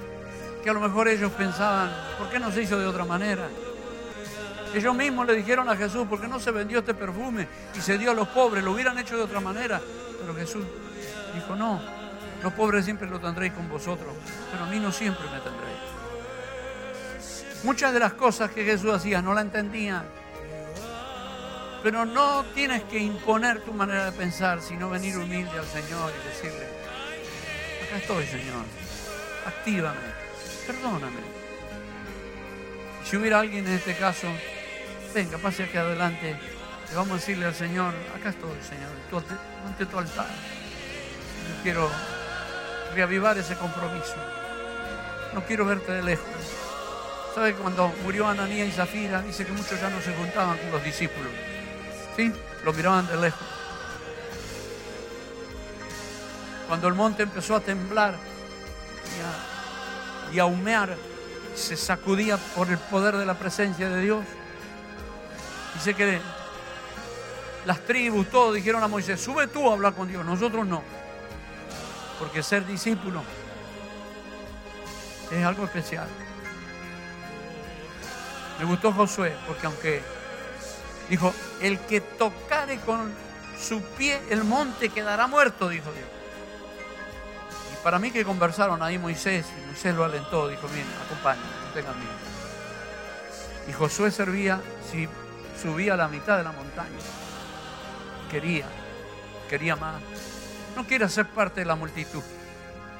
que 0.64 0.72
a 0.72 0.74
lo 0.74 0.80
mejor 0.80 1.08
ellos 1.08 1.32
pensaban, 1.34 1.94
¿por 2.18 2.32
qué 2.32 2.40
no 2.40 2.52
se 2.52 2.64
hizo 2.64 2.80
de 2.80 2.88
otra 2.88 3.06
manera? 3.06 3.48
Ellos 4.74 4.96
mismos 4.96 5.28
le 5.28 5.36
dijeron 5.36 5.70
a 5.70 5.76
Jesús, 5.76 6.08
¿por 6.08 6.22
qué 6.22 6.28
no 6.28 6.40
se 6.40 6.52
vendió 6.52 6.80
este 6.80 6.94
perfume 6.94 7.48
y 7.76 7.82
se 7.82 7.98
dio 7.98 8.12
a 8.12 8.14
los 8.14 8.30
pobres? 8.30 8.64
Lo 8.64 8.72
hubieran 8.72 8.98
hecho 8.98 9.18
de 9.18 9.24
otra 9.24 9.42
manera. 9.42 9.82
Pero 10.20 10.34
Jesús 10.36 10.66
dijo, 11.34 11.56
no, 11.56 11.82
los 12.42 12.54
pobres 12.54 12.86
siempre 12.86 13.10
lo 13.10 13.20
tendréis 13.20 13.54
con 13.54 13.68
vosotros, 13.70 14.14
pero 14.52 14.64
a 14.64 14.68
mí 14.68 14.80
no 14.80 14.92
siempre 14.92 15.26
me 15.26 15.40
tendréis. 15.40 15.78
Muchas 17.64 17.94
de 17.94 18.00
las 18.00 18.14
cosas 18.14 18.52
que 18.52 18.64
Jesús 18.64 18.92
hacía 18.94 19.22
no 19.22 19.34
la 19.34 19.42
entendían. 19.42 20.04
Pero 21.84 22.06
no 22.06 22.44
tienes 22.54 22.84
que 22.84 23.00
imponer 23.00 23.62
tu 23.62 23.74
manera 23.74 24.06
de 24.06 24.12
pensar, 24.12 24.62
sino 24.62 24.90
venir 24.90 25.18
humilde 25.18 25.58
al 25.58 25.66
Señor 25.66 26.12
y 26.12 26.28
decirle, 26.28 26.68
acá 27.88 27.98
estoy 27.98 28.26
Señor, 28.28 28.66
actívame, 29.46 29.98
perdóname. 30.68 31.22
Si 33.04 33.18
hubiera 33.18 33.40
alguien 33.40 33.66
en 33.66 33.74
este 33.74 33.96
caso, 33.96 34.28
venga, 35.14 35.38
pase 35.38 35.64
aquí 35.64 35.78
adelante. 35.78 36.36
Le 36.90 36.96
vamos 36.96 37.12
a 37.12 37.16
decirle 37.16 37.46
al 37.46 37.56
Señor, 37.56 37.94
acá 38.16 38.30
estoy 38.30 38.52
Señor, 38.68 38.92
ante 39.66 39.86
tu 39.86 39.98
altar. 39.98 40.28
Yo 40.28 41.64
quiero 41.64 41.90
reavivar 42.94 43.38
ese 43.38 43.56
compromiso. 43.56 44.16
No 45.34 45.44
quiero 45.46 45.66
verte 45.66 45.92
de 45.92 46.04
lejos. 46.04 46.26
¿Sabe 47.34 47.54
cuando 47.54 47.88
murió 48.04 48.28
Ananías 48.28 48.68
y 48.68 48.72
Zafira? 48.72 49.22
Dice 49.22 49.46
que 49.46 49.54
muchos 49.54 49.80
ya 49.80 49.90
no 49.90 50.02
se 50.02 50.14
juntaban 50.14 50.58
con 50.58 50.72
los 50.72 50.84
discípulos. 50.84 51.32
¿Sí? 52.18 52.34
Lo 52.66 52.74
miraban 52.74 53.08
de 53.08 53.16
lejos. 53.16 53.48
Cuando 56.68 56.88
el 56.90 56.94
monte 56.94 57.24
empezó 57.24 57.56
a 57.56 57.62
temblar 57.62 58.16
y 59.18 60.32
a, 60.32 60.36
y 60.36 60.40
a 60.40 60.46
humear, 60.46 60.98
se 61.56 61.78
sacudía 61.78 62.38
por 62.56 62.70
el 62.70 62.78
poder 62.78 63.16
de 63.16 63.26
la 63.26 63.36
presencia 63.36 63.90
de 63.90 64.02
Dios. 64.02 64.26
Dice 65.84 65.96
que 65.96 66.22
las 67.66 67.80
tribus, 67.88 68.30
todos 68.30 68.54
dijeron 68.54 68.84
a 68.84 68.88
Moisés, 68.88 69.20
sube 69.20 69.48
tú 69.48 69.68
a 69.68 69.74
hablar 69.74 69.96
con 69.96 70.08
Dios, 70.08 70.24
nosotros 70.24 70.68
no. 70.68 70.84
Porque 72.20 72.44
ser 72.44 72.68
discípulo 72.68 73.24
es 75.32 75.44
algo 75.44 75.66
especial. 75.66 76.08
Me 78.60 78.66
gustó 78.66 78.94
Josué, 78.94 79.36
porque 79.48 79.66
aunque 79.66 80.04
dijo, 81.10 81.34
el 81.62 81.80
que 81.80 82.00
tocare 82.00 82.78
con 82.82 83.12
su 83.60 83.82
pie 83.82 84.22
el 84.30 84.44
monte 84.44 84.90
quedará 84.90 85.26
muerto, 85.26 85.68
dijo 85.68 85.92
Dios. 85.94 86.06
Y 87.74 87.84
para 87.84 87.98
mí 87.98 88.12
que 88.12 88.24
conversaron 88.24 88.84
ahí 88.84 89.00
Moisés, 89.00 89.48
y 89.60 89.66
Moisés 89.66 89.96
lo 89.96 90.04
alentó, 90.04 90.48
dijo, 90.48 90.68
bien, 90.68 90.86
acompáñame, 91.08 91.48
no 91.66 91.74
tengan 91.74 91.98
miedo. 91.98 92.14
Y 93.68 93.74
Josué 93.74 94.12
servía, 94.12 94.62
si 94.92 95.10
subía 95.60 95.94
a 95.94 95.98
la 95.98 96.08
mitad 96.08 96.38
de 96.38 96.44
la 96.44 96.52
montaña, 96.52 97.00
quería, 98.30 98.66
quería 99.50 99.76
más. 99.76 100.02
No 100.76 100.86
quiere 100.86 101.08
ser 101.10 101.28
parte 101.28 101.62
de 101.62 101.66
la 101.66 101.76
multitud, 101.76 102.24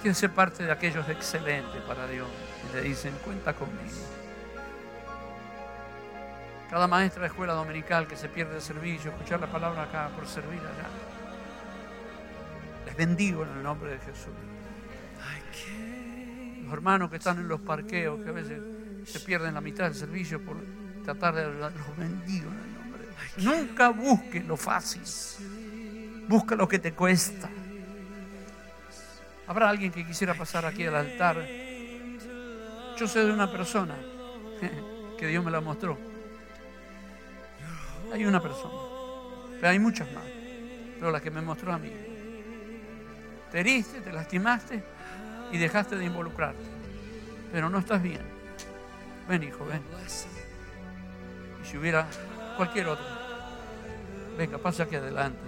quiere 0.02 0.16
ser 0.16 0.32
parte 0.32 0.64
de 0.64 0.72
aquellos 0.72 1.08
excelentes 1.10 1.82
para 1.84 2.08
Dios. 2.08 2.28
Y 2.70 2.76
le 2.76 2.82
dicen, 2.84 3.14
cuenta 3.24 3.54
conmigo. 3.54 3.98
Cada 6.70 6.88
maestra 6.88 7.22
de 7.22 7.28
escuela 7.28 7.54
dominical 7.54 8.08
que 8.08 8.16
se 8.16 8.30
pierde 8.30 8.56
el 8.56 8.62
servicio, 8.62 9.12
escuchar 9.12 9.40
la 9.42 9.48
palabra 9.48 9.84
acá 9.84 10.10
por 10.16 10.26
servir 10.28 10.60
allá. 10.60 10.88
Les 12.86 12.96
bendigo 12.96 13.44
en 13.44 13.50
el 13.58 13.64
nombre 13.64 13.92
de 13.92 14.00
Jesús. 14.00 14.34
Los 16.64 16.74
hermanos 16.74 17.10
que 17.10 17.18
están 17.18 17.38
en 17.38 17.50
los 17.50 17.60
parqueos, 17.60 18.22
que 18.22 18.30
a 18.30 18.32
veces 18.32 18.62
se 19.06 19.20
pierden 19.20 19.54
la 19.54 19.60
mitad 19.62 19.84
del 19.84 19.96
servicio 19.96 20.42
por 20.42 20.56
tratar 21.04 21.36
de 21.36 21.42
ayudar, 21.46 21.74
los 21.74 21.98
bendigo 21.98 22.50
en 22.52 22.58
el 22.58 22.74
nombre. 22.74 23.08
Nunca 23.38 23.90
busques 23.90 24.46
lo 24.46 24.58
fácil. 24.58 25.02
Busca 26.28 26.56
lo 26.56 26.68
que 26.68 26.80
te 26.80 26.94
cuesta. 26.94 27.50
Habrá 29.48 29.70
alguien 29.70 29.92
que 29.92 30.06
quisiera 30.06 30.34
pasar 30.34 30.66
aquí 30.66 30.86
al 30.86 30.96
altar. 30.96 31.46
Yo 32.98 33.08
sé 33.08 33.20
de 33.20 33.32
una 33.32 33.52
persona 33.52 33.96
que 35.18 35.28
Dios 35.28 35.44
me 35.44 35.52
la 35.52 35.62
mostró. 35.62 35.98
Hay 38.14 38.26
una 38.26 38.42
persona, 38.42 38.74
pero 39.56 39.70
hay 39.70 39.80
muchas 39.80 40.12
más, 40.12 40.26
pero 41.00 41.12
la 41.12 41.22
que 41.22 41.32
me 41.32 41.42
mostró 41.42 41.72
a 41.72 41.78
mí. 41.78 41.92
Te 43.52 43.60
heriste, 43.60 44.02
te 44.02 44.12
lastimaste 44.12 44.84
y 45.52 45.58
dejaste 45.58 45.96
de 45.96 46.06
involucrarte, 46.06 46.64
pero 47.52 47.70
no 47.70 47.80
estás 47.80 48.02
bien. 48.02 48.22
Ven, 49.28 49.44
hijo, 49.44 49.66
ven. 49.66 49.82
Si 51.72 51.78
hubiera 51.78 52.06
cualquier 52.58 52.88
otro, 52.88 53.06
venga, 54.38 54.58
pasa 54.58 54.84
aquí 54.84 54.98
adelante. 54.98 55.40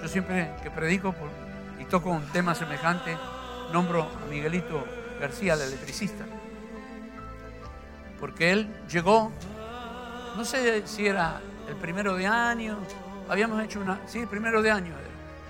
Yo 0.00 0.06
siempre 0.06 0.54
que 0.62 0.70
predico 0.70 1.12
y 1.80 1.84
toco 1.86 2.10
un 2.10 2.24
tema 2.26 2.54
semejante, 2.54 3.18
nombro 3.72 4.02
a 4.04 4.30
Miguelito 4.30 4.84
García, 5.20 5.54
el 5.54 5.62
electricista. 5.62 6.24
Porque 8.20 8.52
él 8.52 8.68
llegó, 8.88 9.32
no 10.36 10.44
sé 10.44 10.86
si 10.86 11.04
era 11.04 11.40
el 11.68 11.74
primero 11.74 12.14
de 12.14 12.28
año, 12.28 12.78
habíamos 13.28 13.64
hecho 13.64 13.80
una, 13.80 13.98
sí, 14.06 14.24
primero 14.26 14.62
de 14.62 14.70
año, 14.70 14.94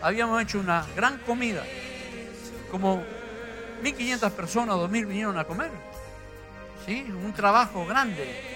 habíamos 0.00 0.40
hecho 0.40 0.58
una 0.58 0.82
gran 0.96 1.18
comida, 1.18 1.62
como 2.70 3.02
1.500 3.82 4.30
personas, 4.30 4.76
2.000 4.76 5.06
vinieron 5.06 5.38
a 5.38 5.44
comer, 5.44 5.70
sí, 6.86 7.06
un 7.22 7.34
trabajo 7.34 7.84
grande, 7.84 8.55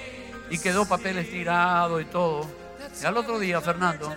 y 0.51 0.59
quedó 0.59 0.87
papeles 0.87 1.31
tirados 1.31 2.03
y 2.03 2.05
todo. 2.07 2.47
Y 3.01 3.07
al 3.07 3.17
otro 3.17 3.39
día 3.39 3.61
Fernando 3.61 4.15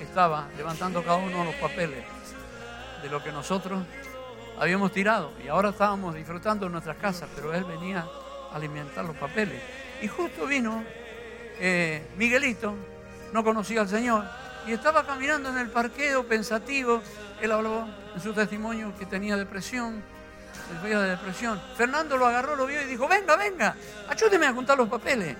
estaba 0.00 0.48
levantando 0.56 1.02
cada 1.02 1.16
uno 1.16 1.44
los 1.44 1.54
papeles 1.56 2.04
de 3.02 3.08
lo 3.08 3.22
que 3.22 3.30
nosotros 3.30 3.82
habíamos 4.58 4.92
tirado, 4.92 5.32
y 5.44 5.48
ahora 5.48 5.70
estábamos 5.70 6.14
disfrutando 6.14 6.66
en 6.66 6.72
nuestras 6.72 6.96
casas, 6.96 7.28
pero 7.34 7.52
él 7.52 7.64
venía 7.64 8.06
a 8.50 8.56
alimentar 8.56 9.04
los 9.04 9.16
papeles. 9.16 9.60
Y 10.00 10.08
justo 10.08 10.46
vino 10.46 10.84
eh, 11.58 12.06
Miguelito, 12.16 12.74
no 13.32 13.44
conocía 13.44 13.82
al 13.82 13.88
Señor, 13.88 14.24
y 14.66 14.72
estaba 14.72 15.04
caminando 15.04 15.50
en 15.50 15.58
el 15.58 15.70
parqueo 15.70 16.26
pensativo. 16.26 17.02
Él 17.40 17.52
habló 17.52 17.86
en 18.14 18.20
su 18.20 18.32
testimonio 18.32 18.92
que 18.98 19.06
tenía 19.06 19.36
depresión, 19.36 20.02
sufría 20.72 21.00
de 21.00 21.10
depresión. 21.10 21.60
Fernando 21.76 22.16
lo 22.16 22.26
agarró, 22.26 22.56
lo 22.56 22.66
vio 22.66 22.80
y 22.82 22.86
dijo, 22.86 23.06
venga, 23.08 23.36
venga, 23.36 23.74
ayúdeme 24.08 24.46
a 24.46 24.52
juntar 24.52 24.76
los 24.76 24.88
papeles. 24.88 25.36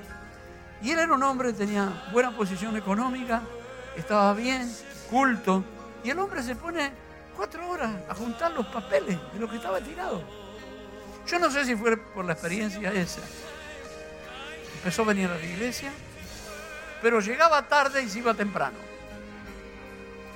Y 0.82 0.90
él 0.90 0.98
era 0.98 1.14
un 1.14 1.22
hombre, 1.22 1.52
tenía 1.52 2.04
buena 2.12 2.30
posición 2.30 2.76
económica, 2.76 3.42
estaba 3.96 4.34
bien, 4.34 4.70
culto. 5.10 5.64
Y 6.02 6.10
el 6.10 6.18
hombre 6.18 6.42
se 6.42 6.54
pone 6.54 6.92
cuatro 7.36 7.68
horas 7.68 7.90
a 8.08 8.14
juntar 8.14 8.52
los 8.52 8.66
papeles 8.66 9.18
de 9.32 9.38
lo 9.38 9.48
que 9.48 9.56
estaba 9.56 9.80
tirado. 9.80 10.22
Yo 11.26 11.38
no 11.38 11.50
sé 11.50 11.64
si 11.64 11.74
fue 11.74 11.96
por 11.96 12.24
la 12.24 12.34
experiencia 12.34 12.92
esa. 12.92 13.22
Empezó 14.76 15.02
a 15.02 15.06
venir 15.06 15.30
a 15.30 15.38
la 15.38 15.44
iglesia, 15.44 15.90
pero 17.00 17.20
llegaba 17.20 17.66
tarde 17.66 18.02
y 18.02 18.08
se 18.08 18.18
iba 18.18 18.34
temprano. 18.34 18.76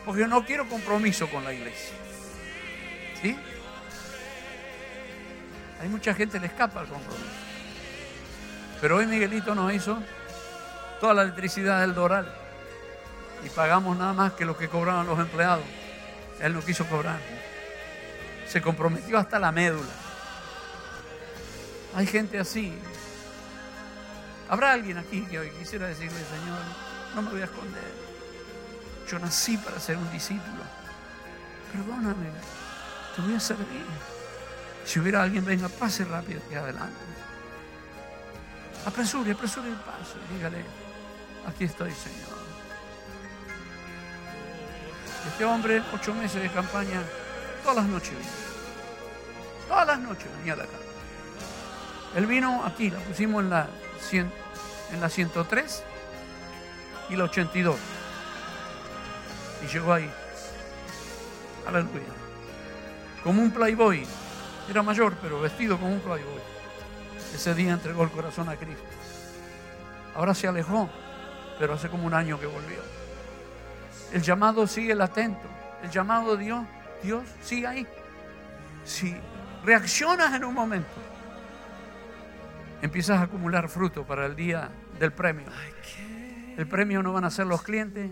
Porque 0.06 0.22
yo 0.22 0.26
no 0.26 0.44
quiero 0.46 0.66
compromiso 0.66 1.28
con 1.28 1.44
la 1.44 1.52
iglesia. 1.52 1.94
¿Sí? 3.20 3.36
Hay 5.80 5.88
mucha 5.88 6.14
gente 6.14 6.34
que 6.34 6.40
le 6.40 6.46
escapa 6.46 6.80
al 6.80 6.88
compromiso. 6.88 7.24
Pero 8.80 8.96
hoy 8.96 9.06
Miguelito 9.06 9.54
nos 9.54 9.72
hizo 9.72 9.98
toda 11.00 11.14
la 11.14 11.22
electricidad 11.22 11.80
del 11.80 11.94
Doral. 11.94 12.32
Y 13.44 13.48
pagamos 13.50 13.96
nada 13.96 14.12
más 14.12 14.32
que 14.32 14.44
lo 14.44 14.56
que 14.56 14.68
cobraban 14.68 15.06
los 15.06 15.18
empleados. 15.18 15.64
Él 16.40 16.54
no 16.54 16.60
quiso 16.60 16.86
cobrar. 16.86 17.20
Se 18.48 18.60
comprometió 18.60 19.18
hasta 19.18 19.38
la 19.38 19.52
médula. 19.52 19.90
Hay 21.94 22.06
gente 22.06 22.38
así. 22.38 22.76
Habrá 24.48 24.72
alguien 24.72 24.98
aquí 24.98 25.22
que 25.22 25.38
hoy 25.38 25.50
quisiera 25.50 25.86
decirle, 25.86 26.18
Señor, 26.18 26.60
no 27.14 27.22
me 27.22 27.30
voy 27.30 27.40
a 27.42 27.44
esconder. 27.44 28.08
Yo 29.08 29.18
nací 29.18 29.56
para 29.58 29.78
ser 29.78 29.96
un 29.96 30.10
discípulo. 30.10 30.62
Perdóname, 31.72 32.30
te 33.14 33.22
voy 33.22 33.34
a 33.34 33.40
servir. 33.40 33.84
Si 34.89 34.99
hubiera 34.99 35.22
alguien, 35.22 35.45
venga, 35.45 35.68
pase 35.68 36.03
rápido 36.07 36.41
aquí 36.47 36.55
adelante. 36.55 36.97
Apresure, 38.86 39.32
apresure 39.32 39.68
el 39.68 39.74
paso. 39.74 40.14
Dígale, 40.32 40.64
aquí 41.47 41.64
estoy, 41.64 41.93
Señor. 41.93 42.39
Este 45.26 45.45
hombre, 45.45 45.82
ocho 45.93 46.14
meses 46.14 46.41
de 46.41 46.49
campaña, 46.49 47.03
todas 47.62 47.76
las 47.76 47.86
noches 47.86 48.14
Todas 49.68 49.86
las 49.86 49.99
noches 50.01 50.26
venía 50.39 50.55
a 50.55 50.57
la. 50.57 50.64
Él 52.16 52.24
vino 52.24 52.64
aquí, 52.64 52.91
la 52.91 52.99
pusimos 53.01 53.45
en 53.45 53.51
la 53.51 53.68
en 54.11 55.01
la 55.03 55.11
103 55.11 55.82
y 57.11 57.16
la 57.16 57.24
82. 57.24 57.76
Y 59.62 59.66
llegó 59.66 59.93
ahí. 59.93 60.11
Aleluya. 61.66 62.07
Como 63.22 63.43
un 63.43 63.51
playboy. 63.51 64.07
Era 64.70 64.82
mayor, 64.82 65.14
pero 65.22 65.40
vestido 65.40 65.78
como 65.78 65.92
un 65.92 66.00
playboy. 66.00 66.40
Ese 67.34 67.54
día 67.54 67.72
entregó 67.72 68.04
el 68.04 68.10
corazón 68.10 68.48
a 68.48 68.56
Cristo. 68.56 68.84
Ahora 70.14 70.34
se 70.34 70.48
alejó, 70.48 70.88
pero 71.58 71.74
hace 71.74 71.88
como 71.88 72.06
un 72.06 72.14
año 72.14 72.38
que 72.38 72.46
volvió. 72.46 72.80
El 74.12 74.22
llamado 74.22 74.66
sigue 74.66 74.94
latento. 74.94 75.46
El 75.82 75.90
llamado 75.90 76.36
de 76.36 76.44
Dios, 76.44 76.66
Dios 77.02 77.24
sigue 77.40 77.66
ahí. 77.66 77.86
Si 78.84 79.14
reaccionas 79.64 80.34
en 80.34 80.44
un 80.44 80.54
momento, 80.54 80.88
empiezas 82.82 83.20
a 83.20 83.22
acumular 83.22 83.68
fruto 83.68 84.04
para 84.04 84.26
el 84.26 84.34
día 84.34 84.70
del 84.98 85.12
premio. 85.12 85.46
El 86.56 86.66
premio 86.66 87.02
no 87.02 87.12
van 87.12 87.24
a 87.24 87.30
ser 87.30 87.46
los 87.46 87.62
clientes, 87.62 88.10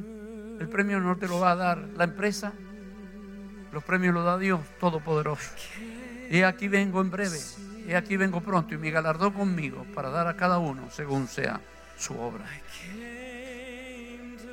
el 0.60 0.68
premio 0.68 1.00
no 1.00 1.16
te 1.16 1.26
lo 1.26 1.40
va 1.40 1.52
a 1.52 1.56
dar 1.56 1.78
la 1.96 2.04
empresa, 2.04 2.52
los 3.72 3.82
premios 3.82 4.14
los 4.14 4.24
da 4.24 4.38
Dios 4.38 4.60
Todopoderoso. 4.78 5.50
Y 6.30 6.42
aquí 6.42 6.68
vengo 6.68 7.00
en 7.00 7.10
breve, 7.10 7.38
y 7.86 7.92
aquí 7.92 8.16
vengo 8.16 8.40
pronto, 8.40 8.74
y 8.74 8.78
mi 8.78 8.90
galardón 8.90 9.32
conmigo 9.32 9.86
para 9.94 10.10
dar 10.10 10.26
a 10.26 10.36
cada 10.36 10.58
uno 10.58 10.90
según 10.90 11.28
sea 11.28 11.60
su 11.96 12.18
obra. 12.18 12.44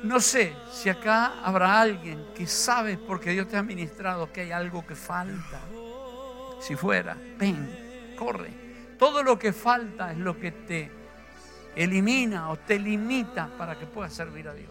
No 0.02 0.20
sé 0.20 0.54
si 0.70 0.88
acá 0.88 1.40
habrá 1.42 1.80
alguien 1.80 2.26
que 2.36 2.46
sabe 2.46 2.98
porque 2.98 3.30
Dios 3.30 3.48
te 3.48 3.56
ha 3.56 3.62
ministrado 3.62 4.30
que 4.30 4.42
hay 4.42 4.52
algo 4.52 4.86
que 4.86 4.94
falta. 4.94 5.60
Si 6.60 6.76
fuera, 6.76 7.16
ven, 7.38 8.14
corre 8.18 8.64
todo 8.98 9.22
lo 9.22 9.38
que 9.38 9.52
falta 9.52 10.12
es 10.12 10.18
lo 10.18 10.38
que 10.38 10.50
te 10.50 10.90
elimina 11.76 12.50
o 12.50 12.56
te 12.56 12.78
limita 12.78 13.50
para 13.58 13.78
que 13.78 13.86
puedas 13.86 14.12
servir 14.12 14.48
a 14.48 14.54
Dios. 14.54 14.70